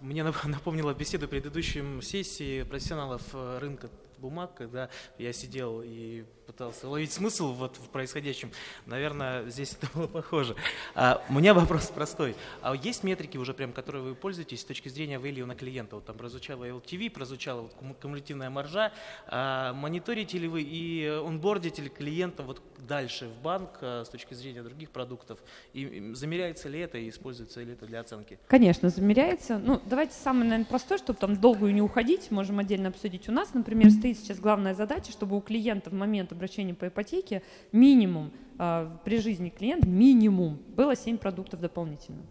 [0.00, 3.88] Мне напомнило беседу предыдущей сессии профессионалов э, рынка
[4.24, 4.88] бумаг, когда
[5.18, 8.50] я сидел и пытался ловить смысл вот в происходящем.
[8.86, 10.54] Наверное, здесь это было похоже.
[10.94, 12.36] А, у меня вопрос простой.
[12.60, 15.96] А есть метрики уже прям, которые вы пользуетесь с точки зрения value на клиента?
[15.96, 18.92] Вот там прозвучало LTV, прозвучала вот кумулятивная маржа.
[19.26, 24.34] А, мониторите ли вы и онбордите ли клиента вот дальше в банк а, с точки
[24.34, 25.38] зрения других продуктов?
[25.72, 28.38] И замеряется ли это и используется ли это для оценки?
[28.48, 29.58] Конечно, замеряется.
[29.58, 33.28] Ну, давайте самое, наверное, простое, чтобы там долго не уходить, можем отдельно обсудить.
[33.28, 37.42] У нас, например, стоит сейчас главная задача, чтобы у клиента в момент обращения по ипотеке
[37.72, 42.22] минимум э, при жизни клиента минимум было 7 продуктов дополнительно.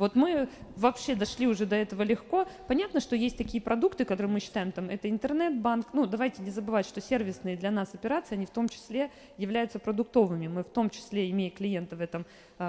[0.00, 2.48] Вот мы вообще дошли уже до этого легко.
[2.68, 5.88] Понятно, что есть такие продукты, которые мы считаем, там, это интернет-банк.
[5.92, 10.48] Ну, давайте не забывать, что сервисные для нас операции, они в том числе являются продуктовыми.
[10.48, 12.24] Мы в том числе, имея клиента в этом а,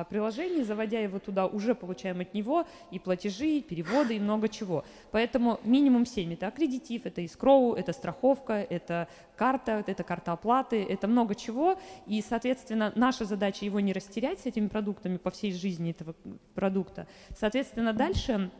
[0.10, 4.84] приложении, заводя его туда, уже получаем от него и платежи, и переводы, и много чего.
[5.12, 6.34] Поэтому минимум 7.
[6.34, 11.78] Это аккредитив, это искроу, это страховка, это карта, это карта оплаты, это много чего.
[12.08, 16.16] И, соответственно, наша задача его не растерять с этими продуктами по всей жизни этого
[16.56, 17.08] продукта,
[17.38, 18.52] Соответственно, дальше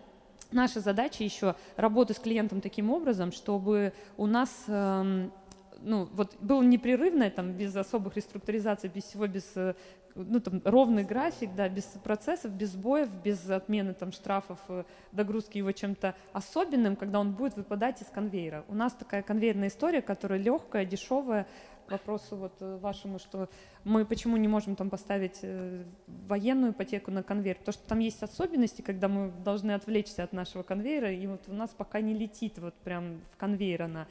[0.52, 5.32] наша задача еще работать с клиентом таким образом, чтобы у нас эм,
[5.82, 9.76] ну, вот было непрерывное, там, без особых реструктуризаций, без всего, без э,
[10.16, 15.58] ну, там, ровный график, да, без процессов, без сбоев, без отмены там, штрафов, э, догрузки
[15.58, 18.64] его чем-то особенным, когда он будет выпадать из конвейера.
[18.68, 21.48] У нас такая конвейерная история, которая легкая, дешевая,
[21.92, 23.50] вопросу вот э, вашему, что
[23.84, 28.24] мы почему не можем там поставить э, военную ипотеку на конвейер, потому что там есть
[28.24, 32.58] особенности, когда мы должны отвлечься от нашего конвейера, и вот у нас пока не летит
[32.58, 34.08] вот прям в конвейер она.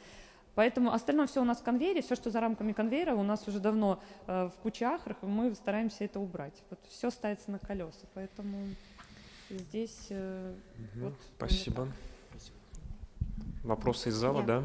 [0.54, 3.60] Поэтому остальное все у нас в конвейере, все, что за рамками конвейера, у нас уже
[3.60, 6.62] давно э, в кучах, и мы стараемся это убрать.
[6.70, 8.56] Вот все ставится на колеса, поэтому
[9.48, 10.54] здесь э,
[10.94, 11.14] угу, вот.
[11.36, 11.88] Спасибо.
[13.62, 14.64] Вопросы из зала, да?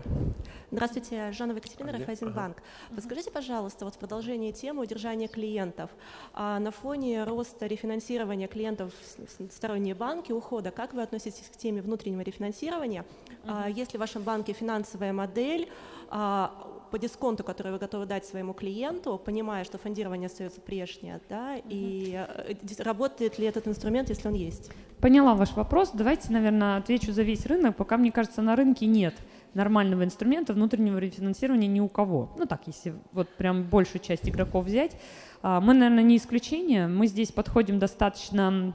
[0.72, 2.64] Здравствуйте, Жанова Екатерина, Райфайзенбанк.
[2.96, 5.90] Подскажите, пожалуйста, вот в продолжении темы удержания клиентов.
[6.34, 11.82] А на фоне роста рефинансирования клиентов в сторонние банки, ухода, как вы относитесь к теме
[11.82, 13.06] внутреннего рефинансирования?
[13.46, 15.70] А, если в вашем банке финансовая модель,
[16.10, 16.66] а,
[16.96, 22.26] по дисконту, который вы готовы дать своему клиенту, понимая, что фондирование остается прежнее, да, и
[22.26, 24.72] э, работает ли этот инструмент, если он есть?
[25.02, 25.92] Поняла ваш вопрос.
[25.94, 27.76] Давайте, наверное, отвечу за весь рынок.
[27.76, 29.14] Пока, мне кажется, на рынке нет
[29.54, 32.32] нормального инструмента внутреннего рефинансирования ни у кого.
[32.38, 34.96] Ну так, если вот прям большую часть игроков взять.
[35.42, 36.88] А, мы, наверное, не исключение.
[36.88, 38.74] Мы здесь подходим достаточно,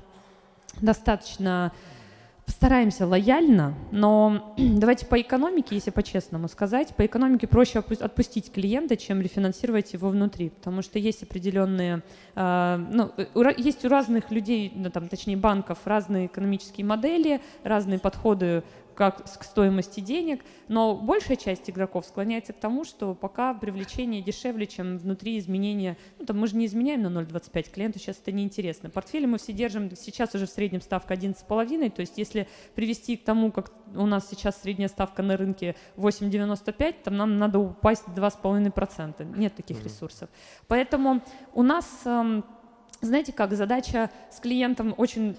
[0.83, 1.73] достаточно
[2.51, 9.21] стараемся лояльно, но давайте по экономике, если по-честному сказать, по экономике проще отпустить клиента, чем
[9.21, 12.03] рефинансировать его внутри, потому что есть определенные,
[12.35, 13.13] э, ну,
[13.57, 18.63] есть у разных людей, ну, там, точнее банков, разные экономические модели, разные подходы
[19.01, 24.67] как к стоимости денег, но большая часть игроков склоняется к тому, что пока привлечение дешевле,
[24.67, 28.91] чем внутри изменения, ну там мы же не изменяем на 0,25, клиенту сейчас это неинтересно.
[28.91, 33.25] Портфели мы все держим, сейчас уже в среднем ставка 11,5, то есть если привести к
[33.25, 39.39] тому, как у нас сейчас средняя ставка на рынке 8,95, там нам надо упасть 2,5%,
[39.39, 40.29] нет таких ресурсов.
[40.69, 41.23] Поэтому
[41.55, 42.45] у нас эм,
[43.01, 45.39] знаете как, задача с клиентом очень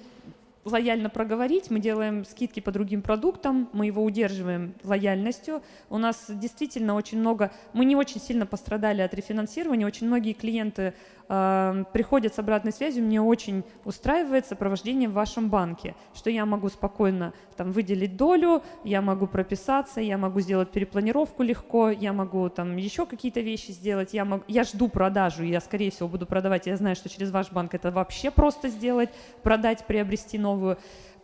[0.64, 5.62] лояльно проговорить, мы делаем скидки по другим продуктам, мы его удерживаем лояльностью.
[5.90, 10.94] У нас действительно очень много, мы не очень сильно пострадали от рефинансирования, очень многие клиенты
[11.30, 16.70] э, приходят с обратной связью, мне очень устраивает сопровождение в вашем банке, что я могу
[16.70, 22.78] спокойно там выделить долю, я могу прописаться, я могу сделать перепланировку легко, я могу там
[22.78, 26.76] еще какие-то вещи сделать, я, могу, я жду продажу, я скорее всего буду продавать, я
[26.76, 29.10] знаю, что через ваш банк это вообще просто сделать,
[29.42, 30.78] продать, приобрести новую.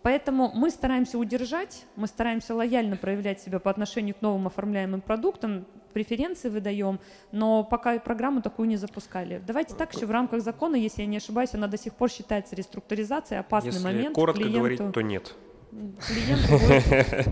[0.04, 5.66] Поэтому мы стараемся удержать, мы стараемся лояльно проявлять себя по отношению к новым оформляемым продуктам,
[5.94, 7.00] преференции выдаем,
[7.32, 9.42] но пока программу такую не запускали.
[9.46, 12.56] Давайте так, еще в рамках закона, если я не ошибаюсь, она до сих пор считается
[12.56, 14.16] реструктуризацией, опасный если момент.
[14.16, 14.60] коротко клиенту...
[14.60, 15.36] говорить, то нет.
[15.72, 17.32] Клиенту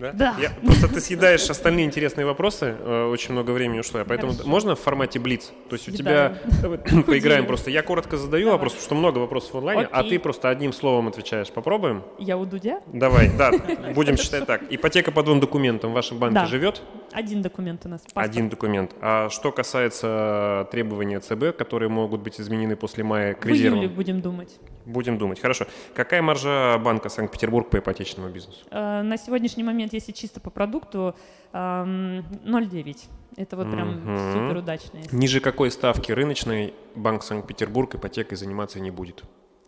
[0.00, 0.12] да?
[0.12, 0.36] да.
[0.40, 4.48] Я, просто ты съедаешь остальные интересные вопросы, э, очень много времени ушло, поэтому Хорошо.
[4.48, 5.52] можно в формате блиц?
[5.68, 6.38] То есть у тебя...
[7.06, 7.70] Поиграем просто.
[7.70, 11.08] Я коротко задаю вопрос, потому что много вопросов в онлайне, а ты просто одним словом
[11.08, 11.50] отвечаешь.
[11.50, 12.02] Попробуем?
[12.18, 12.80] Я у Дудя?
[12.92, 13.52] Давай, да,
[13.94, 14.62] будем считать так.
[14.70, 16.82] Ипотека по двум документам в вашем банке живет?
[17.12, 18.02] Один документ у нас.
[18.14, 18.94] Один документ.
[19.00, 23.78] А что касается требований ЦБ, которые могут быть изменены после мая к резервам?
[23.78, 24.58] В июле будем думать.
[24.86, 25.40] Будем думать.
[25.40, 25.66] Хорошо.
[25.94, 28.64] Какая маржа банка Санкт-Петербург по ипотечному бизнесу?
[28.70, 31.16] Э, на сегодняшний момент, если чисто по продукту,
[31.52, 32.96] 0,9.
[33.36, 34.00] Это вот прям
[34.32, 35.00] супер удачно.
[35.10, 39.24] Ниже какой ставки рыночной банк Санкт-Петербург ипотекой заниматься не будет?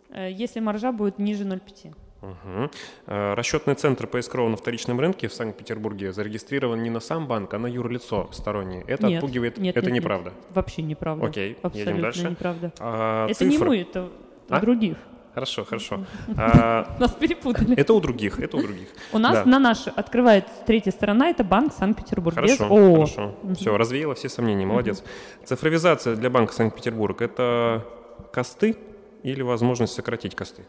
[0.09, 1.93] Э, если маржа будет ниже 0,5.
[2.21, 2.69] Угу.
[3.05, 7.59] Расчетный центр по эскроу на вторичном рынке в Санкт-Петербурге зарегистрирован не на сам банк, а
[7.59, 8.83] на юрлицо стороннее.
[8.87, 9.57] Это нет, отпугивает.
[9.57, 10.31] Нет, это нет, неправда.
[10.31, 10.39] Нет.
[10.55, 11.25] Вообще неправда.
[11.25, 12.29] Окей, Абсолютно едем дальше.
[12.29, 12.73] неправда.
[12.79, 13.49] А, это цифры?
[13.49, 14.09] не мы, это
[14.49, 14.59] а?
[14.59, 14.97] других.
[15.33, 15.99] Хорошо, хорошо.
[16.37, 17.75] А, Нас перепутали.
[17.75, 18.87] Это у других, это у других.
[19.13, 22.35] У нас на наш открывает третья сторона, это банк Санкт-Петербург.
[22.35, 23.35] Хорошо, хорошо.
[23.55, 25.03] Все, развеяло все сомнения, молодец.
[25.45, 27.85] Цифровизация для банка Санкт-Петербург– это
[28.31, 28.75] косты
[29.23, 30.63] или возможность сократить косты?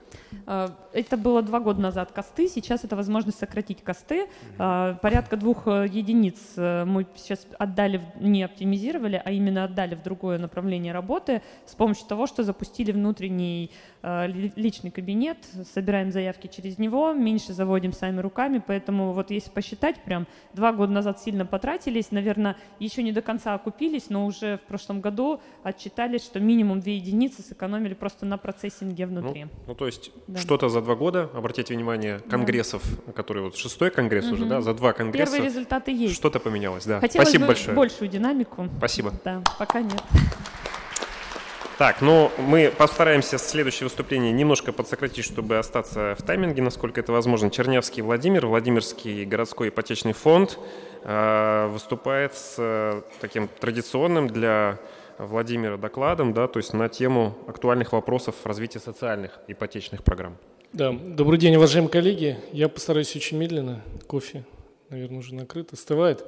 [0.46, 4.26] А, это было два года назад косты, сейчас это возможность сократить косты.
[4.58, 10.02] А, порядка двух э, единиц э, мы сейчас отдали, не оптимизировали, а именно отдали в
[10.02, 13.70] другое направление работы с помощью того, что запустили внутренний
[14.02, 15.38] э, личный кабинет,
[15.72, 20.92] собираем заявки через него, меньше заводим сами руками, поэтому вот если посчитать, прям два года
[20.92, 26.24] назад сильно потратились, наверное, еще не до конца окупились, но уже в прошлом году отчитались,
[26.24, 29.44] что минимум две единицы сэкономили просто на процессинге внутри.
[29.44, 30.38] Ну, ну то есть да.
[30.40, 33.12] что-то за два года, обратите внимание, конгрессов, да.
[33.12, 34.34] который вот шестой конгресс угу.
[34.34, 35.32] уже, да, за два конгресса.
[35.32, 36.14] Первые результаты есть.
[36.14, 37.00] Что-то поменялось, да.
[37.00, 37.76] Хотелось Спасибо бы большое.
[37.76, 38.68] большую динамику.
[38.78, 39.12] Спасибо.
[39.24, 40.02] Да, пока нет.
[41.80, 47.50] Так, ну мы постараемся следующее выступление немножко подсократить, чтобы остаться в тайминге, насколько это возможно.
[47.50, 50.58] Чернявский Владимир, Владимирский городской ипотечный фонд
[51.04, 54.78] э, выступает с э, таким традиционным для
[55.26, 60.38] Владимира докладом, да, то есть на тему актуальных вопросов развития социальных ипотечных программ.
[60.72, 62.38] Да, добрый день, уважаемые коллеги.
[62.52, 63.82] Я постараюсь очень медленно.
[64.06, 64.44] Кофе,
[64.88, 66.24] наверное, уже накрыт, остывает.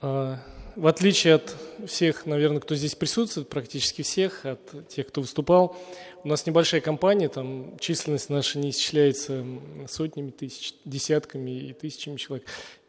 [0.00, 0.38] А,
[0.74, 1.54] в отличие от
[1.86, 5.76] всех, наверное, кто здесь присутствует, практически всех, от тех, кто выступал,
[6.24, 9.44] у нас небольшая компания, там численность наша не исчисляется
[9.86, 12.46] сотнями тысяч, десятками и тысячами человек.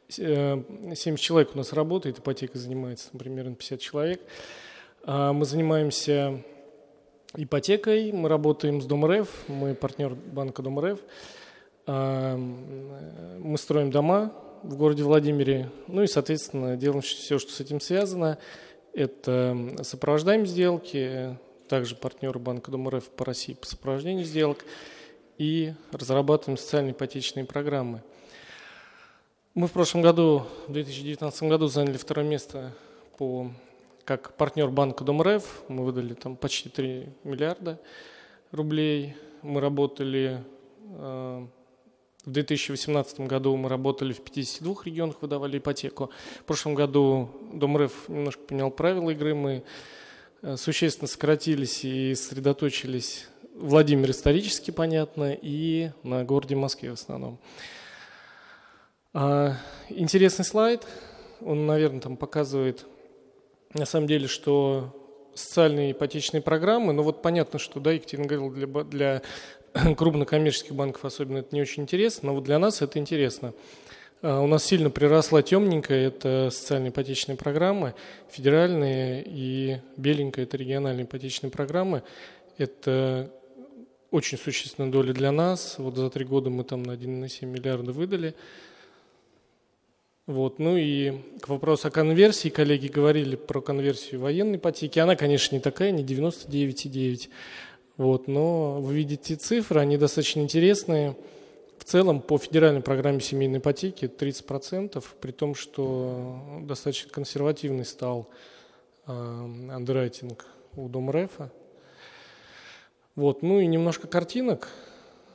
[0.09, 4.21] 70 э, человек у нас работает, ипотека занимается, примерно 50 человек.
[5.03, 6.43] А, мы занимаемся
[7.35, 10.99] ипотекой, мы работаем с ДомРФ, мы партнер банка ДомРФ.
[11.87, 14.31] А, мы строим дома
[14.63, 18.37] в городе Владимире, ну и, соответственно, делаем все, что с этим связано.
[18.93, 21.37] Это сопровождаем сделки,
[21.67, 24.65] также партнеры банка ДомРФ по России по сопровождению сделок
[25.37, 28.03] и разрабатываем социальные ипотечные программы–
[29.55, 32.73] мы в прошлом году, в 2019 году, заняли второе место
[33.17, 33.49] по,
[34.03, 35.63] как партнер банка ДомРФ.
[35.69, 37.79] Мы выдали там почти 3 миллиарда
[38.51, 39.15] рублей.
[39.43, 40.43] Мы работали
[40.89, 41.47] э,
[42.25, 46.09] в 2018 году мы работали в 52 регионах, выдавали ипотеку.
[46.41, 49.35] В прошлом году ДомРФ немножко поменял правила игры.
[49.35, 49.63] Мы
[50.41, 57.39] э, существенно сократились и сосредоточились Владимир исторически, понятно, и на городе Москве в основном.
[59.17, 59.53] А,
[59.87, 60.85] интересный слайд.
[61.39, 62.85] Он, наверное, там показывает,
[63.73, 64.93] на самом деле, что
[65.33, 69.21] социальные ипотечные программы, ну вот понятно, что, да, Екатерина говорила, для, для
[69.95, 73.53] крупнокоммерческих банков особенно это не очень интересно, но вот для нас это интересно.
[74.21, 77.95] А, у нас сильно приросла темненькая, это социальные ипотечные программы,
[78.29, 82.03] федеральные, и беленькая– это региональные ипотечные программы.
[82.57, 83.31] Это
[84.11, 85.75] очень существенная доля для нас.
[85.77, 88.35] Вот за три года мы там на 1,7 миллиарда выдали–
[90.27, 90.57] вот.
[90.57, 94.97] Ну и к вопросу о конверсии, коллеги говорили про конверсию военной ипотеки.
[94.97, 97.29] Она, конечно, не такая, не 99,9.
[97.97, 101.15] Вот, но вы видите цифры, они достаточно интересные.
[101.77, 108.27] В целом по федеральной программе семейной ипотеки 30%, при том, что достаточно консервативный стал
[109.05, 110.45] э, андеррайтинг
[110.75, 111.51] у Домрефа.
[113.15, 114.69] Вот, ну и немножко картинок.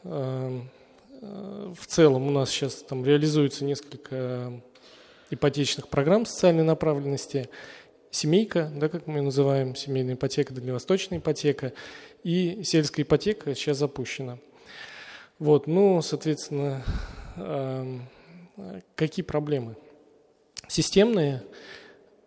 [0.02, 0.60] Э,
[1.22, 4.60] э, в целом у нас сейчас там реализуется несколько
[5.30, 7.48] ипотечных программ социальной направленности,
[8.10, 11.72] семейка, да, как мы ее называем, семейная ипотека, дальневосточная ипотека,
[12.24, 14.38] и сельская ипотека сейчас запущена.
[15.38, 16.84] Вот, ну, соответственно,
[17.36, 18.02] эм,
[18.94, 19.76] какие проблемы?
[20.68, 21.42] Системные,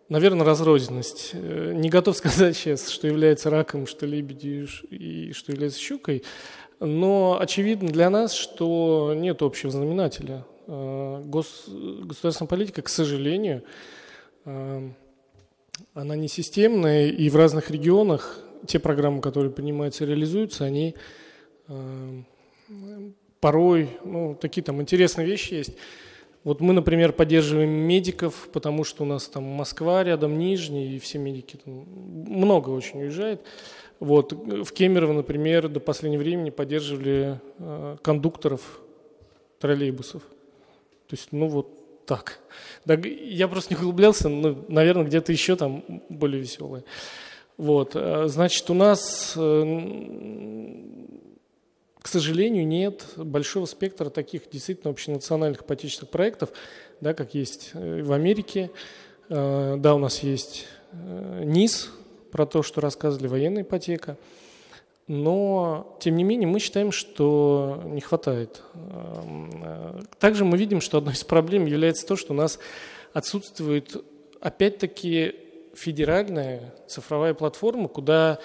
[0.08, 1.30] наверное, разрозненность.
[1.32, 6.24] Э, не готов сказать сейчас, что является раком, что лебедью и что является щукой,
[6.80, 10.44] но очевидно для нас, что нет общего знаменателя.
[10.66, 13.62] Э, гос, государственная политика, к сожалению,
[14.44, 14.88] э,
[15.92, 20.94] она не системная, и в разных регионах те программы, которые принимаются и реализуются, они
[21.68, 22.22] э,
[23.40, 25.76] порой, ну, такие там интересные вещи есть.
[26.44, 31.18] Вот мы, например, поддерживаем медиков, потому что у нас там Москва рядом, Нижний, и все
[31.18, 31.86] медики там
[32.28, 33.42] много очень уезжает.
[33.98, 34.32] Вот.
[34.32, 38.80] В Кемерово, например, до последнего времени поддерживали э, кондукторов
[39.58, 40.22] троллейбусов.
[41.08, 42.38] То есть, ну вот так.
[42.84, 46.84] Да, я просто не углублялся, но, наверное, где-то еще там более веселые.
[47.56, 47.92] Вот.
[47.94, 50.74] Э, значит, у нас, э,
[52.00, 56.50] к сожалению, нет большого спектра таких действительно общенациональных ипотечных проектов,
[57.00, 58.70] да, как есть э, в Америке.
[59.30, 61.90] Да, у нас есть НИС,
[62.30, 64.18] про то, что рассказывали военная ипотека.
[65.06, 68.62] Но, тем не менее, мы считаем, что не хватает.
[70.18, 72.58] Также мы видим, что одной из проблем является то, что у нас
[73.12, 74.02] отсутствует,
[74.40, 75.34] опять-таки,
[75.74, 78.38] федеральная цифровая платформа, куда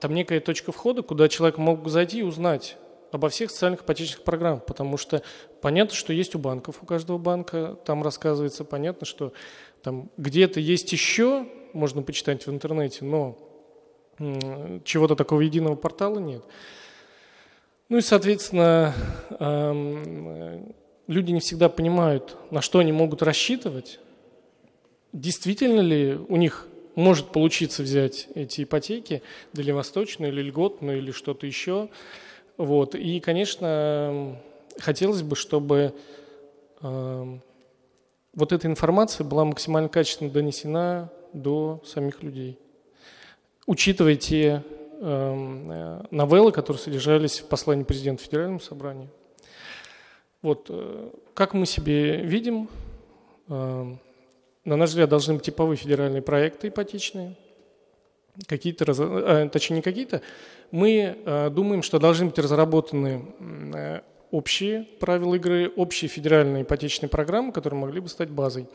[0.00, 2.76] там некая точка входа, куда человек мог зайти и узнать
[3.12, 5.22] обо всех социальных ипотечных программах, потому что
[5.60, 9.32] понятно, что есть у банков, у каждого банка там рассказывается, понятно, что
[9.82, 13.38] там где-то есть еще, можно почитать в интернете, но
[14.18, 16.42] чего-то такого единого портала нет.
[17.88, 18.94] Ну и, соответственно,
[21.06, 24.00] люди не всегда понимают, на что они могут рассчитывать,
[25.12, 29.22] действительно ли у них может получиться взять эти ипотеки
[29.52, 31.88] дальневосточные или льготные или что-то еще.
[32.56, 32.94] Вот.
[32.94, 34.36] И, конечно,
[34.78, 35.94] хотелось бы, чтобы
[36.80, 37.38] э,
[38.34, 42.58] вот эта информация была максимально качественно донесена до самих людей.
[43.66, 44.62] Учитывая те
[45.00, 49.10] э, новеллы, которые содержались в послании президента Федеральному собранию.
[50.42, 52.68] Вот, э, как мы себе видим,
[53.48, 53.94] э,
[54.64, 57.36] на наш взгляд, должны быть типовые федеральные проекты ипотечные,
[58.46, 60.20] какие-то, а, точнее не какие-то,
[60.70, 63.24] мы а, думаем, что должны быть разработаны
[63.74, 68.66] э, общие правила игры, общие федеральные ипотечные программы, которые могли бы стать базой.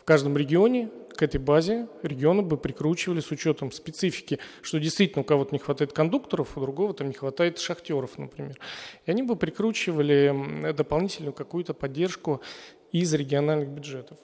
[0.00, 0.88] В каждом регионе
[1.20, 5.92] к этой базе регионы бы прикручивали с учетом специфики, что действительно у кого-то не хватает
[5.92, 8.56] кондукторов, у другого там не хватает шахтеров, например.
[9.04, 12.40] И они бы прикручивали дополнительную какую-то поддержку
[12.90, 14.16] из региональных бюджетов.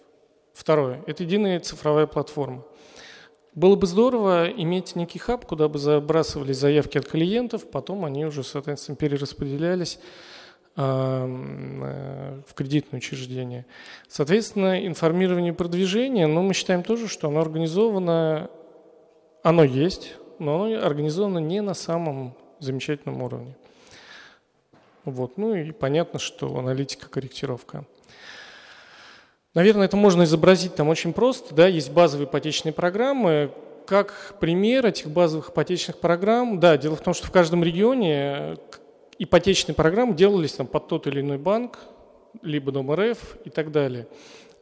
[0.55, 2.64] Второе– это единая цифровая платформа.
[3.55, 8.43] Было бы здорово иметь некий хаб, куда бы забрасывались заявки от клиентов, потом они уже,
[8.43, 9.98] соответственно, перераспределялись
[10.77, 11.85] в
[12.57, 13.66] кредитное учреждение.
[14.09, 18.51] Соответственно, информирование и продвижение, но мы считаем тоже, что оно организовано,
[19.43, 23.55] оно есть, но оно организовано не на самом замечательном уровне.
[25.05, 25.37] Вот.
[25.39, 27.85] Ну и понятно, что аналитика, корректировка.
[29.55, 31.55] Наверное, это можно изобразить там очень просто.
[31.55, 31.69] Да?
[31.69, 33.53] Есть базовые ипотечные программы.
[33.87, 38.57] Как пример этих базовых ипотечных программ, да, дело в том, что в каждом регионе
[39.19, 41.78] ипотечные программы делались там, под тот или иной банк,
[42.42, 44.06] либо Дом РФ и так далее.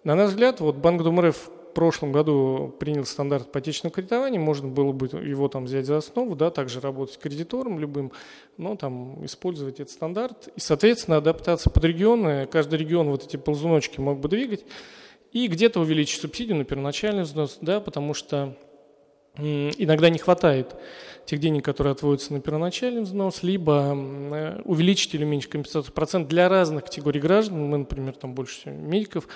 [0.03, 4.93] На наш взгляд, вот Банк Дом РФ прошлом году принял стандарт ипотечного кредитования, можно было
[4.93, 8.13] бы его там взять за основу, да, также работать кредитором любым,
[8.57, 10.49] но там использовать этот стандарт.
[10.57, 14.65] И, соответственно, адаптация под регионы, каждый регион вот эти ползуночки мог бы двигать,
[15.33, 18.57] и где-то увеличить субсидию на первоначальный взнос, да, потому что
[19.37, 20.77] иногда не хватает
[21.27, 26.49] тех денег, которые отводятся на первоначальный взнос, либо э, увеличить или уменьшить компенсацию процент для
[26.49, 27.69] разных категорий граждан.
[27.69, 29.27] Мы, например, там больше всего медиков,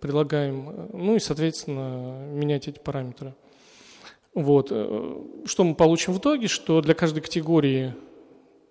[0.00, 3.34] предлагаем, ну и, соответственно, менять эти параметры.
[4.34, 4.68] Вот.
[4.70, 6.48] Э, что мы получим в итоге?
[6.48, 7.94] Что для каждой категории,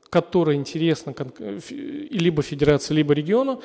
[0.09, 1.15] которая интересна
[1.69, 3.61] либо федерации, либо региону,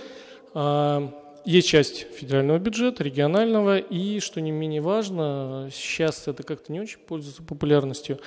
[0.54, 1.12] а,
[1.44, 6.98] есть часть федерального бюджета, регионального, и, что не менее важно, сейчас это как-то не очень
[6.98, 8.18] пользуется популярностью,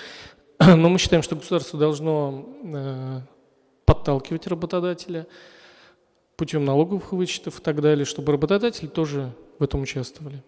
[0.76, 3.20] но мы считаем, что государство должно э,
[3.86, 5.28] подталкивать работодателя–
[6.36, 10.44] путем налоговых вычетов и так далее, чтобы работодатели тоже в этом участвовали.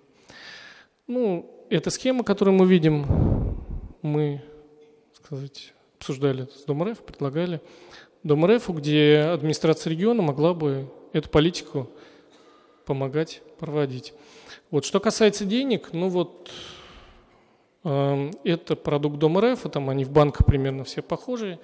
[1.07, 3.63] Ну, эта схема, которую мы видим,
[4.01, 4.43] мы,
[5.13, 7.61] сказать, обсуждали с Дом предлагали
[8.23, 11.89] Дом где администрация региона могла бы эту политику
[12.85, 14.13] помогать проводить.
[14.71, 16.51] Вот, что касается денег, ну вот
[17.85, 21.59] это продукт Дом РФ, там они в банках примерно все похожие,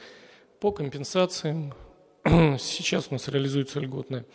[0.60, 1.74] по компенсациям
[2.60, 4.26] Сейчас у нас реализуется льготная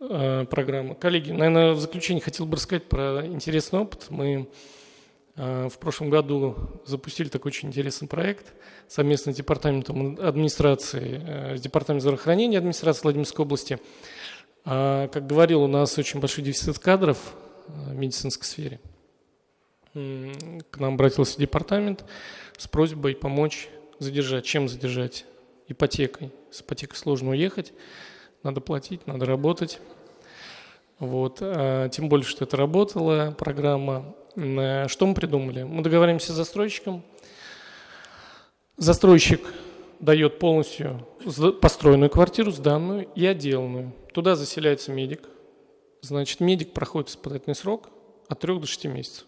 [0.00, 0.94] э, программа.
[0.94, 4.06] Коллеги, наверное, в заключение хотел бы рассказать про интересный опыт.
[4.10, 4.50] Мы
[5.36, 8.52] э, в прошлом году запустили такой очень интересный проект
[8.86, 13.78] совместно с Департаментом администрации, э, с Департаментом здравоохранения администрации Владимирской области.
[14.66, 17.18] А, как говорил, у нас очень большой дефицит кадров
[17.66, 18.80] в медицинской сфере.
[20.70, 22.04] К нам обратился департамент
[22.58, 23.68] с просьбой помочь
[23.98, 24.44] задержать.
[24.44, 25.24] Чем задержать?
[25.68, 26.30] ипотекой.
[26.50, 27.72] С ипотекой сложно уехать,
[28.42, 29.80] надо платить, надо работать.
[30.98, 31.38] Вот.
[31.40, 34.14] А, тем более, что это работала программа.
[34.36, 35.62] Э, что мы придумали?
[35.62, 37.02] Мы договариваемся с застройщиком.
[38.76, 39.40] Застройщик
[40.00, 41.06] дает полностью
[41.60, 43.92] построенную квартиру, сданную и отделанную.
[44.12, 45.28] Туда заселяется медик.
[46.02, 47.88] Значит, медик проходит испытательный срок
[48.28, 49.24] от 3 до 6 месяцев.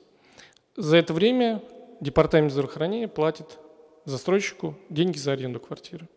[0.78, 1.60] За это время
[2.00, 3.58] департамент здравоохранения платит
[4.04, 6.08] застройщику деньги за аренду квартиры.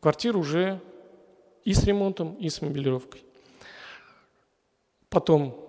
[0.00, 0.80] Квартира уже
[1.64, 3.22] и с ремонтом, и с мебелировкой.
[5.08, 5.64] Потом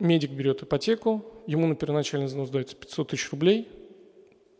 [0.00, 3.68] медик берет ипотеку, ему на первоначальный взнос дается 500 тысяч рублей.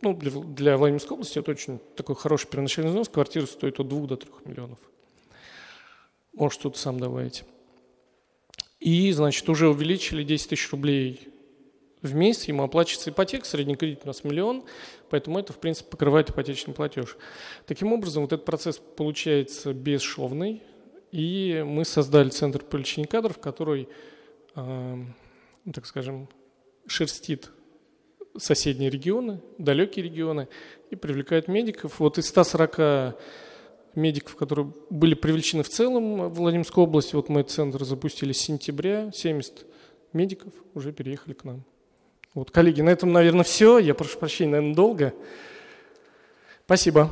[0.00, 3.08] Ну, для, для Владимирской области это очень такой хороший первоначальный взнос.
[3.08, 4.78] Квартира стоит от 2 до 3 миллионов.
[6.32, 7.42] Может, что-то сам добавить.
[8.78, 11.34] И, значит, уже увеличили 10 тысяч рублей
[12.02, 14.64] в месяц, ему оплачивается ипотека, средний кредит у нас миллион,
[15.10, 17.16] поэтому это, в принципе, покрывает ипотечный платеж.
[17.66, 20.62] Таким образом, вот этот процесс получается бесшовный,
[21.10, 23.88] и мы создали центр привлечения кадров, который,
[24.54, 24.96] э,
[25.72, 26.28] так скажем,
[26.86, 27.50] шерстит
[28.36, 30.48] соседние регионы, далекие регионы
[30.90, 31.98] и привлекает медиков.
[31.98, 33.16] Вот из 140
[33.94, 39.10] медиков, которые были привлечены в целом в Владимирской области, вот мы центр запустили с сентября,
[39.12, 39.66] 70
[40.12, 41.64] медиков уже переехали к нам.
[42.34, 43.78] Вот, коллеги, на этом, наверное, все.
[43.78, 45.14] Я прошу прощения, наверное, долго.
[46.66, 47.10] Спасибо.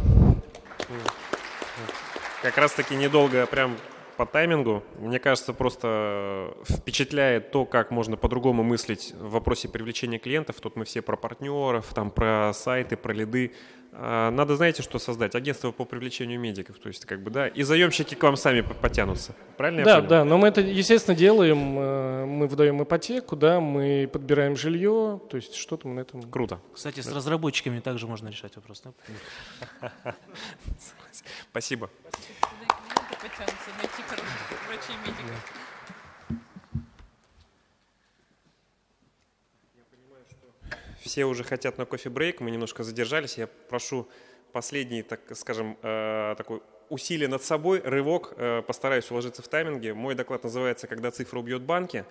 [2.42, 3.76] Как раз-таки недолго, прям
[4.16, 4.82] по таймингу.
[4.98, 10.56] Мне кажется, просто впечатляет то, как можно по-другому мыслить в вопросе привлечения клиентов.
[10.60, 13.52] Тут мы все про партнеров, там про сайты, про лиды.
[13.98, 15.34] А, надо, знаете, что создать?
[15.34, 16.78] Агентство по привлечению медиков.
[16.78, 19.34] То есть, как бы, да, и заемщики к вам сами потянутся.
[19.56, 20.08] Правильно да, я понял?
[20.10, 21.78] Да, но мы это, естественно, делаем.
[21.78, 26.30] Э, мы выдаем ипотеку, да, мы подбираем жилье, то есть что-то мы на этом...
[26.30, 26.60] Круто.
[26.74, 28.82] Кстати, с разработчиками также можно решать вопрос.
[31.50, 31.88] Спасибо.
[41.06, 43.38] Все уже хотят на кофе-брейк, мы немножко задержались.
[43.38, 44.08] Я прошу
[44.50, 49.94] последний, так скажем, э, такой усилие над собой, рывок, э, постараюсь уложиться в тайминге.
[49.94, 52.04] Мой доклад называется «Когда цифра убьет банки».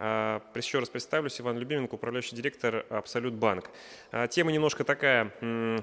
[0.00, 3.68] А, еще раз представлюсь, Иван Любименко, управляющий директор Абсолют Банк.
[4.12, 5.32] А, тема немножко такая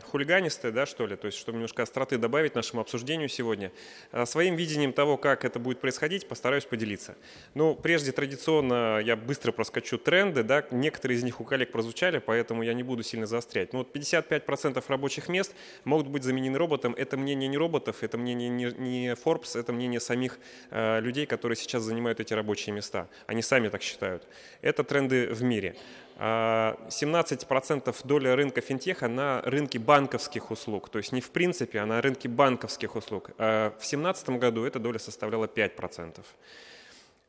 [0.05, 3.73] хулиганистая, да, что ли, то есть, чтобы немножко остроты добавить нашему обсуждению сегодня.
[4.13, 7.17] А, своим видением того, как это будет происходить, постараюсь поделиться.
[7.55, 12.63] Ну, прежде традиционно я быстро проскочу тренды, да, некоторые из них у коллег прозвучали, поэтому
[12.63, 13.73] я не буду сильно заострять.
[13.73, 16.93] Ну, вот 55% рабочих мест могут быть заменены роботом.
[16.97, 20.39] Это мнение не роботов, это мнение не Forbes, это мнение самих
[20.71, 23.09] людей, которые сейчас занимают эти рабочие места.
[23.27, 24.27] Они сами так считают считают.
[24.61, 25.75] Это тренды в мире.
[26.17, 30.89] 17% а, доля рынка финтеха на рынке банковских услуг.
[30.89, 33.31] То есть не в принципе, а на рынке банковских услуг.
[33.37, 36.23] А в 2017 году эта доля составляла 5%.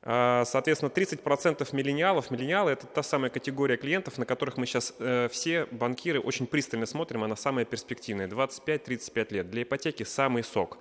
[0.03, 2.31] А, соответственно, 30% миллениалов.
[2.31, 6.87] Миллениалы– это та самая категория клиентов, на которых мы сейчас э, все банкиры очень пристально
[6.87, 8.29] смотрим, она самая перспективная.
[8.29, 9.51] 25-35 лет.
[9.51, 10.79] Для ипотеки самый сок.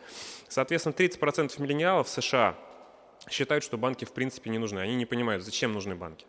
[0.48, 2.56] Соответственно, 30% миллениалов США
[3.30, 4.80] считают, что банки в принципе не нужны.
[4.80, 6.26] Они не понимают, зачем нужны банки.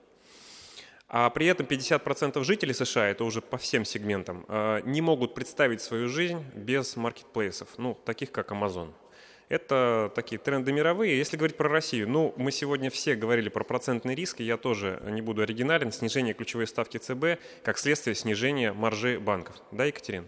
[1.09, 5.81] А при этом 50% жителей США, это уже по всем сегментам, э, не могут представить
[5.81, 8.93] свою жизнь без маркетплейсов, ну, таких как Amazon.
[9.49, 11.17] Это такие тренды мировые.
[11.17, 15.01] Если говорить про Россию, ну, мы сегодня все говорили про процентный риск, и я тоже
[15.05, 15.93] не буду оригинален.
[15.93, 19.55] Снижение ключевой ставки ЦБ как следствие снижения маржи банков.
[19.71, 20.27] Да, Екатерина?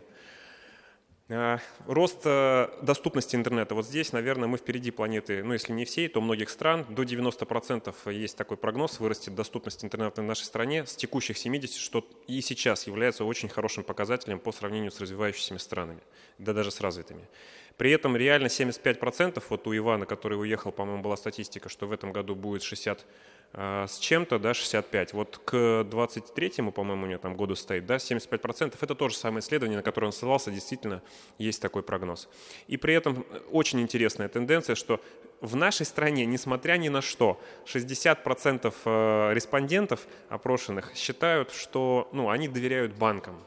[1.30, 3.74] А, рост э, доступности интернета.
[3.74, 6.86] Вот здесь, наверное, мы впереди планеты, ну если не всей, то многих стран.
[6.88, 12.08] До 90% есть такой прогноз, вырастет доступность интернета в нашей стране с текущих 70, что
[12.26, 16.00] и сейчас является очень хорошим показателем по сравнению с развивающимися странами,
[16.38, 17.28] да даже с развитыми.
[17.76, 22.12] При этом реально 75%, вот у Ивана, который уехал, по-моему, была статистика, что в этом
[22.12, 23.04] году будет 60 а,
[23.52, 25.14] с чем-то, да, 65.
[25.14, 28.74] Вот к 23-му, по-моему, у него там году стоит, да, 75%.
[28.80, 31.02] Это тоже самое исследование, на которое он ссылался, действительно
[31.38, 32.28] есть такой прогноз.
[32.66, 35.00] И при этом очень интересная тенденция, что
[35.40, 42.48] в нашей стране, несмотря ни на что, 60% э, респондентов опрошенных считают, что ну, они
[42.48, 43.40] доверяют банкам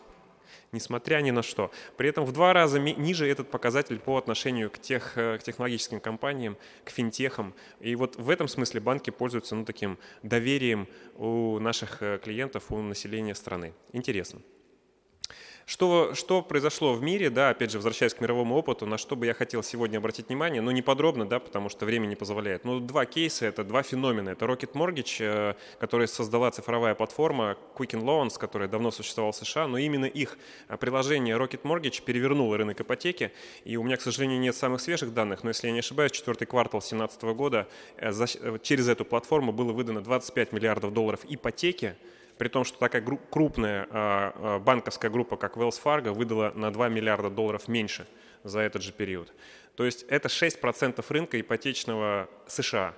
[0.72, 1.72] несмотря ни на что.
[1.98, 5.99] При этом в два раза ниже этот показатель по отношению к, тех, э, к технологическим
[5.99, 7.53] компаниям, к финтехам.
[7.80, 12.77] И вот в этом смысле банки пользуются ну, таким доверием у наших э, клиентов, у
[12.81, 13.73] населения страны.
[13.93, 14.41] Интересно.
[15.72, 19.26] Что, что произошло в мире, да, опять же, возвращаясь к мировому опыту, на что бы
[19.26, 22.65] я хотел сегодня обратить внимание, но не подробно, да, потому что время не позволяет.
[22.65, 24.31] Но два кейса, это два феномена.
[24.31, 29.65] Это Rocket Mortgage, э, который создала цифровая платформа Quicken Loans, которая давно существовала в США,
[29.68, 30.38] но именно их
[30.68, 33.31] э, приложение Rocket Mortgage перевернуло рынок ипотеки.
[33.64, 36.48] И у меня, к сожалению, нет самых свежих данных, но если я не ошибаюсь, четвертый
[36.48, 38.11] квартал 2017 года э,
[38.61, 41.95] через эту платформу было выдано 25 миллиардов долларов ипотеки,
[42.42, 46.90] при том, что такая крупная а, а, банковская группа, как Wells Fargo, выдала на 2
[46.90, 48.08] миллиарда долларов меньше
[48.44, 49.32] за этот же период.
[49.76, 52.96] То есть это 6% рынка ипотечного США.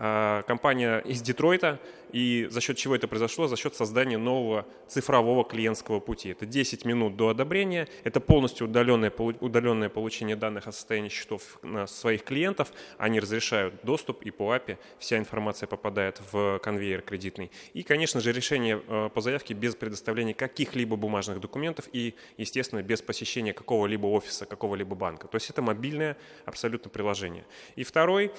[0.00, 1.80] А, компания из Детройта,
[2.12, 3.48] и за счет чего это произошло?
[3.48, 6.30] За счет создания нового цифрового клиентского пути.
[6.30, 12.22] Это 10 минут до одобрения, это полностью удаленное, удаленное получение данных о состоянии счетов своих
[12.22, 12.72] клиентов.
[12.96, 17.50] Они разрешают доступ и по API вся информация попадает в конвейер кредитный.
[17.74, 23.02] И, конечно же, решение э, по заявке без предоставления каких-либо бумажных документов и, естественно, без
[23.02, 25.26] посещения какого-либо офиса, какого-либо банка.
[25.26, 26.16] То есть это мобильное
[26.46, 27.44] абсолютно приложение.
[27.74, 28.30] И второй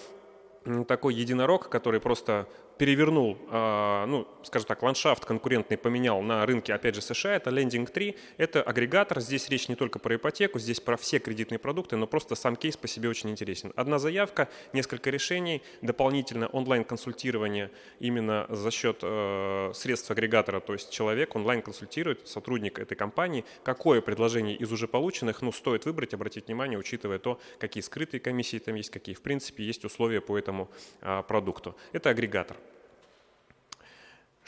[0.88, 2.48] такой единорог, который просто
[2.80, 7.86] перевернул, а, ну, скажем так, ландшафт конкурентный поменял на рынке, опять же, США, это Lending
[7.86, 12.08] 3, это агрегатор, здесь речь не только про ипотеку, здесь про все кредитные продукты, но
[12.08, 13.74] просто сам кейс по себе очень интересен.
[13.76, 17.70] Одна заявка, несколько решений, дополнительно онлайн-консультирование
[18.00, 24.00] именно за счет э, средств агрегатора, то есть человек онлайн консультирует, сотрудник этой компании, какое
[24.00, 28.76] предложение из уже полученных, ну, стоит выбрать, обратить внимание, учитывая то, какие скрытые комиссии там
[28.76, 30.70] есть, какие, в принципе, есть условия по этому
[31.02, 31.76] э, продукту.
[31.92, 32.56] Это агрегатор.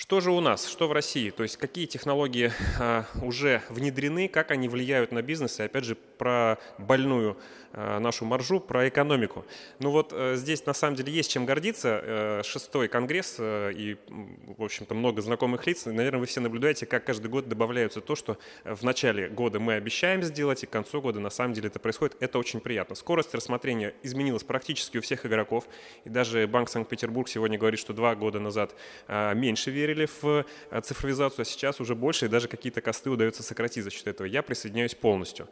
[0.02, 1.30] Что же у нас, что в России?
[1.30, 5.60] То есть какие технологии а, уже внедрены, как они влияют на бизнес?
[5.60, 7.38] И опять же про больную
[7.74, 9.46] нашу маржу, про экономику.
[9.80, 12.02] Ну вот э, здесь на самом деле есть чем гордиться.
[12.04, 15.86] Э, шестой конгресс и, в общем-то, много знакомых лиц.
[15.86, 20.24] Наверное, вы все наблюдаете, как каждый год добавляются то, что в начале года мы обещаем
[20.24, 22.18] сделать, и к концу года на самом деле это происходит.
[22.20, 22.96] Это очень приятно.
[22.96, 25.68] Скорость рассмотрения изменилась практически у всех игроков.
[26.04, 28.76] И даже Банк Санкт-Петербург сегодня говорит, что два года назад
[29.08, 30.46] меньше верили в
[30.82, 34.28] цифровизацию, а сейчас уже больше, и даже какие-то косты удается сократить за счет этого.
[34.28, 35.48] Я присоединяюсь полностью.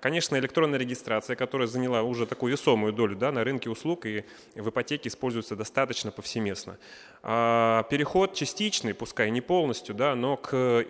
[0.00, 4.24] Конечно, электронная регистрация, которая которая заняла уже такую весомую долю да, на рынке услуг и
[4.54, 6.76] в ипотеке используется достаточно повсеместно.
[7.22, 10.84] А переход частичный, пускай не полностью, да, но к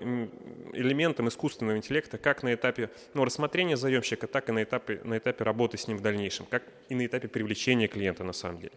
[0.73, 5.45] элементам искусственного интеллекта как на этапе ну, рассмотрения заемщика, так и на этапе, на этапе
[5.45, 8.73] работы с ним в дальнейшем, как и на этапе привлечения клиента на самом деле.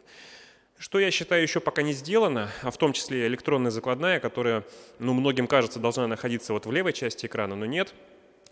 [0.78, 4.64] Что я считаю еще пока не сделано, а в том числе электронная закладная, которая
[5.00, 7.94] ну, многим кажется должна находиться вот в левой части экрана, но нет–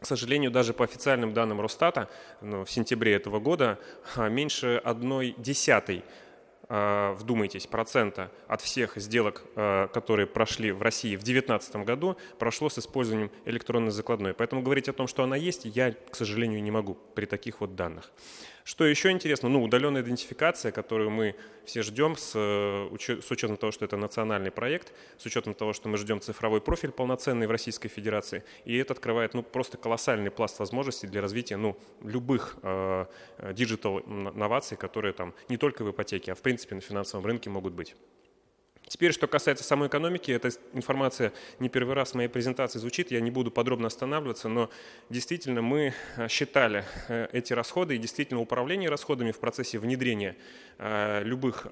[0.03, 2.09] к сожалению, даже по официальным данным Росстата
[2.41, 3.79] ну, в сентябре этого года
[4.15, 6.03] а, меньше одной десятой
[6.67, 12.67] а, вдумайтесь, процента от всех сделок, а, которые прошли в России в 2019 году, прошло
[12.67, 14.33] с использованием электронной закладной.
[14.33, 17.77] Поэтому говорить о том, что она есть, я, к сожалению, не могу при таких вот
[17.77, 18.11] данных.
[18.63, 19.49] Что еще интересно?
[19.49, 21.35] Ну, удаленная идентификация, которую мы
[21.65, 25.89] все ждем с, э, с учетом того, что это национальный проект, с учетом того, что
[25.89, 28.43] мы ждем цифровой профиль полноценный в Российской Федерации.
[28.63, 33.05] И это открывает ну, просто колоссальный пласт возможностей для развития ну, любых э,
[33.53, 37.95] диджитал-новаций, которые там не только в ипотеке, а в принципе на финансовом рынке могут быть.
[38.87, 43.21] Теперь, что касается самой экономики, эта информация не первый раз в моей презентации звучит, я
[43.21, 44.69] не буду подробно останавливаться, но
[45.09, 50.35] действительно мы э, считали э, эти расходы и действительно управление расходами в процессе внедрения
[50.77, 51.65] э, любых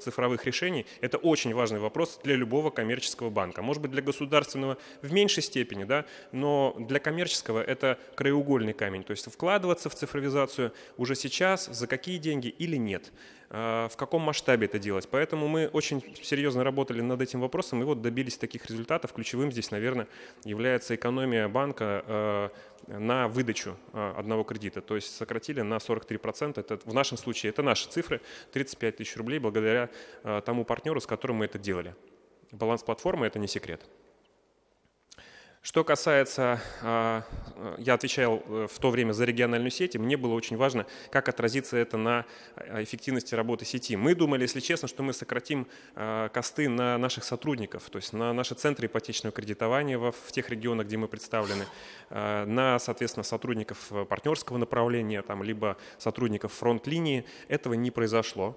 [0.00, 3.62] цифровых решений– это очень важный вопрос для любого коммерческого банка.
[3.62, 9.10] Может быть, для государственного в меньшей степени, да, но для коммерческого это краеугольный камень, то
[9.10, 13.12] есть вкладываться в цифровизацию уже сейчас, за какие деньги или нет–
[13.54, 15.08] в каком масштабе это делать.
[15.08, 19.12] Поэтому мы очень серьезно работали над этим вопросом и вот добились таких результатов.
[19.12, 20.08] Ключевым здесь, наверное,
[20.44, 22.50] является экономия банка а,
[22.88, 24.80] на выдачу а, одного кредита.
[24.80, 26.58] То есть сократили на 43%.
[26.58, 28.20] Это, в нашем случае это наши цифры,
[28.52, 29.88] 35 тысяч рублей благодаря
[30.44, 31.94] тому партнеру, с которым мы это делали.
[32.50, 33.82] Баланс платформы– это не секрет.
[35.64, 37.22] Что касается, а,
[37.78, 41.30] я отвечал э, в то время за региональную сеть, и мне было очень важно, как
[41.30, 43.96] отразится это на а, эффективности работы сети.
[43.96, 48.34] Мы думали, если честно, что мы сократим а, косты на наших сотрудников, то есть на
[48.34, 51.64] наши центры ипотечного кредитования в тех регионах, где мы представлены,
[52.10, 57.24] на, соответственно, сотрудников партнерского направления, там, либо сотрудников фронт-линии.
[57.48, 58.54] Этого не произошло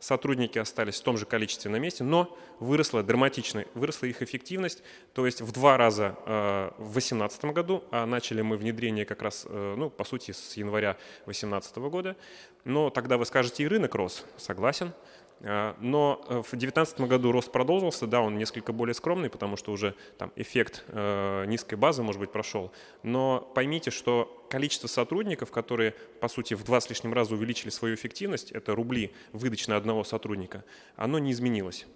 [0.00, 5.26] сотрудники остались в том же количестве на месте, но выросла драматично, выросла их эффективность, то
[5.26, 9.74] есть в два раза э, в 2018 году, а начали мы внедрение как раз, э,
[9.76, 12.16] ну, по сути, с января 2018 года.
[12.64, 14.92] Но тогда вы скажете, и рынок рос, согласен,
[15.40, 19.94] но э, в 2019 году рост продолжился, да, он несколько более скромный, потому что уже
[20.16, 22.72] там эффект э, низкой базы, может быть, прошел.
[23.04, 27.94] Но поймите, что количество сотрудников, которые, по сути, в два с лишним раза увеличили свою
[27.94, 30.64] эффективность, это рубли выдачи на одного сотрудника,
[30.96, 31.86] оно не изменилось.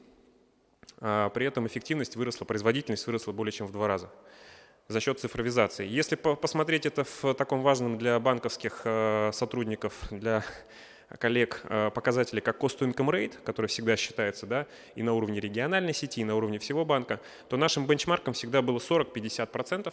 [1.01, 4.11] А при этом эффективность выросла, производительность выросла более чем в два раза
[4.89, 5.87] за счет цифровизации.
[5.87, 10.45] Если посмотреть это в таком важном для банковских э, сотрудников, для
[11.19, 16.21] коллег э, показатели как cost-to-income rate, который всегда считается да, и на уровне региональной сети,
[16.21, 19.93] и на уровне всего банка, то нашим бенчмарком всегда было 40-50%.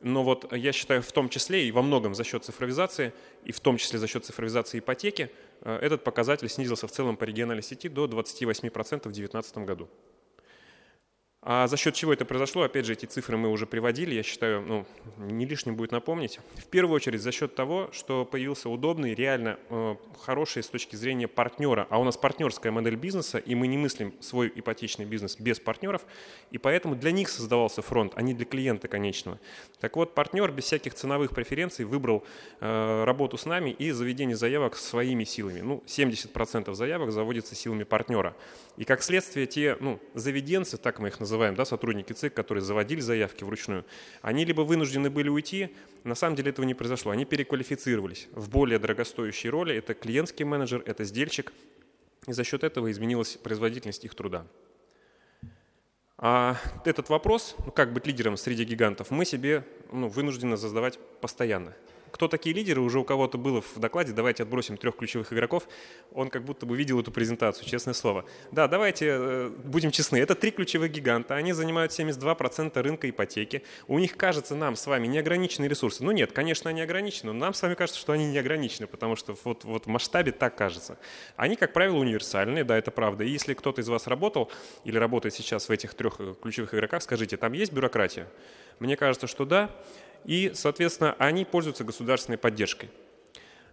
[0.00, 3.12] Но вот я считаю, в том числе и во многом за счет цифровизации,
[3.44, 5.30] и в том числе за счет цифровизации ипотеки,
[5.62, 9.88] э, этот показатель снизился в целом по региональной сети до 28% в 2019 году.
[11.50, 12.60] А за счет чего это произошло?
[12.60, 16.40] Опять же, эти цифры мы уже приводили, я считаю, ну, не лишним будет напомнить.
[16.56, 21.26] В первую очередь за счет того, что появился удобный, реально э, хороший с точки зрения
[21.26, 21.86] партнера.
[21.88, 26.04] А у нас партнерская модель бизнеса, и мы не мыслим свой ипотечный бизнес без партнеров,
[26.50, 29.40] и поэтому для них создавался фронт, а не для клиента конечного.
[29.80, 32.26] Так вот, партнер без всяких ценовых преференций выбрал
[32.60, 35.62] э, работу с нами и заведение заявок своими силами.
[35.62, 38.36] Ну, 70% заявок заводится силами партнера.
[38.76, 43.00] И как следствие те ну, заведенцы, так мы их называем, да, сотрудники ЦИК, которые заводили
[43.00, 43.84] заявки вручную,
[44.22, 45.74] они либо вынуждены были уйти,
[46.04, 50.82] на самом деле этого не произошло, они переквалифицировались в более дорогостоящие роли, это клиентский менеджер,
[50.86, 51.52] это сдельщик,
[52.26, 54.46] и за счет этого изменилась производительность их труда.
[56.18, 61.74] А этот вопрос, ну, как быть лидером среди гигантов, мы себе ну, вынуждены задавать постоянно
[62.10, 65.68] кто такие лидеры, уже у кого-то было в докладе, давайте отбросим трех ключевых игроков,
[66.12, 68.24] он как будто бы видел эту презентацию, честное слово.
[68.52, 73.98] Да, давайте э, будем честны, это три ключевых гиганта, они занимают 72% рынка ипотеки, у
[73.98, 76.04] них кажется нам с вами неограниченные ресурсы.
[76.04, 79.16] Ну нет, конечно, они ограничены, но нам с вами кажется, что они не ограничены, потому
[79.16, 80.98] что вот, вот в масштабе так кажется.
[81.36, 83.24] Они, как правило, универсальные, да, это правда.
[83.24, 84.50] И если кто-то из вас работал
[84.84, 88.28] или работает сейчас в этих трех э, ключевых игроках, скажите, там есть бюрократия?
[88.78, 89.70] Мне кажется, что да
[90.24, 92.90] и, соответственно, они пользуются государственной поддержкой.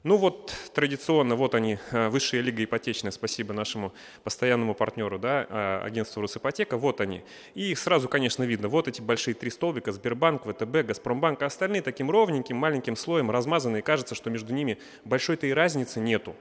[0.05, 3.91] Ну вот традиционно, вот они, э, высшая лига ипотечная, спасибо нашему
[4.23, 7.23] постоянному партнеру, да, э, агентству Росипотека, вот они.
[7.55, 11.81] И их сразу, конечно, видно, вот эти большие три столбика, Сбербанк, ВТБ, Газпромбанк, а остальные
[11.81, 16.35] таким ровненьким, маленьким слоем размазаны, и кажется, что между ними большой-то и разницы нету.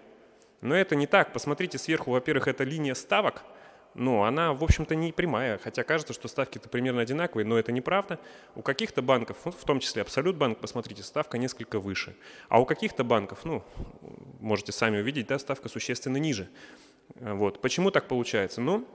[0.61, 1.33] Но это не так.
[1.33, 3.45] Посмотрите сверху, во-первых, это линия ставок–
[3.95, 8.19] но она, в общем-то, не прямая, хотя кажется, что ставки-то примерно одинаковые, но это неправда.
[8.55, 12.17] У каких-то банков, в том числе Абсолют банк, посмотрите, ставка несколько выше.
[12.49, 13.63] А у каких-то банков, ну,
[14.41, 16.49] можете сами увидеть, да, ставка существенно ниже.
[17.17, 17.61] Вот.
[17.61, 18.61] Почему так получается?
[18.61, 18.87] Ну,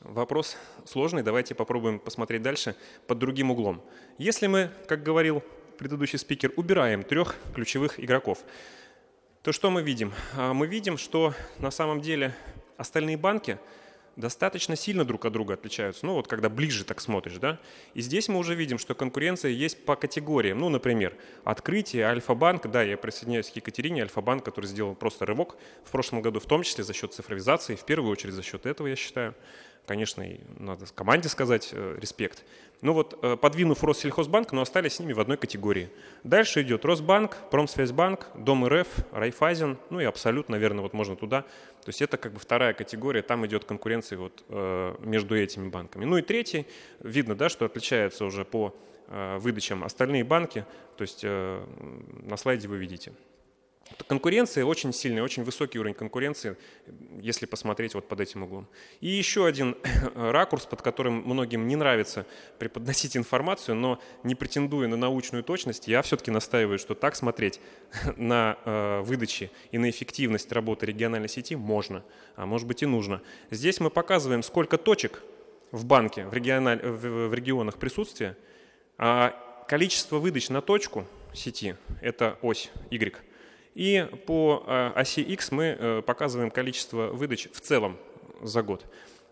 [0.00, 2.76] вопрос сложный, давайте попробуем посмотреть дальше
[3.06, 3.82] под другим углом.
[4.18, 5.42] Если мы, как говорил
[5.76, 8.38] предыдущий спикер, убираем трех ключевых игроков,
[9.42, 10.12] то что мы видим?
[10.36, 12.32] А, мы видим, что на самом деле
[12.76, 13.58] остальные банки–
[14.16, 16.06] достаточно сильно друг от друга отличаются.
[16.06, 17.58] Ну вот когда ближе так смотришь, да.
[17.94, 20.58] И здесь мы уже видим, что конкуренция есть по категориям.
[20.58, 22.66] Ну, например, открытие, Альфа-банк.
[22.70, 24.02] Да, я присоединяюсь к Екатерине.
[24.02, 27.84] Альфа-банк, который сделал просто рывок в прошлом году, в том числе за счет цифровизации, в
[27.84, 29.34] первую очередь за счет этого, я считаю.
[29.86, 30.24] Конечно,
[30.58, 32.44] надо команде сказать э, респект.
[32.80, 35.90] Ну вот, э, подвинув Россельхозбанк, но остались с ними в одной категории.
[36.22, 41.42] Дальше идет Росбанк, Промсвязьбанк, Дом РФ, Райфайзен, ну и Абсолют, наверное, вот можно туда.
[41.42, 46.04] То есть это как бы вторая категория, там идет конкуренция вот э, между этими банками.
[46.04, 46.66] Ну и третий,
[47.00, 48.74] видно, да, что отличается уже по
[49.08, 50.64] выдачам остальные банки,
[50.96, 53.12] то есть на слайде вы видите.
[54.06, 56.56] Конкуренция очень сильная, очень высокий уровень конкуренции,
[57.20, 58.68] если посмотреть вот под этим углом.
[59.00, 59.76] И еще один
[60.14, 62.26] ракурс, под которым многим не нравится
[62.58, 67.60] преподносить информацию, но не претендуя на научную точность, я все-таки настаиваю, что так смотреть
[68.16, 72.04] на э, выдачи и на эффективность работы региональной сети можно,
[72.36, 73.22] а может быть и нужно.
[73.50, 75.22] Здесь мы показываем, сколько точек
[75.72, 78.36] в банке, в, региональ, в, в регионах присутствия,
[78.98, 83.14] а количество выдач на точку сети– это ось Y–
[83.74, 87.98] и по э, оси X мы э, показываем количество выдач в целом
[88.42, 88.84] за год.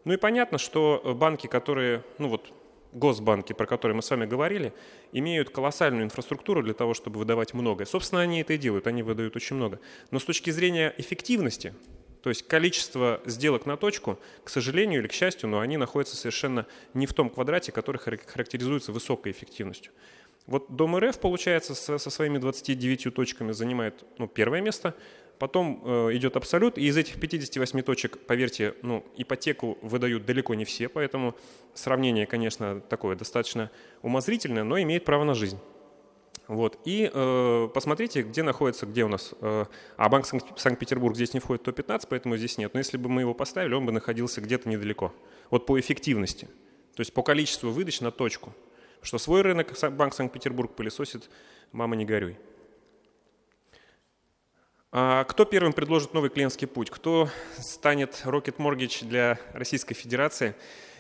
[0.04, 2.52] Ну и понятно, что банки, которые, ну вот
[2.92, 4.72] госбанки, про которые мы с вами говорили,
[5.12, 7.86] имеют колоссальную инфраструктуру для того, чтобы выдавать многое.
[7.86, 9.80] Собственно, они это и делают, они выдают очень много.
[10.10, 11.74] Но с точки зрения эффективности,
[12.22, 16.66] то есть количество сделок на точку, к сожалению или к счастью, но они находятся совершенно
[16.94, 19.92] не в том квадрате, который характеризуется высокой эффективностью.
[20.46, 24.94] Вот Дом РФ, получается, со, со своими 29 точками занимает ну, первое место,
[25.38, 30.64] потом э, идет Абсолют, и из этих 58 точек, поверьте, ну, ипотеку выдают далеко не
[30.64, 31.34] все, поэтому
[31.74, 33.70] сравнение, конечно, такое достаточно
[34.02, 35.58] умозрительное, но имеет право на жизнь.
[36.48, 36.78] Вот.
[36.86, 39.34] И э, посмотрите, где находится, где у нас...
[39.42, 39.66] Э,
[39.98, 42.72] а Банк Санкт-Петербург здесь не входит в топ-15, поэтому здесь нет.
[42.72, 45.12] Но если бы мы его поставили, он бы находился где-то недалеко.
[45.50, 46.46] Вот по эффективности.
[46.96, 48.54] То есть по количеству выдач на точку.
[49.02, 51.30] Что свой рынок Банк Санкт-Петербург пылесосит,
[51.72, 52.36] мама не горюй.
[54.90, 56.90] А кто первым предложит новый клиентский путь?
[56.90, 60.54] Кто станет Rocket Mortgage для Российской Федерации?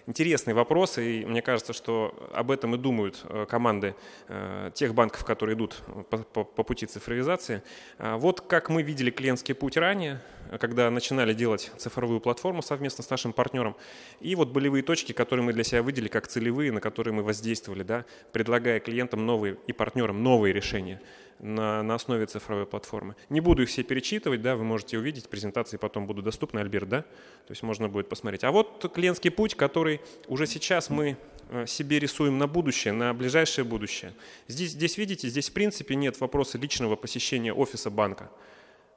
[0.08, 3.94] Интересный вопрос, и мне кажется, что об этом и думают э, команды
[4.28, 7.62] э, тех банков, которые идут по, по, по пути цифровизации.
[7.98, 10.20] А вот как мы видели клиентский путь ранее,
[10.60, 13.76] когда начинали делать цифровую платформу совместно с нашим партнером,
[14.20, 17.82] и вот болевые точки, которые мы для себя выделили как целевые, на которые мы воздействовали,
[17.82, 21.02] да, предлагая клиентам новые и партнерам новые решения
[21.38, 23.14] на, на основе цифровой платформы.
[23.28, 27.02] Не буду их все перечитывать, да, вы можете увидеть, презентации потом будут доступны, Альберт, да,
[27.02, 28.44] то есть можно будет посмотреть.
[28.44, 31.16] А вот клиентский путь, который уже сейчас мы
[31.50, 34.12] э, себе рисуем на будущее, на ближайшее будущее.
[34.48, 38.30] Здесь, здесь видите, здесь в принципе нет вопроса личного посещения офиса банка.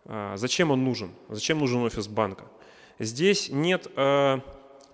[0.05, 1.11] А, зачем он нужен?
[1.29, 2.45] Зачем нужен офис банка?
[2.99, 4.39] Здесь нет э,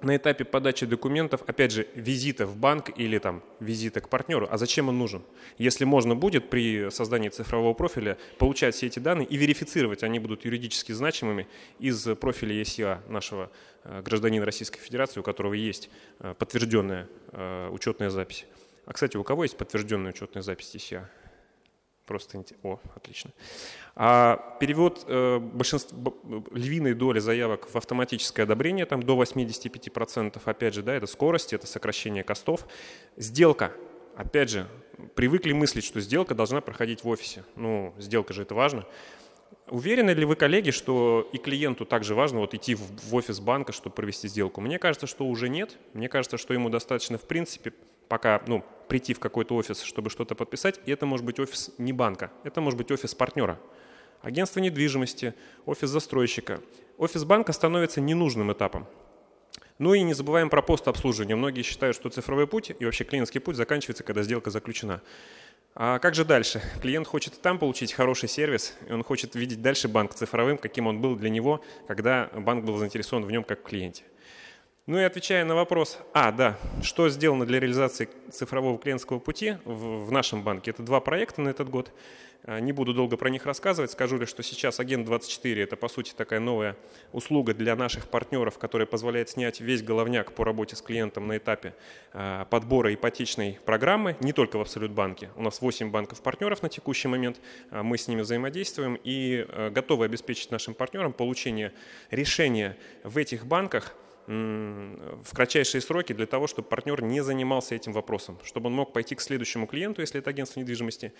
[0.01, 4.57] на этапе подачи документов, опять же, визита в банк или там визита к партнеру, а
[4.57, 5.23] зачем он нужен?
[5.57, 10.45] Если можно будет при создании цифрового профиля получать все эти данные и верифицировать, они будут
[10.45, 11.47] юридически значимыми
[11.79, 13.51] из профиля ЕСИА нашего
[13.83, 18.45] э, гражданина Российской Федерации, у которого есть э, подтвержденная э, учетная запись.
[18.85, 21.09] А, кстати, у кого есть подтвержденная учетная запись ЕСИА?
[22.07, 23.31] Просто о, отлично.
[23.95, 25.41] А перевод э,
[26.53, 31.67] львиной доли заявок в автоматическое одобрение, там до 85%, опять же, да, это скорость, это
[31.67, 32.65] сокращение костов.
[33.17, 33.73] Сделка,
[34.15, 34.67] опять же,
[35.15, 37.43] привыкли мыслить, что сделка должна проходить в офисе.
[37.57, 38.85] Ну, сделка же это важно.
[39.67, 43.93] Уверены ли вы, коллеги, что и клиенту также важно вот идти в офис банка, чтобы
[43.93, 44.61] провести сделку?
[44.61, 45.77] Мне кажется, что уже нет.
[45.91, 47.73] Мне кажется, что ему достаточно, в принципе,
[48.07, 51.93] пока ну, прийти в какой-то офис, чтобы что-то подписать, и это может быть офис не
[51.93, 53.59] банка, это может быть офис партнера,
[54.21, 55.33] агентство недвижимости,
[55.65, 56.61] офис застройщика.
[56.97, 58.87] Офис банка становится ненужным этапом.
[59.77, 61.35] Ну и не забываем про постобслуживание.
[61.35, 65.01] Многие считают, что цифровой путь и вообще клиентский путь заканчивается, когда сделка заключена.
[65.75, 66.59] А как же дальше?
[66.81, 70.99] Клиент хочет там получить хороший сервис, и он хочет видеть дальше банк цифровым, каким он
[70.99, 74.03] был для него, когда банк был заинтересован в нем как в клиенте.
[74.87, 80.05] Ну и отвечая на вопрос, а, да, что сделано для реализации цифрового клиентского пути в,
[80.05, 81.91] в нашем банке, это два проекта на этот год.
[82.43, 85.89] А, не буду долго про них рассказывать, скажу лишь, что сейчас Агент 24 это по
[85.89, 86.77] сути такая новая
[87.11, 91.75] услуга для наших партнеров, которая позволяет снять весь головняк по работе с клиентом на этапе
[92.13, 95.31] а, подбора ипотечной программы, не только в Абсолют банке.
[95.35, 97.41] У нас 8 банков-партнеров на текущий момент,
[97.71, 101.73] а, мы с ними взаимодействуем и готовы обеспечить нашим партнерам получение
[102.09, 103.93] решения в этих банках–
[104.27, 109.15] в кратчайшие сроки для того, чтобы партнер не занимался этим вопросом, чтобы он мог пойти
[109.15, 111.13] к следующему клиенту, если это агентство недвижимости,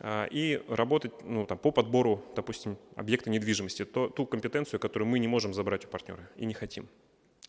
[0.00, 5.20] а, и работать ну, там, по подбору, допустим, объекта недвижимости, то, ту компетенцию, которую мы
[5.20, 6.88] не можем забрать у партнера и не хотим.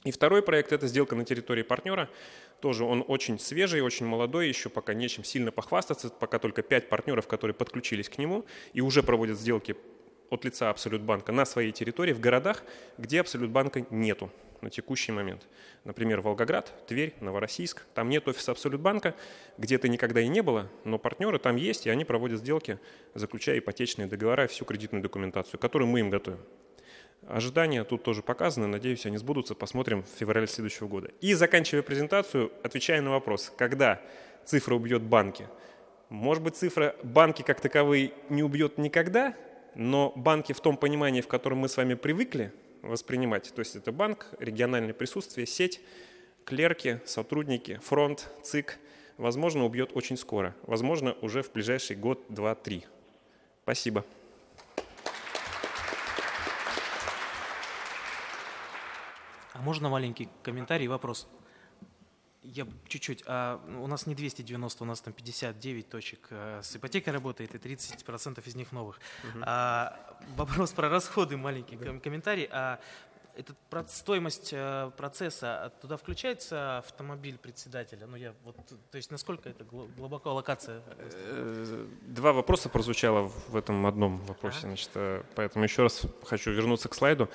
[0.06, 2.10] И второй проект– это сделка на территории партнера.
[2.62, 7.28] Тоже он очень свежий, очень молодой, еще пока нечем сильно похвастаться, пока только пять партнеров,
[7.28, 9.76] которые подключились к нему и уже проводят сделки
[10.30, 12.64] от лица Абсолют банка на своей территории в городах,
[12.98, 14.32] где Абсолют банка нету
[14.62, 15.48] на текущий момент.
[15.84, 17.86] Например, Волгоград, Тверь, Новороссийск.
[17.94, 19.16] Там нет офиса Абсолютбанка,
[19.58, 22.80] где-то никогда и не было, но партнеры там есть, и они проводят сделки,
[23.14, 26.40] заключая ипотечные договора и всю кредитную документацию, которую мы им готовим.
[27.28, 31.12] Ожидания тут тоже показаны, надеюсь, они сбудутся, посмотрим в феврале следующего года.
[31.22, 34.02] И заканчивая презентацию, отвечая на вопрос, когда
[34.46, 35.48] цифра убьет банки.
[36.08, 39.36] Может быть, цифра банки как таковые не убьет никогда,
[39.76, 42.52] но банки в том понимании, в котором мы с вами привыкли–
[42.82, 43.54] воспринимать.
[43.54, 45.82] То есть это банк, региональное присутствие, сеть,
[46.46, 48.80] клерки, сотрудники, фронт, ЦИК,
[49.18, 50.56] возможно, убьет очень скоро.
[50.64, 52.86] Возможно, уже в ближайший год, два, три.
[53.64, 54.06] Спасибо.
[59.54, 61.28] А можно маленький комментарий и вопрос?
[62.42, 63.24] Я чуть-чуть.
[63.26, 67.58] А у нас не 290, у нас там 59 точек а, с ипотекой работает, и
[67.58, 69.00] 30% из них новых.
[69.24, 69.44] Угу.
[69.46, 72.00] А, вопрос про расходы, маленький да.
[72.00, 72.48] комментарий.
[72.52, 72.80] А
[73.36, 73.54] это
[73.88, 78.06] стоимость э, процесса, а туда включается автомобиль председателя?
[78.06, 78.58] Ну, я вот,
[78.92, 80.82] то есть насколько это глубоко локация?
[80.98, 84.90] Э, два вопроса прозвучало в этом одном вопросе, значит,
[85.36, 87.30] поэтому еще раз хочу вернуться к слайду.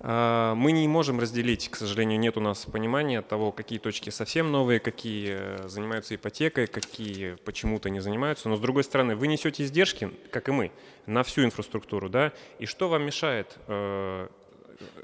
[0.00, 4.52] А, мы не можем разделить, к сожалению, нет у нас понимания того, какие точки совсем
[4.52, 8.48] новые, какие э, занимаются ипотекой, какие почему-то не занимаются.
[8.48, 10.72] Но с другой стороны, вы несете издержки, как и мы,
[11.06, 14.28] на всю инфраструктуру, да, и что вам мешает э,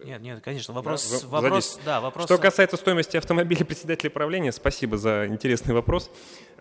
[0.04, 0.74] нет, нет, конечно.
[0.74, 2.26] Вопрос, да, вопрос, да, вопрос.
[2.26, 6.10] Что касается стоимости автомобиля председателя правления, спасибо за интересный вопрос.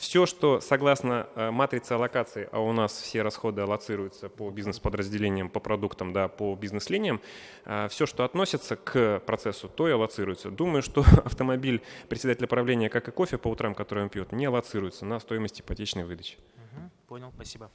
[0.00, 5.60] Все, что согласно э, матрице аллокации, а у нас все расходы аллоцируются по бизнес-подразделениям, по
[5.60, 7.20] продуктам, да, по бизнес-линиям,
[7.66, 10.50] э, все, что относится к процессу, то и аллоцируется.
[10.50, 15.04] Думаю, что автомобиль председателя правления, как и кофе по утрам, который он пьет, не аллоцируется
[15.04, 16.38] на стоимость ипотечной выдачи.
[16.56, 17.70] Угу, понял, спасибо.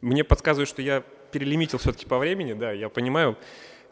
[0.00, 1.02] Мне подсказывают, что я
[1.32, 3.36] перелимитил все-таки по времени, да, я понимаю.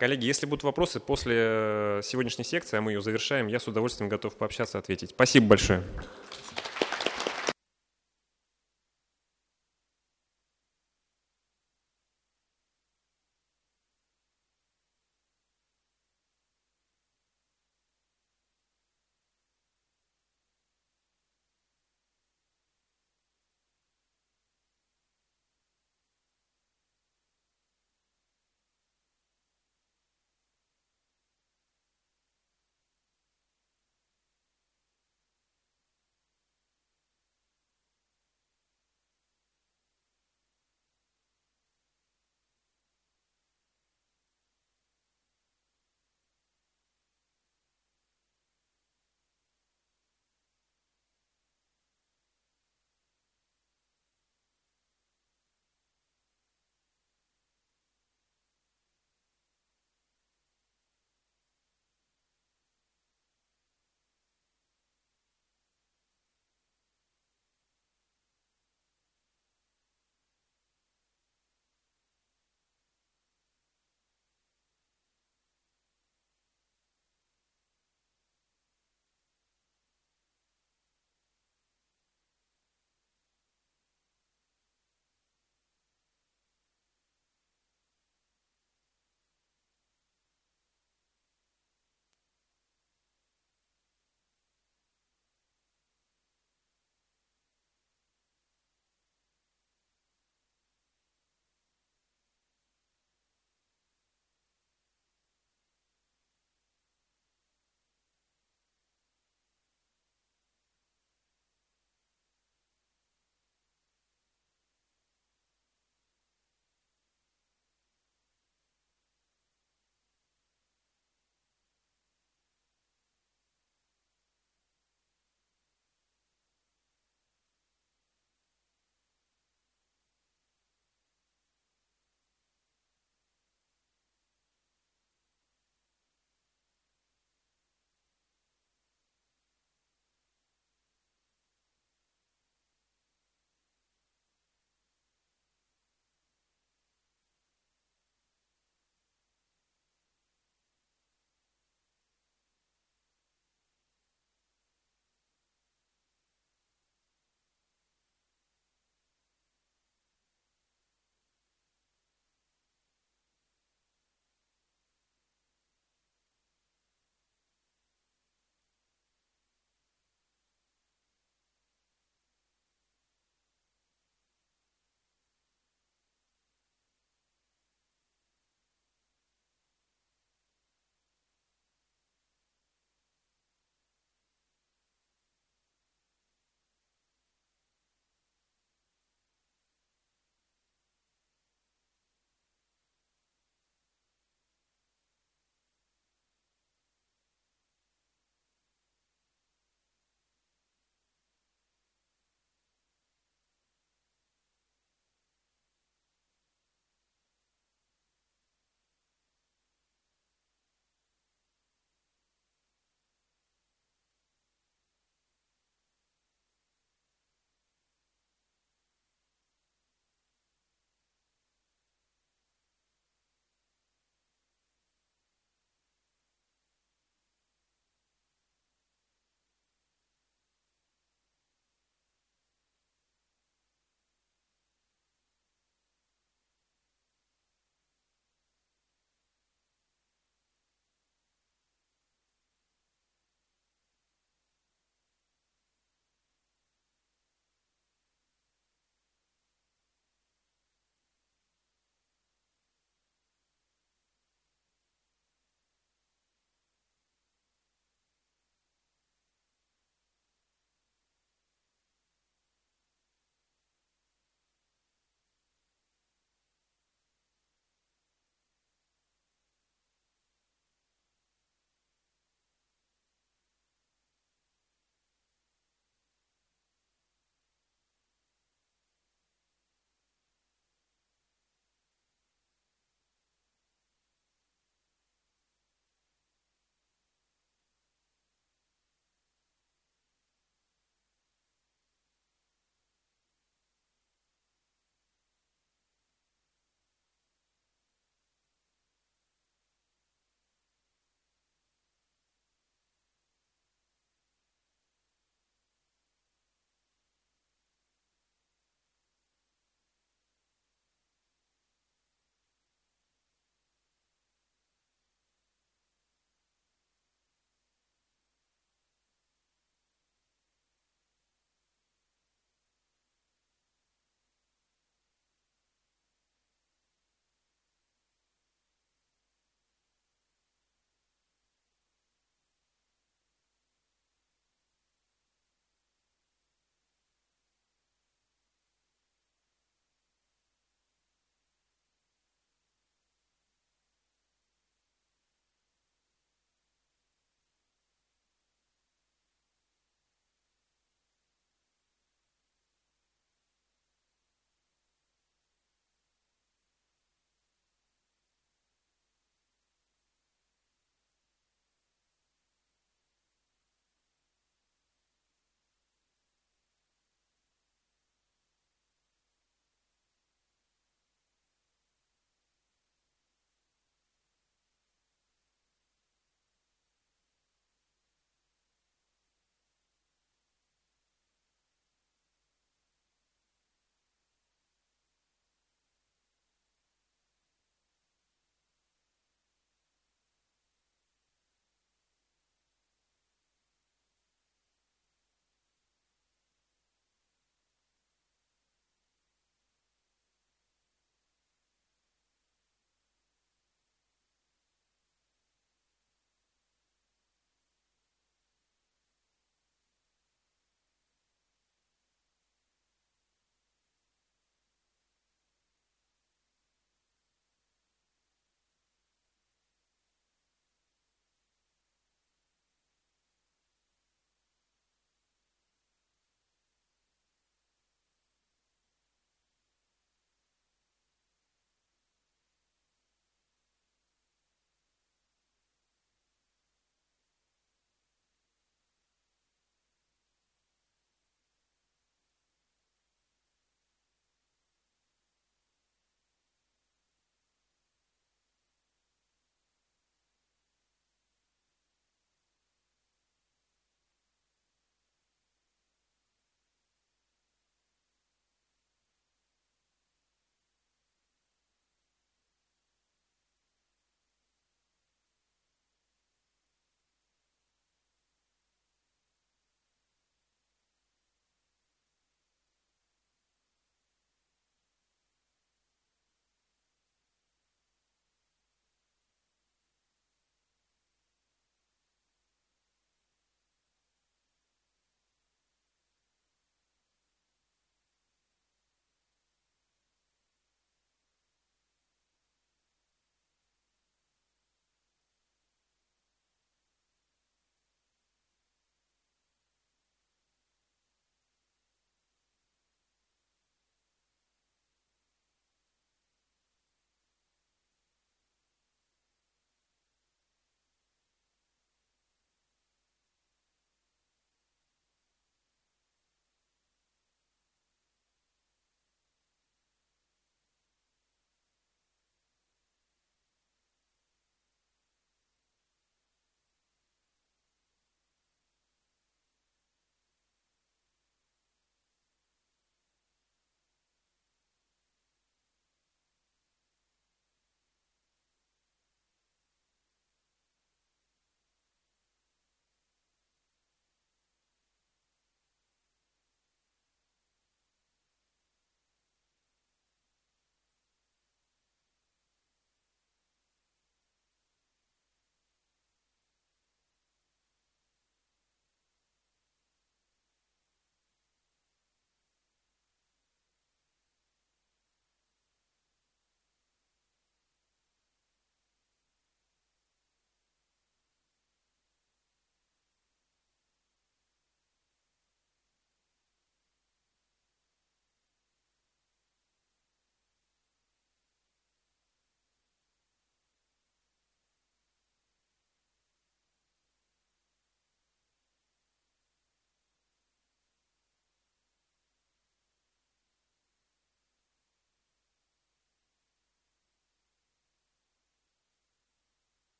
[0.00, 4.08] Коллеги, если будут вопросы после э, сегодняшней секции, а мы ее завершаем, я с удовольствием
[4.08, 5.10] готов пообщаться, ответить.
[5.10, 5.82] Спасибо большое.